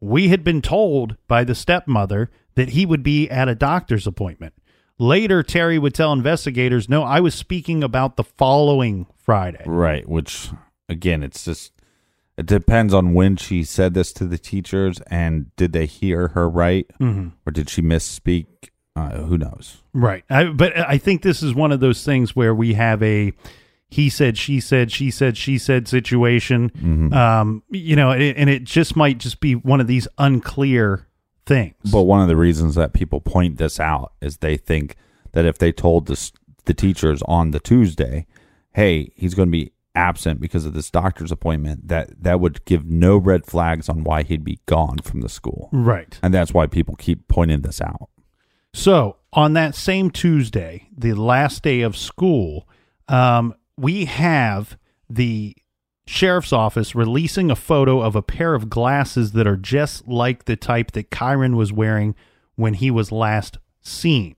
we 0.00 0.28
had 0.28 0.42
been 0.42 0.62
told 0.62 1.16
by 1.28 1.44
the 1.44 1.54
stepmother 1.54 2.30
that 2.56 2.70
he 2.70 2.84
would 2.84 3.02
be 3.02 3.30
at 3.30 3.48
a 3.48 3.54
doctor's 3.54 4.06
appointment. 4.06 4.54
Later, 4.98 5.42
Terri 5.42 5.80
would 5.80 5.94
tell 5.94 6.12
investigators, 6.12 6.88
no, 6.88 7.02
I 7.04 7.20
was 7.20 7.34
speaking 7.34 7.82
about 7.82 8.16
the 8.16 8.24
following 8.24 9.06
Friday. 9.30 9.62
Right. 9.66 10.08
Which, 10.08 10.50
again, 10.88 11.22
it's 11.22 11.44
just, 11.44 11.72
it 12.36 12.46
depends 12.46 12.92
on 12.92 13.14
when 13.14 13.36
she 13.36 13.62
said 13.64 13.94
this 13.94 14.12
to 14.14 14.24
the 14.26 14.38
teachers 14.38 15.00
and 15.08 15.54
did 15.56 15.72
they 15.72 15.86
hear 15.86 16.28
her 16.28 16.48
right 16.48 16.86
Mhm. 17.00 17.32
or 17.46 17.52
did 17.52 17.68
she 17.70 17.80
misspeak? 17.82 18.46
Uh, 18.96 19.22
who 19.22 19.38
knows? 19.38 19.82
Right. 19.94 20.24
I, 20.28 20.44
but 20.46 20.76
I 20.76 20.98
think 20.98 21.22
this 21.22 21.42
is 21.44 21.54
one 21.54 21.70
of 21.70 21.78
those 21.80 22.04
things 22.04 22.34
where 22.34 22.54
we 22.54 22.74
have 22.74 23.02
a 23.02 23.32
he 23.92 24.08
said, 24.08 24.38
she 24.38 24.60
said, 24.60 24.92
she 24.92 25.10
said, 25.10 25.36
she 25.36 25.58
said 25.58 25.88
situation. 25.88 26.70
Mhm. 26.70 27.12
Um, 27.12 27.62
you 27.70 27.96
know, 27.96 28.10
and 28.12 28.22
it, 28.22 28.36
and 28.36 28.48
it 28.48 28.62
just 28.64 28.94
might 28.96 29.18
just 29.18 29.40
be 29.40 29.54
one 29.56 29.80
of 29.80 29.86
these 29.88 30.06
unclear 30.18 31.06
things. 31.46 31.74
But 31.90 32.02
one 32.02 32.20
of 32.22 32.28
the 32.28 32.36
reasons 32.36 32.74
that 32.76 32.92
people 32.92 33.20
point 33.20 33.58
this 33.58 33.80
out 33.80 34.12
is 34.22 34.36
they 34.38 34.56
think 34.56 34.94
that 35.32 35.44
if 35.44 35.58
they 35.58 35.72
told 35.72 36.06
the, 36.06 36.30
the 36.66 36.74
teachers 36.74 37.20
on 37.26 37.50
the 37.50 37.58
Tuesday, 37.60 38.26
hey, 38.72 39.12
he's 39.16 39.34
going 39.34 39.48
to 39.48 39.52
be 39.52 39.72
absent 39.94 40.40
because 40.40 40.66
of 40.66 40.72
this 40.72 40.90
doctor's 40.90 41.32
appointment, 41.32 41.88
that 41.88 42.22
that 42.22 42.40
would 42.40 42.64
give 42.64 42.84
no 42.84 43.16
red 43.16 43.46
flags 43.46 43.88
on 43.88 44.04
why 44.04 44.22
he'd 44.22 44.44
be 44.44 44.60
gone 44.66 44.98
from 44.98 45.20
the 45.20 45.28
school. 45.28 45.68
Right. 45.72 46.18
And 46.22 46.32
that's 46.32 46.54
why 46.54 46.66
people 46.66 46.94
keep 46.96 47.28
pointing 47.28 47.62
this 47.62 47.80
out. 47.80 48.08
So 48.72 49.16
on 49.32 49.54
that 49.54 49.74
same 49.74 50.10
Tuesday, 50.10 50.88
the 50.96 51.14
last 51.14 51.62
day 51.62 51.80
of 51.80 51.96
school, 51.96 52.68
um, 53.08 53.54
we 53.76 54.04
have 54.04 54.78
the 55.08 55.56
sheriff's 56.06 56.52
office 56.52 56.94
releasing 56.94 57.50
a 57.50 57.56
photo 57.56 58.00
of 58.00 58.16
a 58.16 58.22
pair 58.22 58.54
of 58.54 58.68
glasses 58.70 59.32
that 59.32 59.46
are 59.46 59.56
just 59.56 60.08
like 60.08 60.44
the 60.44 60.56
type 60.56 60.92
that 60.92 61.10
Kyron 61.10 61.56
was 61.56 61.72
wearing 61.72 62.14
when 62.56 62.74
he 62.74 62.90
was 62.90 63.12
last 63.12 63.58
seen. 63.80 64.34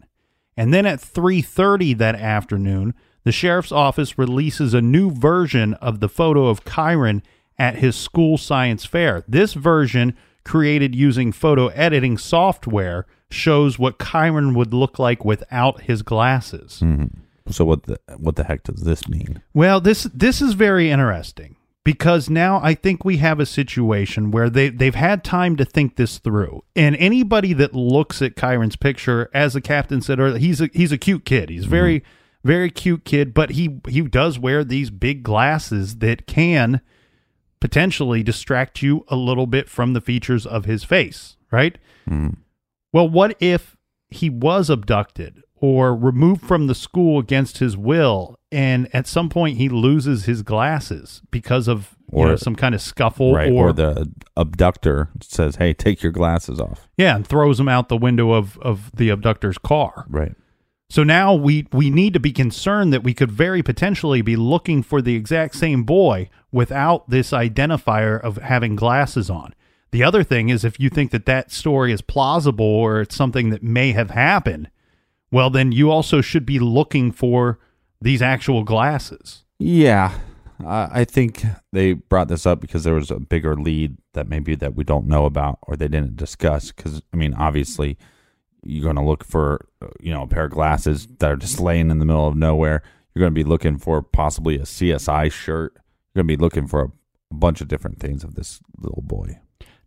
And 0.57 0.73
then 0.73 0.87
at 0.87 1.01
3:30 1.01 1.95
that 1.95 2.15
afternoon, 2.15 2.95
the 3.25 3.33
sheriff's 3.33 3.73
office 3.73 4.19
releases 4.19 4.75
a 4.75 4.81
new 4.83 5.11
version 5.11 5.75
of 5.75 6.01
the 6.01 6.09
photo 6.09 6.47
of 6.47 6.65
Kyron 6.65 7.23
at 7.59 7.77
his 7.77 7.97
school 7.97 8.39
science 8.39 8.85
fair. 8.85 9.25
This 9.29 9.55
version, 9.55 10.17
created 10.45 10.95
using 10.95 11.31
photo 11.33 11.69
editing 11.69 12.19
software, 12.19 13.07
shows 13.31 13.79
what 13.79 13.99
Kyron 13.99 14.55
would 14.55 14.75
look 14.75 14.99
like 14.99 15.25
without 15.25 15.83
his 15.83 16.03
glasses. 16.03 16.81
Mhm. 16.83 17.11
So 17.49 17.65
what 17.65 17.85
the 17.85 17.99
what 18.19 18.37
the 18.37 18.45
heck 18.45 18.63
does 18.65 18.83
this 18.83 19.09
mean? 19.09 19.43
Well, 19.55 19.81
this 19.81 20.05
this 20.15 20.41
is 20.43 20.55
very 20.55 20.91
interesting 20.91 21.57
because 21.85 22.31
now 22.31 22.61
I 22.63 22.75
think 22.75 23.05
we 23.05 23.17
have 23.19 23.41
a 23.41 23.47
situation 23.47 24.31
where 24.31 24.49
they 24.49 24.69
they've 24.69 24.95
had 24.95 25.25
time 25.25 25.57
to 25.57 25.65
think 25.65 25.97
this 25.97 26.19
through. 26.19 26.63
And 26.77 26.97
anybody 26.97 27.53
that 27.55 27.75
looks 27.75 28.23
at 28.23 28.37
Kyron's 28.37 28.77
picture, 28.77 29.29
as 29.35 29.55
the 29.55 29.61
captain 29.61 30.01
said 30.01 30.21
or 30.21 30.37
he's 30.39 30.61
a 30.61 30.69
he's 30.73 30.93
a 30.93 30.99
cute 30.99 31.25
kid. 31.25 31.51
He's 31.51 31.65
very 31.65 32.03
very 32.45 32.71
cute 32.71 33.05
kid, 33.05 33.33
but 33.35 33.51
he 33.51 33.81
he 33.89 34.01
does 34.03 34.39
wear 34.39 34.65
these 34.65 34.91
big 34.91 35.23
glasses 35.23 35.97
that 35.99 36.27
can 36.27 36.81
potentially 37.61 38.23
distract 38.23 38.83
you 38.83 39.05
a 39.09 39.17
little 39.17 39.47
bit 39.47 39.69
from 39.69 39.93
the 39.93 40.01
features 40.01 40.45
of 40.47 40.65
his 40.65 40.83
face, 40.85 41.37
right? 41.51 41.79
Hmm. 42.09 42.29
Well, 42.93 43.09
what 43.09 43.37
if 43.41 43.77
he 44.11 44.29
was 44.29 44.69
abducted 44.69 45.43
or 45.57 45.95
removed 45.95 46.43
from 46.43 46.67
the 46.67 46.75
school 46.75 47.21
against 47.21 47.59
his 47.59 47.77
will, 47.77 48.37
and 48.51 48.93
at 48.93 49.07
some 49.07 49.29
point 49.29 49.59
he 49.59 49.69
loses 49.69 50.25
his 50.25 50.43
glasses 50.43 51.23
because 51.31 51.69
of 51.69 51.97
you 52.13 52.19
Or- 52.19 52.29
know, 52.31 52.37
some 52.37 52.57
kind 52.57 52.75
of 52.75 52.83
scuffle, 52.83 53.33
right, 53.35 53.51
or, 53.53 53.69
or 53.69 53.73
the 53.73 54.11
abductor 54.37 55.09
says, 55.23 55.57
"Hey, 55.57 55.73
take 55.73 56.03
your 56.03 56.13
glasses 56.13 56.59
off." 56.61 56.89
yeah, 56.99 57.15
and 57.17 57.27
throws 57.27 57.59
them 57.59 57.69
out 57.69 57.89
the 57.89 57.97
window 57.97 58.33
of 58.33 58.59
of 58.59 58.91
the 58.97 59.09
abductor's 59.11 59.57
car. 59.57 60.05
Right. 60.09 60.35
So 60.93 61.05
now 61.05 61.33
we 61.33 61.67
we 61.73 61.89
need 61.89 62.13
to 62.13 62.21
be 62.21 62.33
concerned 62.33 62.93
that 62.93 63.03
we 63.03 63.15
could 63.15 63.33
very 63.33 63.63
potentially 63.63 64.21
be 64.21 64.37
looking 64.37 64.83
for 64.83 65.01
the 65.01 65.15
exact 65.15 65.55
same 65.55 65.85
boy 65.85 66.29
without 66.53 67.09
this 67.09 67.31
identifier 67.31 68.21
of 68.21 68.37
having 68.37 68.77
glasses 68.77 69.31
on. 69.31 69.55
The 69.91 70.05
other 70.05 70.23
thing 70.23 70.51
is 70.51 70.67
if 70.67 70.79
you 70.79 70.91
think 70.91 71.11
that 71.13 71.25
that 71.25 71.51
story 71.51 71.95
is 71.95 72.03
plausible 72.03 72.67
or 72.67 73.01
it's 73.01 73.17
something 73.17 73.49
that 73.49 73.63
may 73.63 73.93
have 73.93 74.11
happened, 74.11 74.69
well 75.31 75.49
then 75.49 75.73
you 75.73 75.91
also 75.91 76.21
should 76.21 76.45
be 76.45 76.59
looking 76.59 77.11
for 77.11 77.59
these 77.99 78.21
actual 78.21 78.63
glasses. 78.63 79.45
Yeah, 79.59 80.13
I 80.63 81.05
think 81.05 81.43
they 81.73 81.95
brought 81.95 82.29
this 82.29 82.45
up 82.45 82.61
because 82.61 82.85
there 82.85 82.97
was 82.97 83.11
a 83.11 83.19
bigger 83.19 83.57
lead 83.57 83.97
that 84.13 84.29
maybe 84.29 84.55
that 84.57 84.75
we 84.75 84.85
don't 84.85 85.07
know 85.07 85.25
about 85.25 85.59
or 85.63 85.75
they 85.75 85.89
didn't 85.89 86.17
discuss. 86.17 86.71
Because 86.71 87.01
I 87.15 87.17
mean, 87.17 87.33
obviously, 87.33 87.97
you're 88.65 88.85
going 88.85 88.97
to 88.97 89.03
look 89.03 89.25
for 89.25 89.67
uh, 89.81 89.89
you 90.01 90.13
know 90.13 90.23
a 90.23 90.27
pair 90.27 90.45
of 90.45 90.53
glasses 90.53 91.07
that 91.19 91.31
are 91.31 91.37
just 91.37 91.61
laying 91.61 91.91
in 91.91 91.99
the 91.99 92.05
middle 92.05 92.27
of 92.27 92.37
nowhere. 92.37 92.83
You're 93.15 93.21
going 93.21 93.35
to 93.35 93.45
be 93.45 93.49
looking 93.49 93.79
for 93.79 94.03
possibly 94.03 94.57
a 94.57 94.63
CSI 94.63 95.31
shirt. 95.31 95.75
You're 95.75 96.23
going 96.23 96.29
to 96.29 96.37
be 96.37 96.43
looking 96.43 96.67
for 96.67 96.83
a, 96.83 96.93
a 97.31 97.35
bunch 97.35 97.61
of 97.61 97.69
different 97.69 98.01
things 98.01 98.25
of 98.25 98.35
this 98.35 98.61
little 98.79 99.03
boy. 99.03 99.39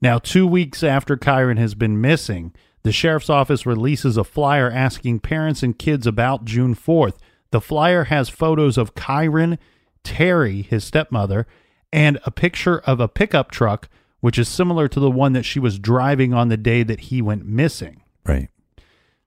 Now, 0.01 0.19
two 0.19 0.45
weeks 0.45 0.83
after 0.83 1.17
Kyron 1.17 1.57
has 1.57 1.73
been 1.73 1.99
missing, 1.99 2.53
the 2.83 2.91
sheriff's 2.91 3.29
office 3.29 3.65
releases 3.65 4.17
a 4.17 4.23
flyer 4.23 4.69
asking 4.69 5.21
parents 5.21 5.63
and 5.63 5.77
kids 5.77 6.05
about 6.05 6.45
June 6.45 6.75
4th. 6.75 7.15
The 7.51 7.61
flyer 7.61 8.05
has 8.05 8.29
photos 8.29 8.77
of 8.77 8.93
Kyron, 8.93 9.57
Terri, 10.03 10.65
his 10.65 10.83
stepmother, 10.83 11.47
and 11.91 12.19
a 12.25 12.31
picture 12.31 12.79
of 12.79 12.99
a 12.99 13.07
pickup 13.07 13.49
truck, 13.49 13.89
which 14.19 14.37
is 14.37 14.47
similar 14.47 14.87
to 14.87 14.99
the 14.99 15.09
one 15.09 15.33
that 15.33 15.45
she 15.45 15.59
was 15.59 15.79
driving 15.79 16.33
on 16.33 16.49
the 16.49 16.57
day 16.57 16.83
that 16.83 16.99
he 16.99 17.21
went 17.21 17.45
missing. 17.45 18.03
Right. 18.25 18.49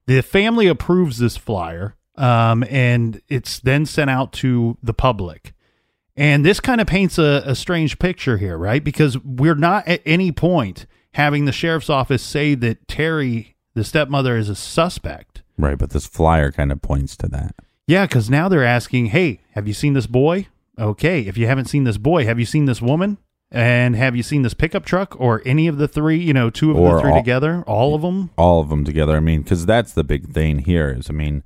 The 0.09 0.23
family 0.23 0.65
approves 0.65 1.19
this 1.19 1.37
flyer, 1.37 1.95
um, 2.15 2.63
and 2.67 3.21
it's 3.27 3.59
then 3.59 3.85
sent 3.85 4.09
out 4.09 4.33
to 4.33 4.75
the 4.81 4.91
public. 4.91 5.53
And 6.17 6.43
this 6.43 6.59
kind 6.59 6.81
of 6.81 6.87
paints 6.87 7.19
a, 7.19 7.43
a 7.45 7.53
strange 7.53 7.99
picture 7.99 8.39
here, 8.39 8.57
right? 8.57 8.83
Because 8.83 9.19
we're 9.23 9.53
not 9.53 9.87
at 9.87 10.01
any 10.07 10.31
point 10.31 10.87
having 11.13 11.45
the 11.45 11.51
sheriff's 11.51 11.91
office 11.91 12.23
say 12.23 12.55
that 12.55 12.87
Terri, 12.87 13.53
the 13.75 13.83
stepmother, 13.83 14.35
is 14.35 14.49
a 14.49 14.55
suspect. 14.55 15.43
Right, 15.59 15.77
but 15.77 15.91
this 15.91 16.07
flyer 16.07 16.51
kind 16.51 16.71
of 16.71 16.81
points 16.81 17.15
to 17.17 17.27
that. 17.27 17.53
Yeah, 17.85 18.07
because 18.07 18.31
now 18.31 18.49
they're 18.49 18.65
asking, 18.65 19.07
hey, 19.07 19.41
have 19.51 19.67
you 19.67 19.75
seen 19.75 19.93
this 19.93 20.07
boy? 20.07 20.47
Okay, 20.79 21.21
if 21.21 21.37
you 21.37 21.45
haven't 21.45 21.65
seen 21.65 21.83
this 21.83 21.99
boy, 21.99 22.25
have 22.25 22.39
you 22.39 22.47
seen 22.47 22.65
this 22.65 22.81
woman? 22.81 23.19
And 23.51 23.95
have 23.95 24.15
you 24.15 24.21
seen 24.21 24.43
this 24.43 24.53
pickup 24.53 24.85
truck 24.85 25.15
or 25.19 25.41
any 25.43 25.67
of 25.67 25.77
the 25.77 25.87
three, 25.87 26.17
you 26.19 26.33
know, 26.33 26.49
two 26.51 26.69
of 26.71 26.77
Or 26.77 26.95
the 26.95 27.01
three 27.01 27.11
all- 27.11 27.17
together? 27.17 27.63
All 27.65 27.95
of 27.95 28.01
them? 28.03 28.29
All 28.37 28.61
of 28.61 28.69
them 28.69 28.85
together. 28.85 29.15
I 29.17 29.19
mean, 29.21 29.41
because 29.41 29.65
that's 29.65 29.93
the 29.93 30.03
big 30.03 30.31
thing 30.31 30.59
here 30.59 30.95
is, 30.97 31.09
I 31.09 31.13
mean, 31.13 31.43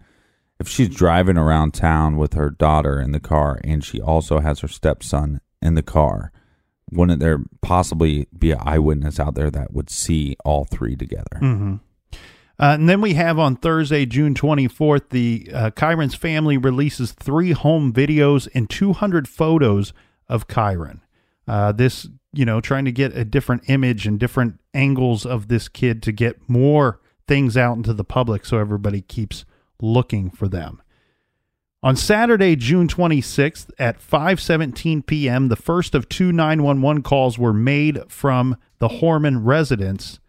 if 0.59 0.67
she's 0.67 0.89
driving 0.89 1.37
around 1.37 1.73
town 1.73 2.17
with 2.17 2.33
her 2.33 2.49
daughter 2.49 2.99
in 2.99 3.11
the 3.13 3.19
car 3.21 3.59
and 3.63 3.83
she 3.83 4.01
also 4.01 4.39
has 4.39 4.59
her 4.59 4.67
stepson 4.67 5.39
in 5.61 5.75
the 5.75 5.81
car, 5.83 6.31
wouldn't 6.91 7.21
there 7.21 7.39
possibly 7.61 8.27
be 8.37 8.51
an 8.51 8.59
eyewitness 8.61 9.19
out 9.19 9.35
there 9.35 9.49
that 9.49 9.73
would 9.73 9.89
see 9.89 10.35
all 10.43 10.65
three 10.65 10.95
together? 10.97 11.39
Mm-hmm. 11.41 11.75
Uh, 12.59 12.75
and 12.75 12.87
then 12.87 13.01
we 13.01 13.13
have 13.15 13.39
on 13.39 13.55
Thursday, 13.55 14.05
June 14.05 14.35
24th, 14.35 15.09
the 15.09 15.49
uh, 15.53 15.71
Kyron's 15.71 16.15
family 16.15 16.55
releases 16.57 17.11
three 17.13 17.51
home 17.51 17.91
videos 17.91 18.47
and 18.53 18.69
200 18.69 19.27
photos 19.27 19.91
of 20.29 20.47
Kyron. 20.47 20.99
Uh, 21.47 21.71
this, 21.71 22.07
you 22.31 22.45
know, 22.45 22.61
trying 22.61 22.85
to 22.85 22.91
get 22.91 23.15
a 23.15 23.25
different 23.25 23.63
image 23.67 24.07
and 24.07 24.19
different 24.19 24.59
angles 24.73 25.25
of 25.25 25.47
this 25.47 25.67
kid 25.67 26.01
to 26.03 26.11
get 26.11 26.49
more 26.49 26.99
things 27.27 27.57
out 27.57 27.77
into 27.77 27.93
the 27.93 28.03
public 28.03 28.45
so 28.45 28.57
everybody 28.57 29.01
keeps 29.01 29.45
looking 29.81 30.29
for 30.29 30.47
them. 30.47 30.81
On 31.81 31.97
Saturday, 31.97 32.55
June 32.55 32.87
26th 32.87 33.69
at 33.77 33.99
5:17 33.99 35.05
p.m., 35.05 35.49
the 35.49 35.57
first 35.57 35.93
of 35.93 36.07
two 36.07 36.31
911 36.31 37.03
calls 37.03 37.37
were 37.37 37.53
made 37.53 37.99
from 38.09 38.55
the 38.79 38.87
Horman 38.87 39.41
residence. 39.43 40.19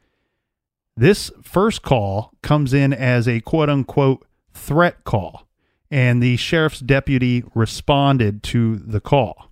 This 0.97 1.31
first 1.43 1.83
call 1.83 2.33
comes 2.43 2.75
in 2.75 2.93
as 2.93 3.29
a 3.29 3.41
quote 3.41 3.71
unquote 3.71 4.27
threat 4.53 5.05
call, 5.05 5.47
and 5.93 6.21
the 6.21 6.37
sheriff's 6.37 6.81
deputy 6.81 7.45
responded 7.55 8.43
to 8.45 8.77
the 8.77 9.01
call. 9.01 9.47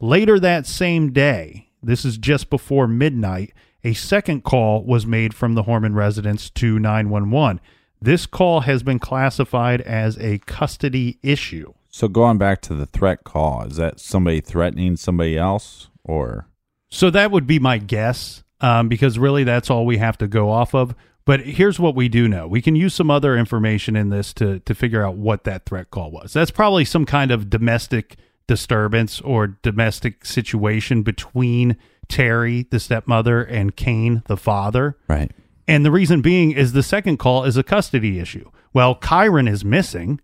Later 0.00 0.38
that 0.38 0.66
same 0.66 1.12
day, 1.12 1.70
this 1.82 2.04
is 2.04 2.18
just 2.18 2.50
before 2.50 2.86
midnight, 2.86 3.52
a 3.82 3.94
second 3.94 4.44
call 4.44 4.84
was 4.84 5.06
made 5.06 5.32
from 5.32 5.54
the 5.54 5.62
Horman 5.62 5.94
residence 5.94 6.50
to 6.50 6.78
911. 6.78 7.60
This 8.00 8.26
call 8.26 8.60
has 8.60 8.82
been 8.82 8.98
classified 8.98 9.80
as 9.80 10.18
a 10.18 10.38
custody 10.40 11.18
issue. 11.22 11.72
So 11.88 12.08
going 12.08 12.36
back 12.36 12.60
to 12.62 12.74
the 12.74 12.84
threat 12.84 13.24
call, 13.24 13.62
is 13.64 13.76
that 13.76 13.98
somebody 13.98 14.40
threatening 14.40 14.96
somebody 14.96 15.38
else 15.38 15.88
or 16.04 16.46
So 16.90 17.08
that 17.10 17.30
would 17.30 17.46
be 17.46 17.58
my 17.58 17.78
guess, 17.78 18.44
um, 18.60 18.88
because 18.88 19.18
really 19.18 19.44
that's 19.44 19.70
all 19.70 19.86
we 19.86 19.96
have 19.96 20.18
to 20.18 20.28
go 20.28 20.50
off 20.50 20.74
of. 20.74 20.94
But 21.24 21.40
here's 21.40 21.80
what 21.80 21.94
we 21.94 22.08
do 22.08 22.28
know: 22.28 22.46
we 22.46 22.60
can 22.60 22.76
use 22.76 22.94
some 22.94 23.10
other 23.10 23.36
information 23.36 23.96
in 23.96 24.10
this 24.10 24.34
to 24.34 24.60
to 24.60 24.74
figure 24.74 25.04
out 25.04 25.16
what 25.16 25.44
that 25.44 25.64
threat 25.64 25.90
call 25.90 26.10
was. 26.10 26.32
That's 26.34 26.50
probably 26.50 26.84
some 26.84 27.06
kind 27.06 27.30
of 27.30 27.48
domestic 27.48 28.16
disturbance 28.46 29.20
or 29.20 29.46
domestic 29.62 30.24
situation 30.24 31.02
between 31.02 31.76
Terri, 32.08 32.68
the 32.70 32.78
stepmother, 32.80 33.42
and 33.42 33.74
Kaine, 33.76 34.22
the 34.26 34.36
father. 34.36 34.96
right? 35.08 35.30
And 35.68 35.84
the 35.84 35.90
reason 35.90 36.22
being 36.22 36.52
is 36.52 36.72
the 36.72 36.82
second 36.82 37.16
call 37.18 37.44
is 37.44 37.56
a 37.56 37.64
custody 37.64 38.20
issue. 38.20 38.50
Well, 38.72 38.94
Kyron 38.94 39.48
is 39.50 39.64
missing. 39.64 40.20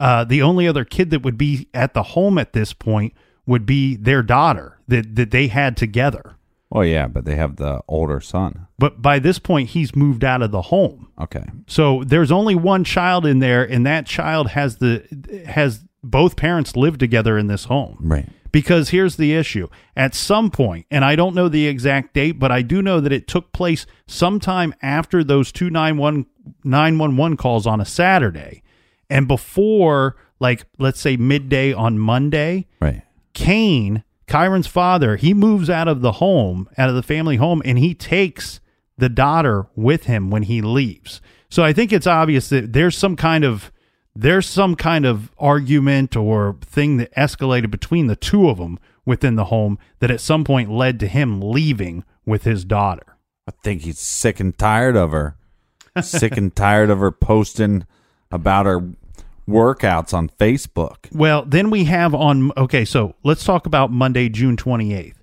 Uh, 0.00 0.24
the 0.24 0.40
only 0.42 0.66
other 0.66 0.84
kid 0.84 1.10
that 1.10 1.22
would 1.22 1.36
be 1.36 1.68
at 1.74 1.92
the 1.92 2.02
home 2.02 2.38
at 2.38 2.52
this 2.54 2.72
point 2.72 3.12
would 3.46 3.66
be 3.66 3.96
their 3.96 4.22
daughter 4.22 4.78
that, 4.88 5.14
that 5.16 5.30
they 5.30 5.48
had 5.48 5.76
together. 5.76 6.36
Oh 6.72 6.80
yeah, 6.80 7.06
but 7.06 7.24
they 7.24 7.36
have 7.36 7.56
the 7.56 7.80
older 7.86 8.20
son. 8.20 8.66
But 8.78 9.00
by 9.00 9.18
this 9.18 9.38
point, 9.38 9.70
he's 9.70 9.94
moved 9.94 10.24
out 10.24 10.42
of 10.42 10.50
the 10.50 10.62
home. 10.62 11.08
Okay. 11.20 11.44
So 11.66 12.02
there's 12.04 12.32
only 12.32 12.54
one 12.54 12.82
child 12.84 13.24
in 13.24 13.38
there, 13.38 13.62
and 13.62 13.86
that 13.86 14.06
child 14.06 14.48
has 14.48 14.76
the 14.76 15.04
has 15.46 15.84
both 16.10 16.36
parents 16.36 16.76
live 16.76 16.98
together 16.98 17.38
in 17.38 17.46
this 17.46 17.64
home. 17.64 17.98
Right. 18.00 18.28
Because 18.52 18.88
here's 18.90 19.16
the 19.16 19.34
issue. 19.34 19.68
At 19.96 20.14
some 20.14 20.50
point, 20.50 20.86
and 20.90 21.04
I 21.04 21.16
don't 21.16 21.34
know 21.34 21.48
the 21.48 21.66
exact 21.66 22.14
date, 22.14 22.38
but 22.38 22.50
I 22.50 22.62
do 22.62 22.80
know 22.80 23.00
that 23.00 23.12
it 23.12 23.26
took 23.26 23.52
place 23.52 23.86
sometime 24.06 24.74
after 24.80 25.22
those 25.22 25.52
two 25.52 25.68
911 25.68 26.26
911 26.64 27.36
calls 27.36 27.66
on 27.66 27.80
a 27.80 27.84
Saturday 27.84 28.62
and 29.10 29.28
before, 29.28 30.16
like, 30.40 30.64
let's 30.78 31.00
say 31.00 31.16
midday 31.16 31.72
on 31.72 31.98
Monday. 31.98 32.66
Right. 32.80 33.02
Kaine, 33.34 34.04
Kyron's 34.26 34.66
father, 34.66 35.16
he 35.16 35.34
moves 35.34 35.70
out 35.70 35.88
of 35.88 36.00
the 36.00 36.12
home, 36.12 36.68
out 36.78 36.88
of 36.88 36.94
the 36.94 37.02
family 37.02 37.36
home, 37.36 37.62
and 37.64 37.78
he 37.78 37.94
takes 37.94 38.60
the 38.98 39.08
daughter 39.08 39.66
with 39.76 40.04
him 40.04 40.30
when 40.30 40.44
he 40.44 40.62
leaves. 40.62 41.20
So 41.50 41.62
I 41.62 41.72
think 41.72 41.92
it's 41.92 42.06
obvious 42.06 42.48
that 42.48 42.72
there's 42.72 42.96
some 42.96 43.16
kind 43.16 43.44
of 43.44 43.70
there's 44.16 44.46
some 44.46 44.74
kind 44.74 45.04
of 45.04 45.30
argument 45.38 46.16
or 46.16 46.56
thing 46.62 46.96
that 46.96 47.14
escalated 47.14 47.70
between 47.70 48.06
the 48.06 48.16
two 48.16 48.48
of 48.48 48.58
them 48.58 48.78
within 49.04 49.36
the 49.36 49.46
home 49.46 49.78
that 50.00 50.10
at 50.10 50.20
some 50.20 50.42
point 50.42 50.70
led 50.70 50.98
to 51.00 51.06
him 51.06 51.40
leaving 51.40 52.04
with 52.24 52.44
his 52.44 52.64
daughter. 52.64 53.16
I 53.46 53.52
think 53.62 53.82
he's 53.82 53.98
sick 53.98 54.40
and 54.40 54.56
tired 54.56 54.96
of 54.96 55.12
her. 55.12 55.36
sick 56.02 56.36
and 56.36 56.54
tired 56.54 56.90
of 56.90 56.98
her 56.98 57.12
posting 57.12 57.86
about 58.30 58.66
her 58.66 58.92
workouts 59.48 60.12
on 60.12 60.28
Facebook. 60.28 60.96
Well, 61.12 61.44
then 61.44 61.70
we 61.70 61.84
have 61.84 62.14
on 62.14 62.50
okay, 62.56 62.84
so 62.84 63.14
let's 63.22 63.44
talk 63.44 63.66
about 63.66 63.92
Monday, 63.92 64.28
June 64.28 64.56
28th. 64.56 65.14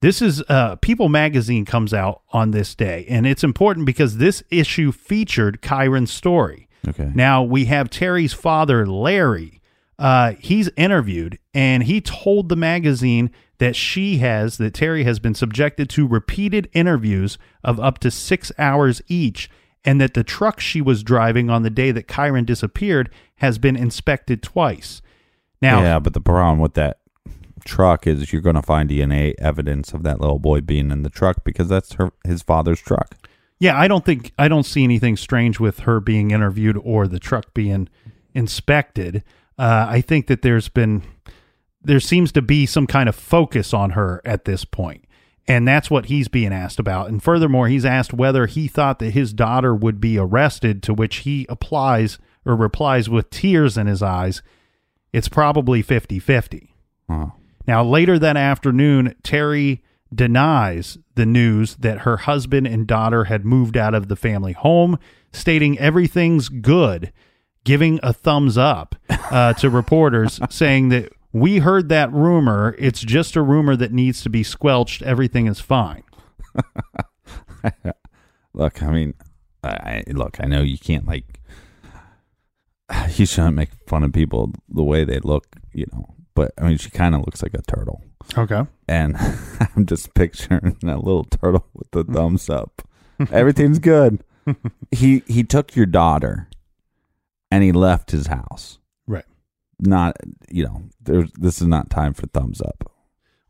This 0.00 0.20
is 0.22 0.42
uh 0.48 0.76
People 0.76 1.08
magazine 1.08 1.64
comes 1.64 1.94
out 1.94 2.22
on 2.32 2.50
this 2.50 2.74
day 2.74 3.06
and 3.08 3.26
it's 3.26 3.44
important 3.44 3.86
because 3.86 4.16
this 4.16 4.42
issue 4.50 4.90
featured 4.90 5.62
Kyron's 5.62 6.12
story. 6.12 6.67
Okay. 6.86 7.10
Now 7.14 7.42
we 7.42 7.64
have 7.66 7.90
Terri's 7.90 8.32
father, 8.32 8.86
Larry. 8.86 9.60
Uh, 9.98 10.34
he's 10.38 10.70
interviewed 10.76 11.38
and 11.52 11.82
he 11.82 12.00
told 12.00 12.48
the 12.48 12.56
magazine 12.56 13.30
that 13.58 13.74
she 13.74 14.18
has, 14.18 14.56
that 14.58 14.72
Terri 14.72 15.04
has 15.04 15.18
been 15.18 15.34
subjected 15.34 15.90
to 15.90 16.06
repeated 16.06 16.68
interviews 16.72 17.38
of 17.64 17.80
up 17.80 17.98
to 17.98 18.10
six 18.10 18.52
hours 18.58 19.02
each, 19.08 19.50
and 19.84 20.00
that 20.00 20.14
the 20.14 20.24
truck 20.24 20.60
she 20.60 20.80
was 20.80 21.02
driving 21.02 21.50
on 21.50 21.62
the 21.62 21.70
day 21.70 21.90
that 21.90 22.06
Kyron 22.06 22.46
disappeared 22.46 23.10
has 23.36 23.58
been 23.58 23.76
inspected 23.76 24.42
twice. 24.42 25.02
Now, 25.60 25.82
yeah, 25.82 25.98
but 25.98 26.14
the 26.14 26.20
problem 26.20 26.60
with 26.60 26.74
that 26.74 27.00
truck 27.64 28.06
is 28.06 28.32
you're 28.32 28.42
going 28.42 28.54
to 28.54 28.62
find 28.62 28.88
DNA 28.88 29.34
evidence 29.38 29.92
of 29.92 30.02
that 30.04 30.20
little 30.20 30.38
boy 30.38 30.60
being 30.60 30.90
in 30.90 31.02
the 31.02 31.10
truck 31.10 31.44
because 31.44 31.68
that's 31.68 31.94
her 31.94 32.12
his 32.24 32.42
father's 32.42 32.80
truck. 32.80 33.16
Yeah, 33.58 33.78
I 33.78 33.88
don't 33.88 34.04
think 34.04 34.32
I 34.38 34.48
don't 34.48 34.64
see 34.64 34.84
anything 34.84 35.16
strange 35.16 35.58
with 35.58 35.80
her 35.80 36.00
being 36.00 36.30
interviewed 36.30 36.78
or 36.82 37.08
the 37.08 37.18
truck 37.18 37.52
being 37.54 37.88
inspected. 38.34 39.24
Uh, 39.58 39.86
I 39.88 40.00
think 40.00 40.28
that 40.28 40.42
there's 40.42 40.68
been 40.68 41.02
there 41.82 42.00
seems 42.00 42.32
to 42.32 42.42
be 42.42 42.66
some 42.66 42.86
kind 42.86 43.08
of 43.08 43.16
focus 43.16 43.74
on 43.74 43.90
her 43.90 44.20
at 44.24 44.44
this 44.44 44.64
point, 44.64 45.04
and 45.48 45.66
that's 45.66 45.90
what 45.90 46.06
he's 46.06 46.28
being 46.28 46.52
asked 46.52 46.78
about. 46.78 47.08
And 47.08 47.22
furthermore, 47.22 47.66
he's 47.68 47.84
asked 47.84 48.12
whether 48.12 48.46
he 48.46 48.68
thought 48.68 49.00
that 49.00 49.10
his 49.10 49.32
daughter 49.32 49.74
would 49.74 50.00
be 50.00 50.18
arrested, 50.18 50.82
to 50.84 50.94
which 50.94 51.16
he 51.18 51.46
applies 51.48 52.18
or 52.44 52.54
replies 52.54 53.08
with 53.08 53.30
tears 53.30 53.76
in 53.76 53.88
his 53.88 54.02
eyes. 54.02 54.42
It's 55.12 55.28
probably 55.28 55.82
50 55.82 56.20
50. 56.20 56.74
Oh. 57.08 57.32
Now, 57.66 57.84
later 57.84 58.18
that 58.18 58.36
afternoon, 58.36 59.14
Terri 59.22 59.80
denies 60.14 60.98
the 61.14 61.26
news 61.26 61.76
that 61.76 62.00
her 62.00 62.18
husband 62.18 62.66
and 62.66 62.86
daughter 62.86 63.24
had 63.24 63.44
moved 63.44 63.76
out 63.76 63.94
of 63.94 64.08
the 64.08 64.16
family 64.16 64.52
home, 64.52 64.98
stating 65.32 65.78
everything's 65.78 66.48
good, 66.48 67.12
giving 67.64 68.00
a 68.02 68.12
thumbs 68.12 68.56
up 68.56 68.94
uh, 69.30 69.52
to 69.54 69.68
reporters, 69.70 70.40
saying 70.50 70.88
that 70.90 71.12
we 71.32 71.58
heard 71.58 71.88
that 71.90 72.12
rumor. 72.12 72.74
It's 72.78 73.00
just 73.00 73.36
a 73.36 73.42
rumor 73.42 73.76
that 73.76 73.92
needs 73.92 74.22
to 74.22 74.30
be 74.30 74.42
squelched. 74.42 75.02
Everything 75.02 75.46
is 75.46 75.60
fine. 75.60 76.04
Look, 78.54 78.82
I 78.82 78.90
mean, 78.90 79.14
I 79.62 80.02
look, 80.08 80.38
I 80.40 80.46
know 80.46 80.62
you 80.62 80.78
can't 80.78 81.06
like 81.06 81.40
you 83.16 83.26
shouldn't 83.26 83.56
make 83.56 83.70
fun 83.86 84.02
of 84.02 84.12
people 84.12 84.52
the 84.68 84.84
way 84.84 85.04
they 85.04 85.20
look, 85.20 85.46
you 85.72 85.86
know. 85.92 86.14
But 86.34 86.52
I 86.58 86.68
mean, 86.68 86.78
she 86.78 86.90
kind 86.90 87.14
of 87.14 87.20
looks 87.22 87.42
like 87.42 87.54
a 87.54 87.62
turtle, 87.62 88.02
Okay. 88.36 88.62
and 88.86 89.16
I'm 89.76 89.86
just 89.86 90.14
picturing 90.14 90.76
that 90.82 91.04
little 91.04 91.24
turtle 91.24 91.66
with 91.74 91.90
the 91.92 92.04
thumbs 92.04 92.50
up. 92.50 92.82
Everything's 93.32 93.78
good. 93.78 94.22
he 94.90 95.22
he 95.26 95.44
took 95.44 95.74
your 95.76 95.86
daughter, 95.86 96.48
and 97.50 97.62
he 97.62 97.72
left 97.72 98.10
his 98.10 98.28
house. 98.28 98.78
Right. 99.06 99.24
not, 99.80 100.16
you 100.50 100.64
know, 100.64 100.82
there's 101.00 101.30
this 101.32 101.60
is 101.60 101.66
not 101.66 101.90
time 101.90 102.14
for 102.14 102.26
thumbs 102.26 102.60
up. 102.60 102.90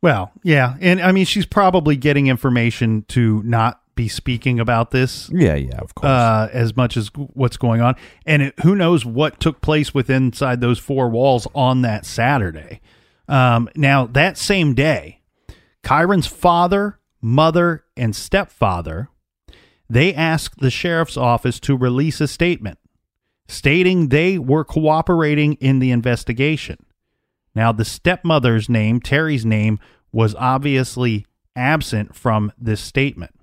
Well, 0.01 0.33
yeah, 0.43 0.77
and 0.81 1.01
I 1.01 1.12
mean 1.12 1.25
she's 1.25 1.47
probably 1.47 1.97
getting 1.97 2.29
information 2.29 3.05
to 3.09 3.43
not 3.45 3.81
be 3.95 4.09
speaking 4.09 4.61
about 4.61 4.93
this. 4.93 5.29
Yeah, 5.33 5.57
yeah, 5.57 5.79
of 5.79 5.95
course. 5.95 6.09
Uh, 6.09 6.49
as 6.53 6.77
much 6.77 6.97
as 6.97 7.09
what's 7.14 7.57
going 7.57 7.81
on, 7.81 7.97
and 8.25 8.43
it, 8.43 8.55
who 8.61 8.77
knows 8.77 9.05
what 9.05 9.41
took 9.41 9.61
place 9.61 9.93
within 9.93 10.27
inside 10.27 10.61
those 10.61 10.79
four 10.79 11.09
walls 11.09 11.49
on 11.55 11.83
that 11.83 12.07
Saturday. 12.07 12.81
Um, 13.29 13.68
now 13.76 14.07
that 14.07 14.39
same 14.39 14.74
day, 14.74 15.20
Kyron's 15.83 16.26
father, 16.26 16.99
mother, 17.20 17.85
and 17.97 18.16
stepfather 18.16 19.11
they 19.91 20.14
asked 20.14 20.61
the 20.61 20.70
sheriff's 20.70 21.16
office 21.16 21.59
to 21.61 21.76
release 21.76 22.20
a 22.20 22.29
statement 22.29 22.79
stating 23.51 24.09
they 24.09 24.39
were 24.39 24.64
cooperating 24.64 25.55
in 25.55 25.79
the 25.79 25.91
investigation. 25.91 26.76
Now, 27.55 27.72
the 27.72 27.85
stepmother's 27.85 28.68
name, 28.68 29.01
Terri's 29.01 29.47
name, 29.47 29.79
was 30.12 30.35
obviously 30.35 31.24
absent 31.57 32.14
from 32.14 32.53
this 32.59 32.81
statement. 32.81 33.35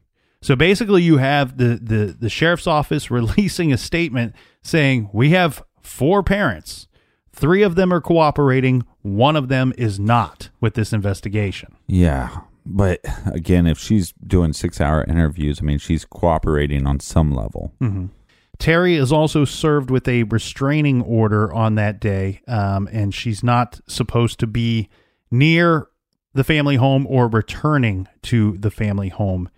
So 0.44 0.56
basically, 0.56 1.02
you 1.02 1.18
have 1.18 1.58
the, 1.58 1.80
the, 1.82 2.16
the 2.18 2.30
sheriff's 2.30 2.68
office 2.68 3.10
releasing 3.12 3.74
a 3.74 3.78
statement 3.78 4.36
saying, 4.62 5.10
We 5.12 5.32
have 5.32 5.64
four 5.82 6.22
parents. 6.22 6.88
Three 7.36 7.64
of 7.64 7.76
them 7.76 7.92
are 7.92 8.00
cooperating, 8.00 8.86
one 9.02 9.36
of 9.36 9.50
them 9.50 9.74
is 9.78 10.00
not 10.00 10.50
with 10.62 10.74
this 10.76 10.94
investigation. 10.94 11.76
Yeah. 11.86 12.30
But 12.66 13.02
again, 13.26 13.68
if 13.68 13.78
she's 13.78 14.14
doing 14.26 14.54
six 14.54 14.80
hour 14.80 15.04
interviews, 15.04 15.60
I 15.62 15.66
mean, 15.66 15.78
she's 15.78 16.06
cooperating 16.06 16.88
on 16.88 17.02
some 17.02 17.34
level. 17.34 17.74
Mm-hmm. 17.82 18.06
Terri 18.58 18.98
is 18.98 19.12
also 19.12 19.44
served 19.44 19.92
with 19.92 20.08
a 20.08 20.24
restraining 20.24 21.02
order 21.02 21.54
on 21.54 21.76
that 21.76 22.00
day, 22.00 22.42
um, 22.48 22.88
and 22.92 23.14
she's 23.14 23.44
not 23.44 23.82
supposed 23.86 24.40
to 24.40 24.48
be 24.48 24.88
near 25.30 25.90
the 26.34 26.44
family 26.44 26.78
home 26.78 27.06
or 27.10 27.28
returning 27.28 28.08
to 28.24 28.58
the 28.58 28.72
family 28.72 29.10
home 29.10 29.50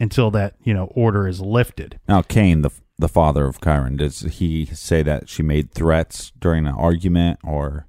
until 0.00 0.30
that 0.30 0.54
you 0.62 0.72
know 0.72 0.86
order 0.94 1.28
is 1.28 1.40
lifted. 1.40 2.00
Now, 2.08 2.22
Kaine, 2.22 2.62
the 2.62 2.70
the 2.98 3.08
father 3.08 3.46
of 3.46 3.60
Kyron, 3.60 3.96
does 3.96 4.20
he 4.20 4.66
say 4.66 5.02
that 5.02 5.28
she 5.28 5.42
made 5.42 5.72
threats 5.72 6.32
during 6.38 6.66
an 6.66 6.74
argument, 6.74 7.40
or 7.42 7.86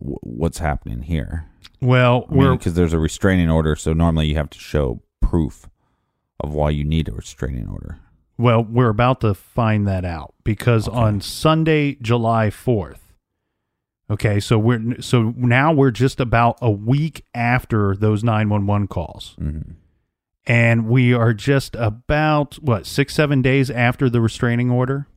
w- 0.00 0.18
what's 0.22 0.58
happening 0.58 1.02
here? 1.02 1.46
Well, 1.80 2.26
because 2.28 2.74
there's 2.74 2.92
a 2.92 2.98
restraining 2.98 3.50
order, 3.50 3.76
so 3.76 3.92
normally 3.92 4.26
you 4.28 4.34
have 4.36 4.50
to 4.50 4.58
show 4.58 5.02
proof 5.20 5.68
of 6.40 6.52
why 6.52 6.70
you 6.70 6.84
need 6.84 7.08
a 7.08 7.12
restraining 7.12 7.68
order. 7.68 7.98
Well, 8.36 8.64
we're 8.64 8.88
about 8.88 9.20
to 9.20 9.34
find 9.34 9.86
that 9.86 10.04
out 10.04 10.34
because 10.42 10.88
okay. 10.88 10.96
on 10.96 11.20
Sunday, 11.20 11.96
July 12.02 12.48
4th. 12.48 12.98
Okay, 14.10 14.38
so 14.38 14.58
we're 14.58 15.00
so 15.00 15.32
now 15.36 15.72
we're 15.72 15.90
just 15.90 16.20
about 16.20 16.58
a 16.60 16.70
week 16.70 17.24
after 17.34 17.96
those 17.96 18.22
911 18.22 18.88
calls. 18.88 19.34
Mm-hmm. 19.40 19.72
And 20.46 20.88
we 20.88 21.14
are 21.14 21.32
just 21.32 21.74
about 21.76 22.54
what, 22.56 22.86
6 22.86 23.14
7 23.14 23.42
days 23.42 23.70
after 23.70 24.10
the 24.10 24.20
restraining 24.20 24.70
order? 24.70 25.08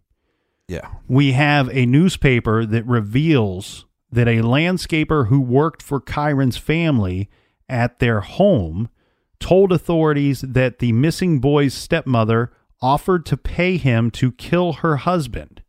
Yeah. 0.68 0.90
We 1.08 1.34
have 1.34 1.70
a 1.70 1.86
newspaper 1.86 2.66
that 2.66 2.86
reveals 2.86 3.86
that 4.12 4.28
a 4.28 4.42
landscaper 4.42 5.28
who 5.28 5.42
worked 5.42 5.82
for 5.82 6.00
Kyron's 6.00 6.58
family 6.58 7.30
at 7.68 8.00
their 8.00 8.22
home 8.22 8.90
told 9.40 9.72
authorities 9.72 10.42
that 10.42 10.80
the 10.80 10.94
missing 10.94 11.40
boy's 11.40 11.74
stepmother 11.74 12.52
offered 12.82 13.26
to 13.26 13.38
pay 13.38 13.78
him 13.78 14.12
to 14.12 14.32
kill 14.32 14.74
her 14.74 14.98
husband. 14.98 15.62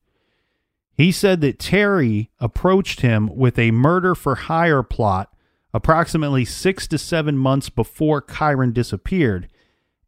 He 0.92 1.12
said 1.12 1.40
that 1.42 1.58
Terri 1.58 2.28
approached 2.40 3.00
him 3.00 3.34
with 3.34 3.58
a 3.58 3.70
murder 3.70 4.14
for 4.14 4.34
hire 4.34 4.82
plot 4.82 5.32
approximately 5.72 6.44
six 6.44 6.86
to 6.88 6.98
seven 6.98 7.36
months 7.36 7.68
before 7.68 8.22
Kyron 8.22 8.72
disappeared, 8.72 9.48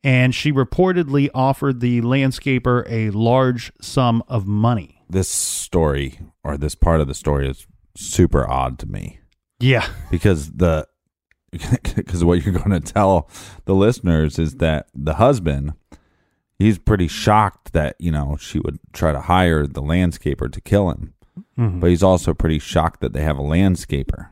and 0.02 0.34
she 0.34 0.52
reportedly 0.52 1.28
offered 1.34 1.80
the 1.80 2.00
landscaper 2.00 2.84
a 2.88 3.10
large 3.10 3.72
sum 3.80 4.22
of 4.28 4.46
money. 4.46 5.02
This 5.08 5.28
story, 5.28 6.20
or 6.42 6.56
this 6.56 6.74
part 6.74 7.00
of 7.00 7.08
the 7.08 7.14
story, 7.14 7.48
is 7.48 7.66
super 7.96 8.48
odd 8.48 8.78
to 8.78 8.86
me. 8.86 9.20
Yeah. 9.58 9.86
Because 10.10 10.52
the 10.52 10.86
because 11.94 12.24
what 12.24 12.44
you're 12.44 12.54
going 12.54 12.70
to 12.70 12.92
tell 12.92 13.28
the 13.64 13.74
listeners 13.74 14.38
is 14.38 14.56
that 14.56 14.86
the 14.94 15.14
husband 15.14 15.72
he's 16.60 16.78
pretty 16.78 17.08
shocked 17.08 17.72
that 17.72 17.96
you 17.98 18.12
know 18.12 18.36
she 18.38 18.60
would 18.60 18.78
try 18.92 19.10
to 19.10 19.20
hire 19.22 19.66
the 19.66 19.82
landscaper 19.82 20.50
to 20.50 20.60
kill 20.60 20.90
him 20.90 21.12
mm-hmm. 21.58 21.80
but 21.80 21.90
he's 21.90 22.04
also 22.04 22.32
pretty 22.32 22.60
shocked 22.60 23.00
that 23.00 23.12
they 23.12 23.22
have 23.22 23.38
a 23.38 23.42
landscaper 23.42 24.28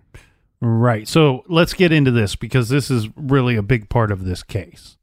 right 0.61 1.06
so 1.09 1.44
let's 1.48 1.74
get 1.74 1.92
into 1.92 2.11
this 2.11 2.36
because 2.36 2.68
this 2.68 2.90
is 2.90 3.09
really 3.16 3.56
a 3.56 3.62
big 3.62 3.88
part 3.88 4.11
of 4.11 4.24
this 4.24 4.42
case 4.42 4.96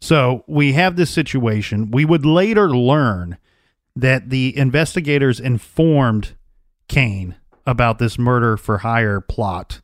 so 0.00 0.44
we 0.46 0.72
have 0.72 0.96
this 0.96 1.10
situation 1.10 1.90
we 1.90 2.04
would 2.04 2.26
later 2.26 2.70
learn 2.70 3.36
that 3.96 4.30
the 4.30 4.56
investigators 4.56 5.40
informed 5.40 6.34
kaine 6.88 7.34
about 7.66 7.98
this 7.98 8.18
murder 8.18 8.56
for 8.56 8.78
hire 8.78 9.20
plot 9.20 9.80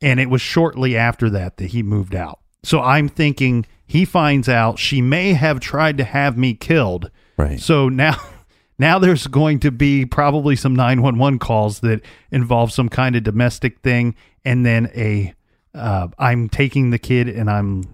and 0.00 0.20
it 0.20 0.30
was 0.30 0.40
shortly 0.40 0.96
after 0.96 1.28
that 1.30 1.56
that 1.56 1.66
he 1.66 1.82
moved 1.82 2.14
out 2.14 2.40
so 2.62 2.80
i'm 2.80 3.08
thinking 3.08 3.66
he 3.86 4.04
finds 4.04 4.48
out 4.48 4.78
she 4.78 5.00
may 5.00 5.34
have 5.34 5.60
tried 5.60 5.98
to 5.98 6.04
have 6.04 6.36
me 6.36 6.54
killed. 6.54 7.10
Right. 7.36 7.60
So 7.60 7.88
now 7.88 8.16
now 8.78 8.98
there's 8.98 9.26
going 9.26 9.60
to 9.60 9.70
be 9.70 10.04
probably 10.04 10.56
some 10.56 10.74
911 10.74 11.38
calls 11.38 11.80
that 11.80 12.00
involve 12.30 12.72
some 12.72 12.88
kind 12.88 13.16
of 13.16 13.22
domestic 13.22 13.80
thing 13.80 14.14
and 14.44 14.64
then 14.64 14.90
a 14.94 15.34
uh, 15.74 16.08
I'm 16.18 16.48
taking 16.48 16.90
the 16.90 16.98
kid 16.98 17.28
and 17.28 17.50
I'm 17.50 17.84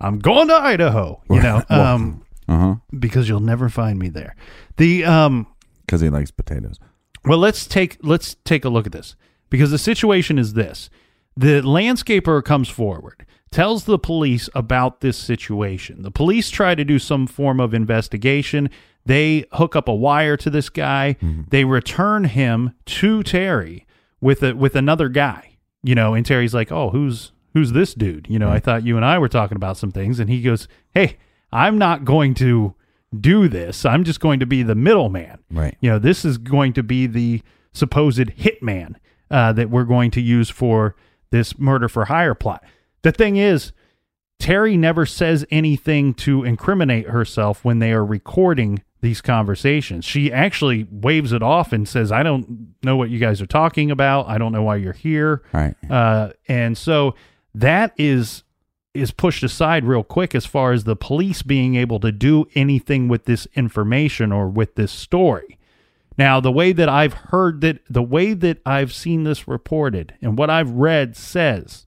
I'm 0.00 0.18
going 0.18 0.48
to 0.48 0.54
Idaho, 0.54 1.22
you 1.28 1.40
know, 1.42 1.62
um, 1.68 2.24
uh-huh. 2.48 2.76
because 2.98 3.28
you'll 3.28 3.40
never 3.40 3.68
find 3.68 3.98
me 3.98 4.08
there. 4.08 4.34
The 4.76 5.04
um 5.04 5.46
cuz 5.86 6.00
he 6.00 6.08
likes 6.08 6.30
potatoes. 6.30 6.78
Well, 7.24 7.38
let's 7.38 7.66
take 7.66 7.98
let's 8.02 8.36
take 8.44 8.64
a 8.64 8.68
look 8.68 8.86
at 8.86 8.92
this 8.92 9.16
because 9.50 9.70
the 9.70 9.78
situation 9.78 10.38
is 10.38 10.54
this. 10.54 10.90
The 11.36 11.62
landscaper 11.62 12.44
comes 12.44 12.68
forward 12.68 13.24
tells 13.50 13.84
the 13.84 13.98
police 13.98 14.48
about 14.54 15.00
this 15.00 15.16
situation. 15.16 16.02
The 16.02 16.10
police 16.10 16.50
try 16.50 16.74
to 16.74 16.84
do 16.84 16.98
some 16.98 17.26
form 17.26 17.60
of 17.60 17.74
investigation. 17.74 18.70
They 19.06 19.46
hook 19.52 19.74
up 19.74 19.88
a 19.88 19.94
wire 19.94 20.36
to 20.36 20.50
this 20.50 20.68
guy. 20.68 21.16
Mm-hmm. 21.22 21.42
They 21.48 21.64
return 21.64 22.24
him 22.24 22.74
to 22.86 23.20
Terri 23.20 23.84
with 24.20 24.42
a 24.42 24.54
with 24.54 24.76
another 24.76 25.08
guy. 25.08 25.56
You 25.82 25.94
know, 25.94 26.14
and 26.14 26.26
Terri's 26.26 26.54
like, 26.54 26.70
"Oh, 26.70 26.90
who's 26.90 27.32
who's 27.54 27.72
this 27.72 27.94
dude?" 27.94 28.26
You 28.28 28.38
know, 28.38 28.46
mm-hmm. 28.46 28.56
I 28.56 28.60
thought 28.60 28.84
you 28.84 28.96
and 28.96 29.04
I 29.04 29.18
were 29.18 29.28
talking 29.28 29.56
about 29.56 29.76
some 29.76 29.92
things, 29.92 30.18
and 30.20 30.28
he 30.28 30.42
goes, 30.42 30.68
"Hey, 30.92 31.16
I'm 31.52 31.78
not 31.78 32.04
going 32.04 32.34
to 32.34 32.74
do 33.18 33.48
this. 33.48 33.86
I'm 33.86 34.04
just 34.04 34.20
going 34.20 34.40
to 34.40 34.46
be 34.46 34.62
the 34.62 34.74
middleman. 34.74 35.38
Right. 35.50 35.76
You 35.80 35.90
know, 35.90 35.98
this 35.98 36.24
is 36.24 36.36
going 36.36 36.74
to 36.74 36.82
be 36.82 37.06
the 37.06 37.42
supposed 37.72 38.18
hitman 38.18 38.96
uh, 39.30 39.52
that 39.54 39.70
we're 39.70 39.84
going 39.84 40.10
to 40.12 40.20
use 40.20 40.50
for 40.50 40.96
this 41.30 41.58
murder 41.58 41.88
for 41.88 42.06
hire 42.06 42.34
plot." 42.34 42.64
The 43.02 43.12
thing 43.12 43.36
is, 43.36 43.72
Terri 44.40 44.78
never 44.78 45.06
says 45.06 45.46
anything 45.50 46.14
to 46.14 46.44
incriminate 46.44 47.08
herself 47.08 47.64
when 47.64 47.78
they 47.78 47.92
are 47.92 48.04
recording 48.04 48.82
these 49.00 49.20
conversations. 49.20 50.04
She 50.04 50.32
actually 50.32 50.86
waves 50.90 51.32
it 51.32 51.42
off 51.42 51.72
and 51.72 51.88
says, 51.88 52.10
I 52.10 52.22
don't 52.22 52.74
know 52.82 52.96
what 52.96 53.10
you 53.10 53.18
guys 53.18 53.40
are 53.40 53.46
talking 53.46 53.90
about. 53.90 54.28
I 54.28 54.38
don't 54.38 54.52
know 54.52 54.62
why 54.62 54.76
you're 54.76 54.92
here. 54.92 55.42
Right. 55.52 55.74
Uh, 55.88 56.30
and 56.48 56.76
so 56.76 57.14
that 57.54 57.92
is 57.96 58.42
is 58.94 59.10
pushed 59.12 59.44
aside 59.44 59.84
real 59.84 60.02
quick 60.02 60.34
as 60.34 60.44
far 60.44 60.72
as 60.72 60.82
the 60.82 60.96
police 60.96 61.42
being 61.42 61.76
able 61.76 62.00
to 62.00 62.10
do 62.10 62.46
anything 62.54 63.06
with 63.06 63.26
this 63.26 63.46
information 63.54 64.32
or 64.32 64.48
with 64.48 64.74
this 64.74 64.90
story. 64.90 65.58
Now, 66.16 66.40
the 66.40 66.50
way 66.50 66.72
that 66.72 66.88
I've 66.88 67.12
heard 67.12 67.60
that, 67.60 67.78
the 67.88 68.02
way 68.02 68.32
that 68.32 68.58
I've 68.66 68.92
seen 68.92 69.22
this 69.22 69.46
reported 69.46 70.14
and 70.20 70.36
what 70.36 70.50
I've 70.50 70.70
read 70.70 71.16
says 71.16 71.86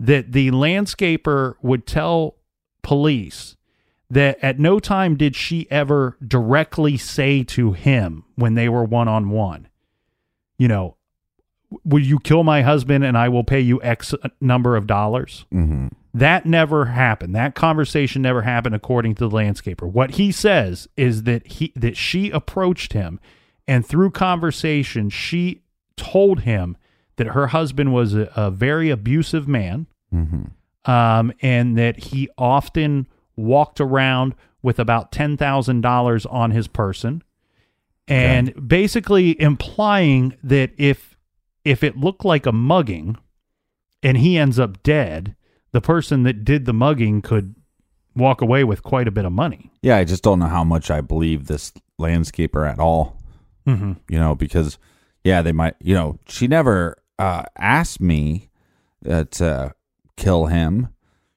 that 0.00 0.32
the 0.32 0.50
landscaper 0.50 1.54
would 1.62 1.86
tell 1.86 2.36
police 2.82 3.56
that 4.12 4.38
at 4.44 4.58
no 4.58 4.78
time 4.78 5.16
did 5.16 5.34
she 5.34 5.66
ever 5.70 6.18
directly 6.26 6.98
say 6.98 7.42
to 7.42 7.72
him 7.72 8.24
when 8.34 8.52
they 8.52 8.68
were 8.68 8.84
one 8.84 9.08
on 9.08 9.30
one, 9.30 9.66
you 10.58 10.68
know, 10.68 10.96
will 11.82 12.02
you 12.02 12.18
kill 12.18 12.44
my 12.44 12.60
husband 12.60 13.04
and 13.04 13.16
I 13.16 13.30
will 13.30 13.42
pay 13.42 13.60
you 13.60 13.82
X 13.82 14.14
number 14.38 14.76
of 14.76 14.86
dollars? 14.86 15.46
Mm-hmm. 15.50 15.88
That 16.12 16.44
never 16.44 16.84
happened. 16.84 17.34
That 17.34 17.54
conversation 17.54 18.20
never 18.20 18.42
happened, 18.42 18.74
according 18.74 19.14
to 19.14 19.28
the 19.28 19.34
landscaper. 19.34 19.90
What 19.90 20.12
he 20.12 20.30
says 20.30 20.88
is 20.94 21.22
that 21.22 21.46
he 21.46 21.72
that 21.74 21.96
she 21.96 22.30
approached 22.30 22.92
him, 22.92 23.18
and 23.66 23.86
through 23.86 24.10
conversation, 24.10 25.08
she 25.08 25.62
told 25.96 26.40
him 26.40 26.76
that 27.16 27.28
her 27.28 27.46
husband 27.46 27.94
was 27.94 28.14
a, 28.14 28.30
a 28.36 28.50
very 28.50 28.90
abusive 28.90 29.48
man, 29.48 29.86
mm-hmm. 30.12 30.90
um, 30.90 31.32
and 31.40 31.78
that 31.78 31.98
he 31.98 32.28
often 32.36 33.06
walked 33.36 33.80
around 33.80 34.34
with 34.62 34.78
about 34.78 35.12
ten 35.12 35.36
thousand 35.36 35.80
dollars 35.80 36.26
on 36.26 36.50
his 36.50 36.68
person, 36.68 37.22
and 38.08 38.68
basically 38.68 39.40
implying 39.40 40.36
that 40.42 40.70
if 40.76 41.16
if 41.64 41.82
it 41.82 41.96
looked 41.96 42.24
like 42.24 42.46
a 42.46 42.52
mugging 42.52 43.16
and 44.02 44.18
he 44.18 44.36
ends 44.36 44.58
up 44.58 44.82
dead, 44.82 45.36
the 45.72 45.80
person 45.80 46.22
that 46.24 46.44
did 46.44 46.64
the 46.64 46.72
mugging 46.72 47.22
could 47.22 47.54
walk 48.14 48.40
away 48.40 48.64
with 48.64 48.82
quite 48.82 49.08
a 49.08 49.12
bit 49.12 49.24
of 49.24 49.32
money. 49.32 49.70
Yeah, 49.82 49.96
I 49.96 50.04
just 50.04 50.22
don't 50.22 50.38
know 50.38 50.46
how 50.46 50.64
much 50.64 50.90
I 50.90 51.00
believe 51.00 51.46
this 51.46 51.72
landscaper 52.00 52.70
at 52.70 52.78
all. 52.78 53.18
Mm-hmm. 53.66 53.92
You 54.08 54.18
know, 54.18 54.34
because 54.34 54.78
yeah, 55.24 55.42
they 55.42 55.52
might. 55.52 55.74
You 55.80 55.94
know, 55.94 56.18
she 56.28 56.48
never 56.48 56.96
uh, 57.18 57.44
asked 57.56 58.00
me 58.00 58.50
uh, 59.08 59.24
to 59.32 59.74
kill 60.16 60.46
him. 60.46 60.88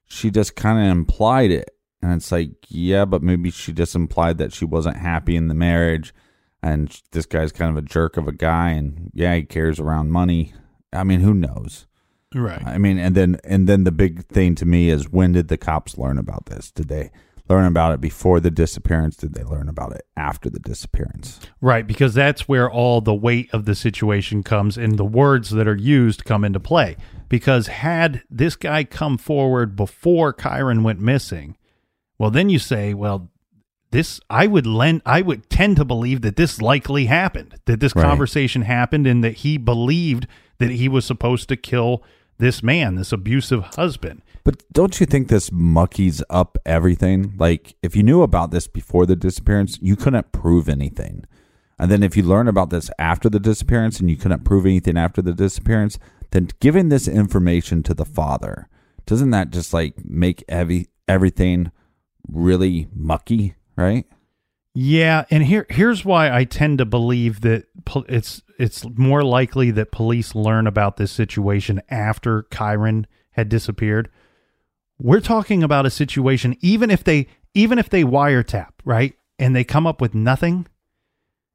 She 0.06 0.30
just 0.30 0.56
kind 0.56 0.84
of 0.84 0.90
implied 0.90 1.50
it, 1.50 1.70
and 2.02 2.12
it's 2.12 2.30
like, 2.30 2.50
yeah, 2.68 3.04
but 3.04 3.22
maybe 3.22 3.50
she 3.50 3.72
just 3.72 3.94
implied 3.94 4.38
that 4.38 4.52
she 4.52 4.64
wasn't 4.64 4.96
happy 4.96 5.36
in 5.36 5.48
the 5.48 5.54
marriage, 5.54 6.14
and 6.62 7.00
this 7.12 7.26
guy's 7.26 7.52
kind 7.52 7.70
of 7.70 7.76
a 7.76 7.86
jerk 7.86 8.16
of 8.16 8.28
a 8.28 8.32
guy, 8.32 8.70
and 8.70 9.10
yeah, 9.14 9.34
he 9.34 9.42
cares 9.42 9.80
around 9.80 10.10
money. 10.10 10.52
I 10.92 11.04
mean, 11.04 11.20
who 11.20 11.34
knows? 11.34 11.86
Right. 12.34 12.64
I 12.66 12.78
mean, 12.78 12.98
and 12.98 13.14
then 13.14 13.38
and 13.44 13.68
then 13.68 13.84
the 13.84 13.92
big 13.92 14.26
thing 14.26 14.54
to 14.56 14.66
me 14.66 14.90
is 14.90 15.10
when 15.10 15.32
did 15.32 15.48
the 15.48 15.56
cops 15.56 15.96
learn 15.96 16.18
about 16.18 16.46
this? 16.46 16.70
Did 16.70 16.88
they 16.88 17.10
learn 17.48 17.64
about 17.64 17.92
it 17.92 18.00
before 18.00 18.40
the 18.40 18.50
disappearance? 18.50 19.16
Did 19.16 19.34
they 19.34 19.44
learn 19.44 19.68
about 19.68 19.92
it 19.92 20.06
after 20.16 20.50
the 20.50 20.58
disappearance? 20.58 21.40
Right, 21.60 21.86
because 21.86 22.14
that's 22.14 22.48
where 22.48 22.70
all 22.70 23.00
the 23.00 23.14
weight 23.14 23.48
of 23.52 23.64
the 23.64 23.74
situation 23.74 24.42
comes 24.42 24.76
and 24.76 24.98
the 24.98 25.04
words 25.04 25.50
that 25.50 25.68
are 25.68 25.76
used 25.76 26.24
come 26.24 26.44
into 26.44 26.60
play. 26.60 26.96
Because 27.28 27.68
had 27.68 28.22
this 28.30 28.56
guy 28.56 28.84
come 28.84 29.18
forward 29.18 29.76
before 29.76 30.32
Kyron 30.32 30.82
went 30.82 31.00
missing, 31.00 31.56
well, 32.18 32.30
then 32.30 32.48
you 32.48 32.58
say, 32.58 32.94
well, 32.94 33.30
this 33.90 34.20
I 34.28 34.46
would 34.46 34.66
lend 34.66 35.02
I 35.06 35.22
would 35.22 35.48
tend 35.48 35.76
to 35.76 35.84
believe 35.84 36.22
that 36.22 36.36
this 36.36 36.60
likely 36.60 37.06
happened, 37.06 37.54
that 37.66 37.80
this 37.80 37.94
Right. 37.94 38.02
conversation 38.02 38.62
happened 38.62 39.06
and 39.06 39.22
that 39.22 39.36
he 39.38 39.58
believed 39.58 40.26
that 40.58 40.70
he 40.70 40.88
was 40.88 41.04
supposed 41.04 41.48
to 41.50 41.56
kill 41.56 42.02
this 42.38 42.62
man, 42.62 42.96
this 42.96 43.12
abusive 43.12 43.62
husband. 43.76 44.22
But 44.44 44.62
don't 44.72 45.00
you 45.00 45.06
think 45.06 45.28
this 45.28 45.50
muckies 45.50 46.22
up 46.30 46.58
everything? 46.66 47.34
Like, 47.38 47.74
if 47.82 47.96
you 47.96 48.02
knew 48.02 48.22
about 48.22 48.50
this 48.50 48.66
before 48.68 49.06
the 49.06 49.16
disappearance, 49.16 49.78
you 49.80 49.96
couldn't 49.96 50.32
prove 50.32 50.68
anything. 50.68 51.24
And 51.78 51.90
then 51.90 52.02
if 52.02 52.16
you 52.16 52.22
learn 52.22 52.48
about 52.48 52.70
this 52.70 52.90
after 52.98 53.28
the 53.28 53.40
disappearance 53.40 54.00
and 54.00 54.08
you 54.08 54.16
couldn't 54.16 54.44
prove 54.44 54.64
anything 54.66 54.96
after 54.96 55.20
the 55.20 55.34
disappearance, 55.34 55.98
then 56.30 56.48
giving 56.60 56.88
this 56.88 57.08
information 57.08 57.82
to 57.84 57.94
the 57.94 58.04
father, 58.04 58.68
doesn't 59.04 59.30
that 59.30 59.50
just 59.50 59.72
like 59.72 59.94
make 60.04 60.44
every 60.48 60.88
everything 61.08 61.70
really 62.30 62.88
mucky, 62.94 63.54
right? 63.76 64.06
Yeah, 64.74 65.24
and 65.30 65.42
here 65.44 65.66
here's 65.70 66.04
why 66.04 66.30
I 66.30 66.44
tend 66.44 66.78
to 66.78 66.84
believe 66.84 67.40
that 67.40 67.64
it's 68.08 68.42
it's 68.58 68.84
more 68.96 69.22
likely 69.22 69.70
that 69.70 69.90
police 69.90 70.34
learn 70.34 70.66
about 70.66 70.96
this 70.98 71.10
situation 71.12 71.80
after 71.88 72.42
Kyron 72.44 73.06
had 73.30 73.48
disappeared. 73.48 74.10
We're 74.98 75.20
talking 75.20 75.62
about 75.62 75.86
a 75.86 75.90
situation 75.90 76.56
even 76.60 76.90
if 76.90 77.04
they 77.04 77.26
even 77.54 77.78
if 77.78 77.88
they 77.88 78.02
wiretap, 78.04 78.68
right? 78.84 79.14
And 79.38 79.56
they 79.56 79.64
come 79.64 79.86
up 79.86 80.00
with 80.00 80.14
nothing, 80.14 80.66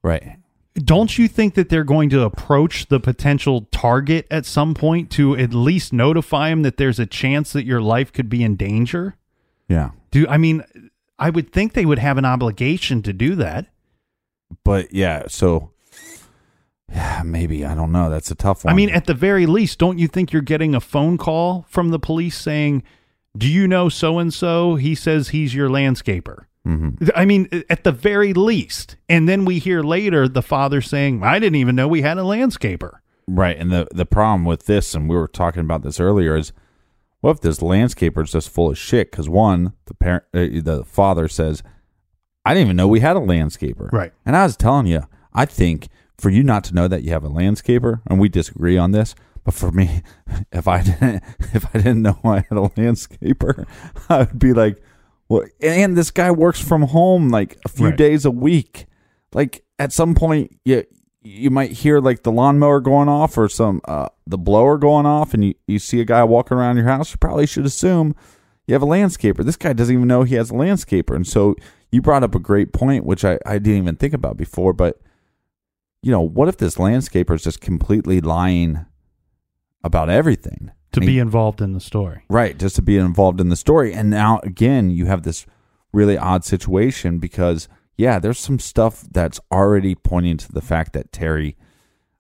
Right. 0.04 0.38
don't 0.76 1.16
you 1.18 1.28
think 1.28 1.54
that 1.56 1.70
they're 1.70 1.84
going 1.84 2.10
to 2.10 2.24
approach 2.24 2.88
the 2.88 3.00
potential 3.00 3.68
target 3.72 4.26
at 4.32 4.46
some 4.48 4.74
point 4.74 5.12
to 5.12 5.36
at 5.38 5.54
least 5.54 5.94
notify 5.94 6.50
him 6.50 6.62
that 6.64 6.78
there's 6.78 7.00
a 7.00 7.06
chance 7.06 7.54
that 7.54 7.66
your 7.66 7.82
life 7.82 8.12
could 8.12 8.30
be 8.30 8.44
in 8.44 8.56
danger? 8.56 9.16
Yeah. 9.68 9.92
Do 10.12 10.28
I 10.28 10.38
mean 10.38 10.64
I 11.18 11.30
would 11.30 11.52
think 11.52 11.74
they 11.74 11.86
would 11.86 12.00
have 12.00 12.18
an 12.18 12.26
obligation 12.26 13.02
to 13.04 13.14
do 13.14 13.36
that. 13.36 13.68
But 14.64 14.94
yeah, 14.94 15.26
so 15.28 15.72
yeah, 16.92 17.22
maybe 17.24 17.64
I 17.64 17.76
don't 17.76 17.92
know. 17.92 18.10
That's 18.10 18.32
a 18.32 18.36
tough 18.36 18.66
one. 18.66 18.74
I 18.74 18.76
mean, 18.76 18.90
at 18.90 19.06
the 19.06 19.14
very 19.14 19.46
least, 19.46 19.80
don't 19.80 20.00
you 20.00 20.08
think 20.08 20.34
you're 20.34 20.42
getting 20.42 20.76
a 20.76 20.82
phone 20.82 21.18
call 21.18 21.66
from 21.70 21.90
the 21.90 22.00
police 22.00 22.38
saying, 22.38 22.84
"Do 23.38 23.48
you 23.48 23.68
know 23.68 23.88
so 23.88 24.20
and 24.20 24.34
so? 24.34 24.76
He 24.76 24.96
says 24.96 25.30
he's 25.30 25.56
your 25.56 25.70
landscaper." 25.70 26.46
Mm-hmm. 26.68 27.10
I 27.16 27.26
mean, 27.26 27.64
at 27.70 27.84
the 27.84 27.92
very 27.92 28.34
least, 28.34 28.98
and 29.08 29.28
then 29.28 29.46
we 29.46 29.58
hear 29.60 29.82
later 29.82 30.28
the 30.28 30.42
father 30.42 30.82
saying, 30.82 31.24
"I 31.24 31.40
didn't 31.40 31.56
even 31.56 31.76
know 31.76 31.88
we 31.88 32.02
had 32.02 32.18
a 32.18 32.22
landscaper." 32.22 33.00
Right, 33.28 33.58
and 33.58 33.72
the 33.72 33.88
the 33.92 34.06
problem 34.06 34.44
with 34.44 34.66
this, 34.66 34.94
and 34.94 35.08
we 35.08 35.16
were 35.16 35.28
talking 35.28 35.62
about 35.62 35.84
this 35.84 36.00
earlier, 36.00 36.36
is 36.36 36.52
what 37.22 37.32
if 37.32 37.42
this 37.42 37.60
landscaper 37.60 38.24
is 38.24 38.32
just 38.34 38.50
full 38.50 38.70
of 38.72 38.78
shit? 38.78 39.10
Because 39.12 39.30
one, 39.30 39.74
the 39.86 39.94
parent, 39.94 40.24
uh, 40.34 40.40
the 40.62 40.84
father 40.86 41.28
says, 41.28 41.64
"I 42.46 42.54
didn't 42.54 42.68
even 42.68 42.76
know 42.76 42.88
we 42.88 43.00
had 43.00 43.16
a 43.16 43.20
landscaper." 43.20 43.92
Right. 43.92 44.12
and 44.26 44.36
I 44.36 44.44
was 44.44 44.58
telling 44.58 44.88
you, 44.88 45.04
I 45.34 45.46
think 45.46 45.88
for 46.18 46.30
you 46.30 46.44
not 46.44 46.64
to 46.66 46.76
know 46.76 46.88
that 46.88 47.04
you 47.04 47.12
have 47.12 47.24
a 47.24 47.30
landscaper, 47.30 48.02
and 48.08 48.20
we 48.20 48.30
disagree 48.30 48.78
on 48.78 48.92
this, 48.92 49.16
but 49.44 49.54
for 49.54 49.72
me, 49.72 50.02
if 50.52 50.68
I 50.68 50.84
didn't, 50.84 51.24
if 51.54 51.66
I 51.74 51.78
didn't 51.80 52.02
know 52.02 52.20
I 52.24 52.38
had 52.38 52.58
a 52.58 52.70
landscaper, 52.78 53.66
I 54.10 54.20
would 54.20 54.40
be 54.40 54.54
like, 54.54 54.82
"Well," 55.30 55.46
and 55.62 55.96
this 55.98 56.12
guy 56.12 56.32
works 56.32 56.62
from 56.62 56.84
home 56.84 57.30
like 57.30 57.58
a 57.66 57.70
few 57.70 57.88
Right. 57.88 57.98
days 57.98 58.26
a 58.26 58.32
week. 58.32 58.86
Like 59.34 59.64
at 59.80 59.94
some 59.94 60.14
point, 60.16 60.52
you 60.66 60.84
you 61.24 61.50
might 61.52 61.72
hear 61.72 62.00
like 62.00 62.24
the 62.24 62.32
lawnmower 62.32 62.80
going 62.80 63.08
off 63.10 63.38
or 63.38 63.48
some 63.48 63.82
uh, 63.86 64.08
the 64.26 64.38
blower 64.38 64.78
going 64.78 65.06
off, 65.06 65.34
and 65.34 65.44
you, 65.46 65.54
you 65.68 65.80
see 65.80 66.00
a 66.02 66.06
guy 66.06 66.24
walking 66.24 66.58
around 66.58 66.78
your 66.78 66.86
house. 66.88 67.12
You 67.12 67.18
probably 67.18 67.46
should 67.46 67.66
assume 67.66 68.16
you 68.68 68.74
have 68.74 68.82
a 68.82 68.88
landscaper. 68.88 69.44
This 69.44 69.56
guy 69.58 69.74
doesn't 69.74 69.94
even 69.94 70.08
know 70.08 70.24
he 70.24 70.36
has 70.36 70.50
a 70.52 70.54
landscaper, 70.56 71.16
and 71.16 71.28
so 71.28 71.56
you 71.92 72.02
brought 72.02 72.24
up 72.24 72.34
a 72.36 72.40
great 72.40 72.74
point, 72.74 73.06
which 73.06 73.24
I, 73.26 73.38
I 73.46 73.60
didn't 73.60 73.84
even 73.84 73.96
think 73.98 74.14
about 74.14 74.38
before. 74.38 74.74
But 74.74 75.00
you 76.02 76.12
know, 76.12 76.22
what 76.22 76.48
if 76.48 76.58
this 76.58 76.76
landscaper 76.76 77.36
is 77.36 77.44
just 77.44 77.62
completely 77.62 78.20
lying 78.22 78.86
about 79.84 80.10
everything 80.10 80.72
To 80.94 81.00
And 81.00 81.06
be 81.08 81.14
he- 81.14 81.20
involved 81.20 81.62
in 81.62 81.74
the 81.74 81.80
story. 81.80 82.22
Right, 82.30 82.58
just 82.58 82.76
to 82.78 82.82
be 82.82 82.98
involved 82.98 83.40
in 83.42 83.50
the 83.50 83.56
story. 83.56 83.94
And 83.94 84.10
now 84.10 84.40
again, 84.44 84.90
you 84.90 85.06
have 85.06 85.24
this 85.24 85.46
really 85.94 86.18
odd 86.18 86.44
situation 86.46 87.20
because 87.20 87.68
yeah, 88.02 88.18
there's 88.20 88.40
some 88.40 88.58
stuff 88.60 89.06
that's 89.12 89.40
already 89.52 89.94
pointing 89.96 90.38
to 90.38 90.52
the 90.52 90.62
fact 90.62 90.94
that 90.94 91.12
Terri, 91.12 91.56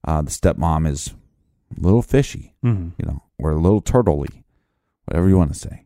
uh, 0.07 0.21
the 0.21 0.29
stepmom, 0.29 0.87
is 0.87 1.13
a 1.75 1.81
little 1.81 2.01
fishy, 2.03 2.53
Mhm. 2.63 2.91
you 2.99 3.05
know, 3.05 3.23
or 3.39 3.51
a 3.51 3.59
little 3.59 3.81
turtley, 3.81 4.43
whatever 5.05 5.27
you 5.27 5.37
want 5.37 5.51
to 5.53 5.59
say. 5.59 5.85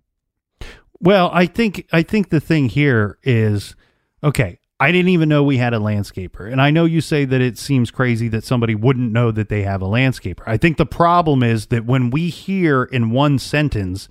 Well, 0.99 1.29
I 1.33 1.45
think 1.45 1.87
I 1.93 2.01
think 2.03 2.29
the 2.29 2.39
thing 2.39 2.69
here 2.69 3.17
is 3.23 3.75
okay. 4.23 4.59
I 4.77 4.91
didn't 4.91 5.09
even 5.09 5.29
know 5.29 5.41
we 5.41 5.55
had 5.57 5.73
a 5.73 5.77
landscaper, 5.79 6.51
and 6.51 6.61
I 6.61 6.69
know 6.69 6.83
you 6.83 6.99
say 6.99 7.23
that 7.23 7.39
it 7.39 7.57
seems 7.57 7.91
crazy 7.91 8.27
that 8.29 8.43
somebody 8.43 8.75
wouldn't 8.75 9.13
know 9.13 9.31
that 9.31 9.47
they 9.47 9.61
have 9.63 9.81
a 9.81 9.85
landscaper. 9.87 10.41
I 10.45 10.57
think 10.57 10.75
the 10.75 10.85
problem 10.85 11.43
is 11.43 11.67
that 11.67 11.85
when 11.85 12.09
we 12.09 12.27
hear 12.29 12.83
in 12.83 13.11
one 13.11 13.39
sentence 13.39 14.09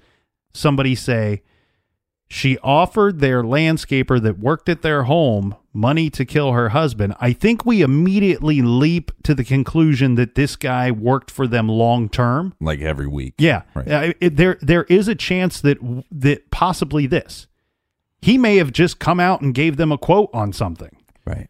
somebody 0.55 0.95
say 0.95 1.43
she 2.35 2.59
offered 2.65 3.21
their 3.21 3.45
landscaper 3.45 4.21
that 4.21 4.41
worked 4.41 4.69
at 4.69 4.83
their 4.83 5.05
home 5.05 5.55
money 5.73 6.11
to 6.11 6.25
kill 6.25 6.51
her 6.53 6.71
husband, 6.71 7.15
I 7.21 7.33
think 7.33 7.65
we 7.65 7.81
immediately 7.81 8.61
leap 8.61 9.13
to 9.23 9.35
the 9.35 9.45
conclusion 9.45 10.17
that 10.17 10.35
this 10.35 10.57
guy 10.57 10.91
worked 10.91 11.31
for 11.31 11.47
them 11.47 11.69
long 11.69 12.09
term. 12.09 12.53
Like 12.61 12.81
every 12.81 13.07
week. 13.07 13.35
Yeah, 13.39 13.63
Right. 13.75 13.89
Uh, 13.89 14.13
it- 14.21 14.37
there 14.37 14.59
there 14.61 14.83
is 14.85 15.07
a 15.07 15.15
chance 15.15 15.61
that 15.61 15.79
that 16.11 16.51
possibly 16.51 17.07
this 17.07 17.47
he 18.21 18.37
may 18.39 18.57
have 18.57 18.73
just 18.73 18.99
come 18.99 19.21
out 19.21 19.41
and 19.41 19.55
gave 19.55 19.77
them 19.77 19.93
a 19.93 19.99
quote 19.99 20.31
on 20.33 20.53
something, 20.53 20.97
Right. 21.27 21.49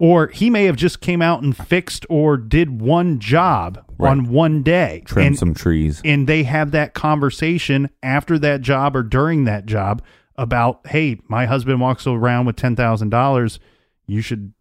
or 0.00 0.28
he 0.28 0.50
may 0.50 0.64
have 0.64 0.74
just 0.76 1.00
came 1.00 1.22
out 1.22 1.42
and 1.42 1.56
fixed 1.56 2.06
or 2.08 2.36
did 2.36 2.80
one 2.80 3.20
job 3.20 3.84
Right. 3.98 4.10
on 4.10 4.30
one 4.30 4.62
day, 4.64 5.02
Trim 5.04 5.26
and, 5.28 5.38
some 5.38 5.54
trees. 5.54 6.00
and 6.04 6.26
they 6.26 6.42
have 6.42 6.72
that 6.72 6.92
conversation 6.94 7.88
after 8.02 8.36
that 8.40 8.62
job 8.62 8.96
or 8.96 9.02
during 9.04 9.44
that 9.44 9.66
job 9.66 10.02
about, 10.36 10.86
hey, 10.86 11.20
my 11.28 11.46
husband 11.46 11.80
walks 11.80 12.06
around 12.06 12.46
with 12.46 12.56
ten 12.56 12.76
thousand 12.76 13.10
dollars, 13.10 13.58
you 14.06 14.20
should 14.20 14.52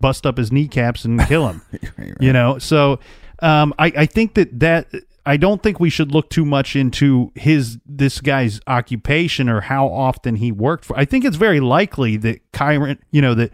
bust 0.00 0.26
up 0.26 0.36
his 0.36 0.52
kneecaps 0.52 1.04
and 1.04 1.20
kill 1.26 1.48
him. 1.48 1.62
You 2.20 2.32
know 2.32 2.58
so 2.58 2.98
um 3.40 3.74
i 3.78 3.92
i 3.96 4.06
think 4.06 4.34
that 4.34 4.60
that 4.60 4.88
i 5.26 5.36
don't 5.36 5.62
think 5.62 5.78
we 5.80 5.90
should 5.90 6.12
look 6.12 6.30
too 6.30 6.44
much 6.44 6.76
into 6.76 7.32
his 7.34 7.78
this 7.86 8.20
guy's 8.20 8.60
occupation 8.66 9.48
or 9.48 9.60
how 9.60 9.88
often 9.88 10.36
he 10.36 10.52
worked 10.52 10.84
for 10.84 10.96
i 10.96 11.04
think 11.04 11.24
it's 11.24 11.36
very 11.36 11.60
likely 11.60 12.16
that 12.16 12.40
kyron 12.52 12.98
you 13.10 13.20
know 13.20 13.34
that 13.34 13.50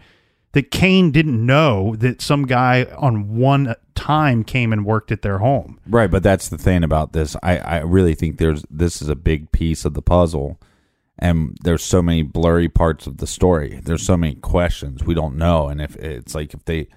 that 0.53 0.71
kaine 0.71 1.11
didn't 1.11 1.45
know 1.45 1.95
that 1.97 2.21
some 2.21 2.45
guy 2.45 2.85
on 2.97 3.35
one 3.35 3.75
time 3.93 4.43
came 4.43 4.73
and 4.73 4.83
worked 4.85 5.11
at 5.11 5.21
their 5.21 5.37
home. 5.37 5.79
Right, 5.87 6.09
but 6.09 6.23
that's 6.23 6.49
the 6.49 6.57
thing 6.57 6.83
about 6.83 7.13
this. 7.13 7.35
I, 7.43 7.57
I 7.57 7.77
really 7.81 8.15
think 8.15 8.39
there's 8.39 8.63
this 8.69 8.99
is 8.99 9.09
a 9.09 9.15
big 9.15 9.51
piece 9.51 9.85
of 9.85 9.93
the 9.93 10.01
puzzle, 10.01 10.59
and 11.19 11.57
there's 11.63 11.83
so 11.83 12.01
many 12.01 12.23
blurry 12.23 12.69
parts 12.69 13.07
of 13.07 13.17
the 13.17 13.27
story. 13.27 13.79
There's 13.83 14.05
so 14.05 14.17
many 14.17 14.35
questions 14.35 15.03
we 15.03 15.13
don't 15.13 15.37
know, 15.37 15.67
and 15.67 15.81
if 15.81 15.95
it's 15.97 16.33
like 16.33 16.53
if 16.53 16.65
they, 16.65 16.87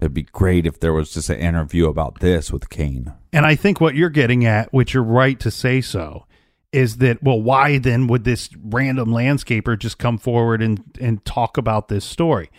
it'd 0.00 0.14
be 0.14 0.22
great 0.22 0.66
if 0.66 0.80
there 0.80 0.92
was 0.92 1.12
just 1.12 1.30
an 1.30 1.38
interview 1.38 1.88
about 1.88 2.20
this 2.20 2.50
with 2.50 2.68
Kaine. 2.70 3.12
And 3.32 3.46
I 3.46 3.54
think 3.54 3.80
what 3.80 3.94
you're 3.94 4.10
getting 4.10 4.44
at, 4.44 4.72
which 4.72 4.94
you're 4.94 5.02
right 5.02 5.38
to 5.40 5.50
say 5.50 5.80
so, 5.80 6.26
is 6.72 6.98
that 6.98 7.22
well, 7.22 7.40
why 7.40 7.78
then 7.78 8.06
would 8.08 8.24
this 8.24 8.50
random 8.62 9.10
landscaper 9.10 9.78
just 9.78 9.98
come 9.98 10.18
forward 10.18 10.62
and 10.62 10.82
and 11.00 11.24
talk 11.24 11.56
about 11.56 11.88
this 11.88 12.04
story? 12.04 12.50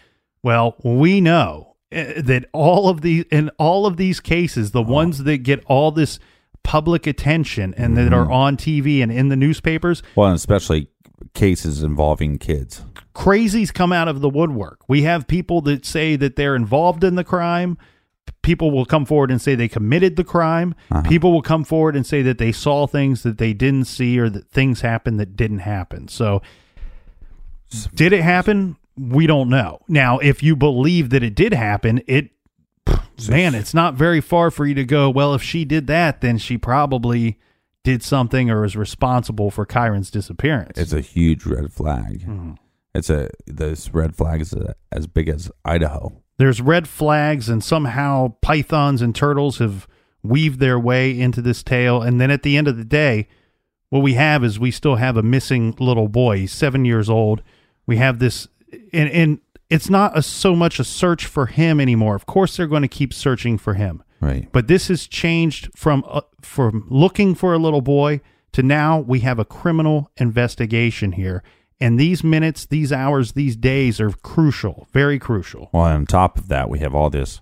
Well, 0.44 0.76
we 0.84 1.20
know, 1.20 1.76
uh, 1.92 2.22
that 2.22 2.46
all 2.54 2.90
of 2.90 3.02
these 3.02 3.26
in 3.32 3.50
all 3.58 3.86
of 3.86 3.98
these 3.98 4.20
cases, 4.20 4.72
the 4.72 4.82
ones 4.82 5.24
that 5.24 5.38
get 5.40 5.64
all 5.68 5.92
this 5.92 6.20
public 6.64 7.08
attention 7.08 7.74
and 7.78 7.96
that 7.96 8.12
are 8.12 8.30
on 8.30 8.58
TV 8.58 9.02
and 9.02 9.10
in 9.10 9.30
the 9.30 9.38
newspapers, 9.38 10.04
Well, 10.16 10.28
and 10.28 10.36
especially 10.36 10.90
cases 11.34 11.84
involving 11.84 12.38
kids. 12.38 12.84
crazies 13.14 13.74
come 13.74 13.92
out 13.92 14.08
of 14.08 14.22
the 14.22 14.30
woodwork. 14.30 14.82
We 14.88 15.04
have 15.04 15.28
people 15.28 15.62
that 15.62 15.86
say 15.86 16.16
that 16.16 16.36
they're 16.36 16.56
involved 16.56 17.04
in 17.04 17.16
the 17.16 17.24
crime. 17.24 17.78
People 18.42 18.72
will 18.72 18.86
come 18.86 19.06
forward 19.06 19.32
and 19.32 19.42
say 19.42 19.56
they 19.56 19.68
committed 19.68 20.16
the 20.16 20.24
crime. 20.24 20.76
Uh-huh. 20.92 21.08
People 21.08 21.32
will 21.32 21.42
come 21.42 21.64
forward 21.64 21.96
and 21.96 22.06
say 22.06 22.22
that 22.22 22.38
they 22.38 22.52
saw 22.52 22.86
things 22.86 23.24
that 23.24 23.38
they 23.38 23.54
didn't 23.54 23.86
see 23.86 24.20
or 24.20 24.30
that 24.30 24.50
things 24.50 24.82
happened 24.82 25.20
that 25.20 25.36
didn't 25.36 25.60
happen. 25.60 26.08
So, 26.08 26.42
did 27.94 28.14
it 28.14 28.22
happen? 28.22 28.78
We 28.98 29.28
don't 29.28 29.50
know. 29.50 29.82
Now, 29.88 30.20
if 30.20 30.42
you 30.42 30.56
believe 30.56 31.10
that 31.10 31.24
it 31.24 31.36
did 31.36 31.54
happen, 31.54 32.02
it 32.08 32.32
man, 33.30 33.56
it's 33.56 33.74
not 33.74 33.96
very 33.96 34.22
far 34.22 34.52
for 34.52 34.66
you 34.66 34.76
to 34.76 34.86
go. 34.86 35.10
Well, 35.10 35.34
if 35.34 35.44
she 35.44 35.66
did 35.66 35.88
that, 35.88 36.22
then 36.22 36.38
she 36.38 36.58
probably 36.58 37.40
did 37.84 38.04
something 38.04 38.50
or 38.50 38.66
is 38.66 38.76
responsible 38.76 39.50
for 39.52 39.66
Kyron's 39.66 40.12
disappearance. 40.12 40.78
It's 40.78 40.94
a 40.94 41.02
huge 41.02 41.46
red 41.46 41.72
flag. 41.72 42.22
Mm-hmm. 42.22 42.54
It's 42.94 43.10
a 43.10 43.30
this 43.46 43.94
red 43.94 44.16
flag 44.16 44.42
is 44.42 44.54
uh 44.54 44.74
as 44.92 45.08
big 45.08 45.30
as 45.30 45.52
Idaho. 45.64 46.22
there's 46.38 46.62
red 46.62 46.88
flags 46.88 47.48
and 47.50 47.64
somehow 47.64 48.34
pythons 48.42 49.02
and 49.02 49.16
turtles 49.16 49.60
have 49.60 49.88
weaved 50.24 50.60
their 50.60 50.80
way 50.80 51.18
into 51.18 51.42
this 51.42 51.62
tale 51.64 52.02
and 52.02 52.20
then 52.20 52.32
at 52.32 52.44
the 52.44 52.58
end 52.58 52.68
of 52.68 52.76
the 52.76 52.84
day 52.86 53.28
what 53.90 54.02
we 54.02 54.16
have 54.16 54.44
is 54.44 54.60
we 54.60 54.72
still 54.72 54.96
have 54.96 55.16
a 55.16 55.24
missing 55.24 55.76
little 55.80 56.08
boy 56.10 56.38
he's 56.40 56.52
seven 56.52 56.84
years 56.86 57.10
old 57.10 57.42
we 57.86 57.98
have 57.98 58.18
this 58.20 58.48
and, 58.92 59.10
and 59.12 59.40
it's 59.70 59.90
not 59.90 60.18
a, 60.18 60.22
so 60.24 60.56
much 60.56 60.80
a 60.80 60.84
search 60.84 61.26
for 61.26 61.46
him 61.46 61.80
anymore 61.80 62.16
of 62.16 62.26
course 62.26 62.58
they're 62.58 62.68
going 62.68 62.82
to 62.82 62.88
keep 62.88 63.14
searching 63.14 63.58
for 63.60 63.76
him 63.76 64.04
Right. 64.20 64.50
but 64.52 64.68
this 64.68 64.88
has 64.88 65.06
changed 65.08 65.70
from 65.76 66.04
uh, 66.08 66.22
from 66.48 66.86
looking 66.90 67.36
for 67.36 67.54
a 67.54 67.60
little 67.60 67.82
boy 67.82 68.22
to 68.54 68.64
now 68.64 69.00
we 69.00 69.20
have 69.20 69.38
a 69.38 69.46
criminal 69.46 70.10
investigation 70.18 71.12
here 71.12 71.44
and 71.80 72.00
these 72.00 72.24
minutes 72.24 72.66
these 72.66 72.92
hours 72.92 73.34
these 73.34 73.56
days 73.56 74.00
are 74.02 74.12
crucial 74.24 74.88
very 74.94 75.20
crucial 75.20 75.70
Well, 75.74 75.84
on 75.84 76.06
top 76.06 76.38
of 76.38 76.48
that, 76.48 76.70
we 76.70 76.80
have 76.80 76.96
all 76.96 77.10
this 77.10 77.42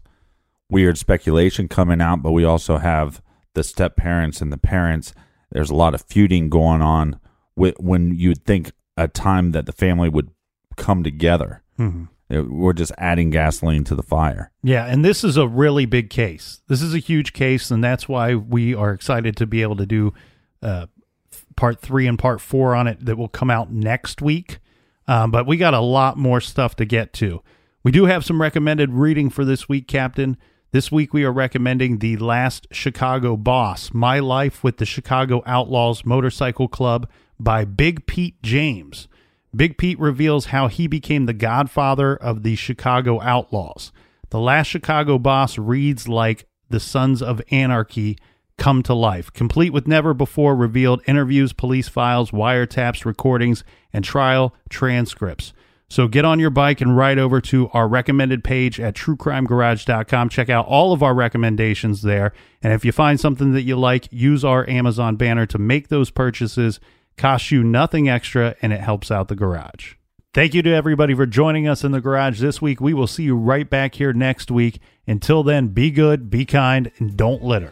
weird 0.70 0.97
speculation 0.97 1.68
coming 1.68 2.01
out, 2.01 2.24
but 2.24 2.32
we 2.32 2.43
also 2.43 2.78
have 2.78 3.22
the 3.53 3.64
step 3.64 3.95
parents 3.95 4.41
and 4.41 4.51
the 4.51 4.58
parents. 4.58 5.14
There's 5.51 5.70
a 5.70 5.76
lot 5.76 5.93
of 5.93 6.01
feuding 6.01 6.49
going 6.49 6.82
on 6.82 7.20
when 7.56 8.16
you'd 8.16 8.43
think 8.43 8.72
a 8.97 9.08
time 9.08 9.51
that 9.51 9.68
the 9.68 9.72
family 9.72 10.10
would 10.10 10.32
come 10.76 11.03
together. 11.03 11.62
Mhm. 11.80 12.10
We're 12.44 12.74
just 12.74 12.92
adding 12.98 13.30
gasoline 13.30 13.84
to 13.86 13.96
the 13.96 14.04
fire. 14.04 14.52
Yeah, 14.64 14.86
and 14.86 15.04
this 15.04 15.24
is 15.24 15.38
a 15.38 15.48
really 15.48 15.86
big 15.86 16.10
case. 16.10 16.62
This 16.68 16.82
is 16.82 16.94
a 16.94 17.00
huge 17.00 17.34
case, 17.34 17.72
and 17.72 17.84
that's 17.84 18.08
why 18.08 18.36
we 18.36 18.74
are 18.74 18.92
excited 18.92 19.36
to 19.38 19.46
be 19.46 19.62
able 19.62 19.78
to 19.78 19.86
do 19.86 20.14
uh, 20.62 20.88
part 21.56 21.82
three 21.82 22.08
and 22.08 22.20
part 22.20 22.42
four 22.42 22.76
on 22.76 22.88
it 22.88 23.06
that 23.06 23.18
will 23.18 23.28
come 23.28 23.50
out 23.50 23.72
next 23.72 24.22
week. 24.22 24.60
Um, 25.08 25.32
but 25.32 25.46
we 25.46 25.58
got 25.58 25.74
a 25.74 25.80
lot 25.80 26.18
more 26.18 26.42
stuff 26.42 26.76
to 26.78 26.86
get 26.86 27.14
to. 27.14 27.42
We 27.84 27.92
do 27.92 28.06
have 28.06 28.26
some 28.26 28.42
recommended 28.42 28.92
reading 28.92 29.30
for 29.30 29.46
this 29.46 29.70
week, 29.70 29.88
Captain. 29.88 30.38
This 30.72 30.92
week 30.92 31.14
we 31.14 31.24
are 31.24 31.32
recommending 31.32 32.00
The 32.00 32.18
Last 32.18 32.68
Chicago 32.72 33.38
Boss 33.38 33.94
My 33.94 34.20
Life 34.20 34.64
with 34.64 34.78
the 34.78 34.86
Chicago 34.86 35.44
Outlaws 35.46 36.04
Motorcycle 36.04 36.68
Club 36.68 37.08
by 37.40 37.64
Big 37.64 38.08
Pete 38.08 38.42
James. 38.42 39.08
Big 39.56 39.78
Pete 39.78 39.99
reveals 39.99 40.47
how 40.47 40.68
he 40.68 40.88
became 40.88 41.26
the 41.26 41.34
godfather 41.34 42.16
of 42.16 42.43
the 42.43 42.56
Chicago 42.56 43.22
Outlaws. 43.22 43.91
The 44.30 44.39
Last 44.39 44.68
Chicago 44.68 45.18
Boss 45.18 45.58
reads 45.58 46.08
like 46.08 46.45
the 46.70 46.80
Sons 46.80 47.22
of 47.22 47.41
Anarchy 47.51 48.18
come 48.58 48.82
to 48.84 48.93
life, 48.93 49.32
complete 49.34 49.72
with 49.72 49.88
never 49.88 50.14
before 50.14 50.56
revealed 50.56 51.01
interviews, 51.06 51.53
police 51.53 51.88
files, 51.88 52.32
wiretaps, 52.32 53.06
recordings, 53.06 53.64
and 53.93 54.03
trial 54.03 54.56
transcripts. 54.70 55.53
So 55.88 56.08
get 56.08 56.26
on 56.26 56.39
your 56.39 56.49
bike 56.49 56.82
and 56.82 56.97
ride 56.97 57.20
over 57.20 57.39
to 57.41 57.70
our 57.70 57.88
recommended 57.88 58.43
page 58.43 58.80
at 58.80 58.95
truecrimegarage.com. 58.95 60.30
Check 60.30 60.49
out 60.49 60.66
all 60.66 60.93
of 60.93 61.03
our 61.03 61.14
recommendations 61.14 62.01
there. 62.01 62.34
And 62.64 62.74
if 62.74 62.84
you 62.84 62.91
find 62.91 63.20
something 63.20 63.53
that 63.53 63.62
you 63.62 63.76
like, 63.76 64.08
use 64.12 64.43
our 64.43 64.68
Amazon 64.68 65.16
banner 65.16 65.45
to 65.45 65.60
make 65.60 65.89
those 65.89 66.10
purchases. 66.10 66.80
Costs 67.18 67.51
you 67.51 67.63
nothing 67.63 68.09
extra 68.09 68.55
and 68.61 68.74
it 68.74 68.82
helps 68.82 69.09
out 69.09 69.28
the 69.28 69.36
garage. 69.36 69.95
Thank 70.34 70.53
you 70.53 70.61
to 70.63 70.74
everybody 70.74 71.13
for 71.13 71.26
joining 71.26 71.66
us 71.66 71.86
in 71.86 71.93
the 71.93 72.01
garage 72.01 72.41
this 72.41 72.61
week. 72.61 72.82
We 72.82 72.93
will 72.93 73.07
see 73.07 73.24
you 73.24 73.38
right 73.38 73.70
back 73.70 73.95
here 73.95 74.11
next 74.11 74.51
week. 74.51 74.80
Until 75.07 75.43
then, 75.43 75.70
be 75.70 75.91
good, 75.91 76.30
be 76.30 76.43
kind, 76.43 76.91
and 76.97 77.16
don't 77.16 77.41
litter. 77.41 77.72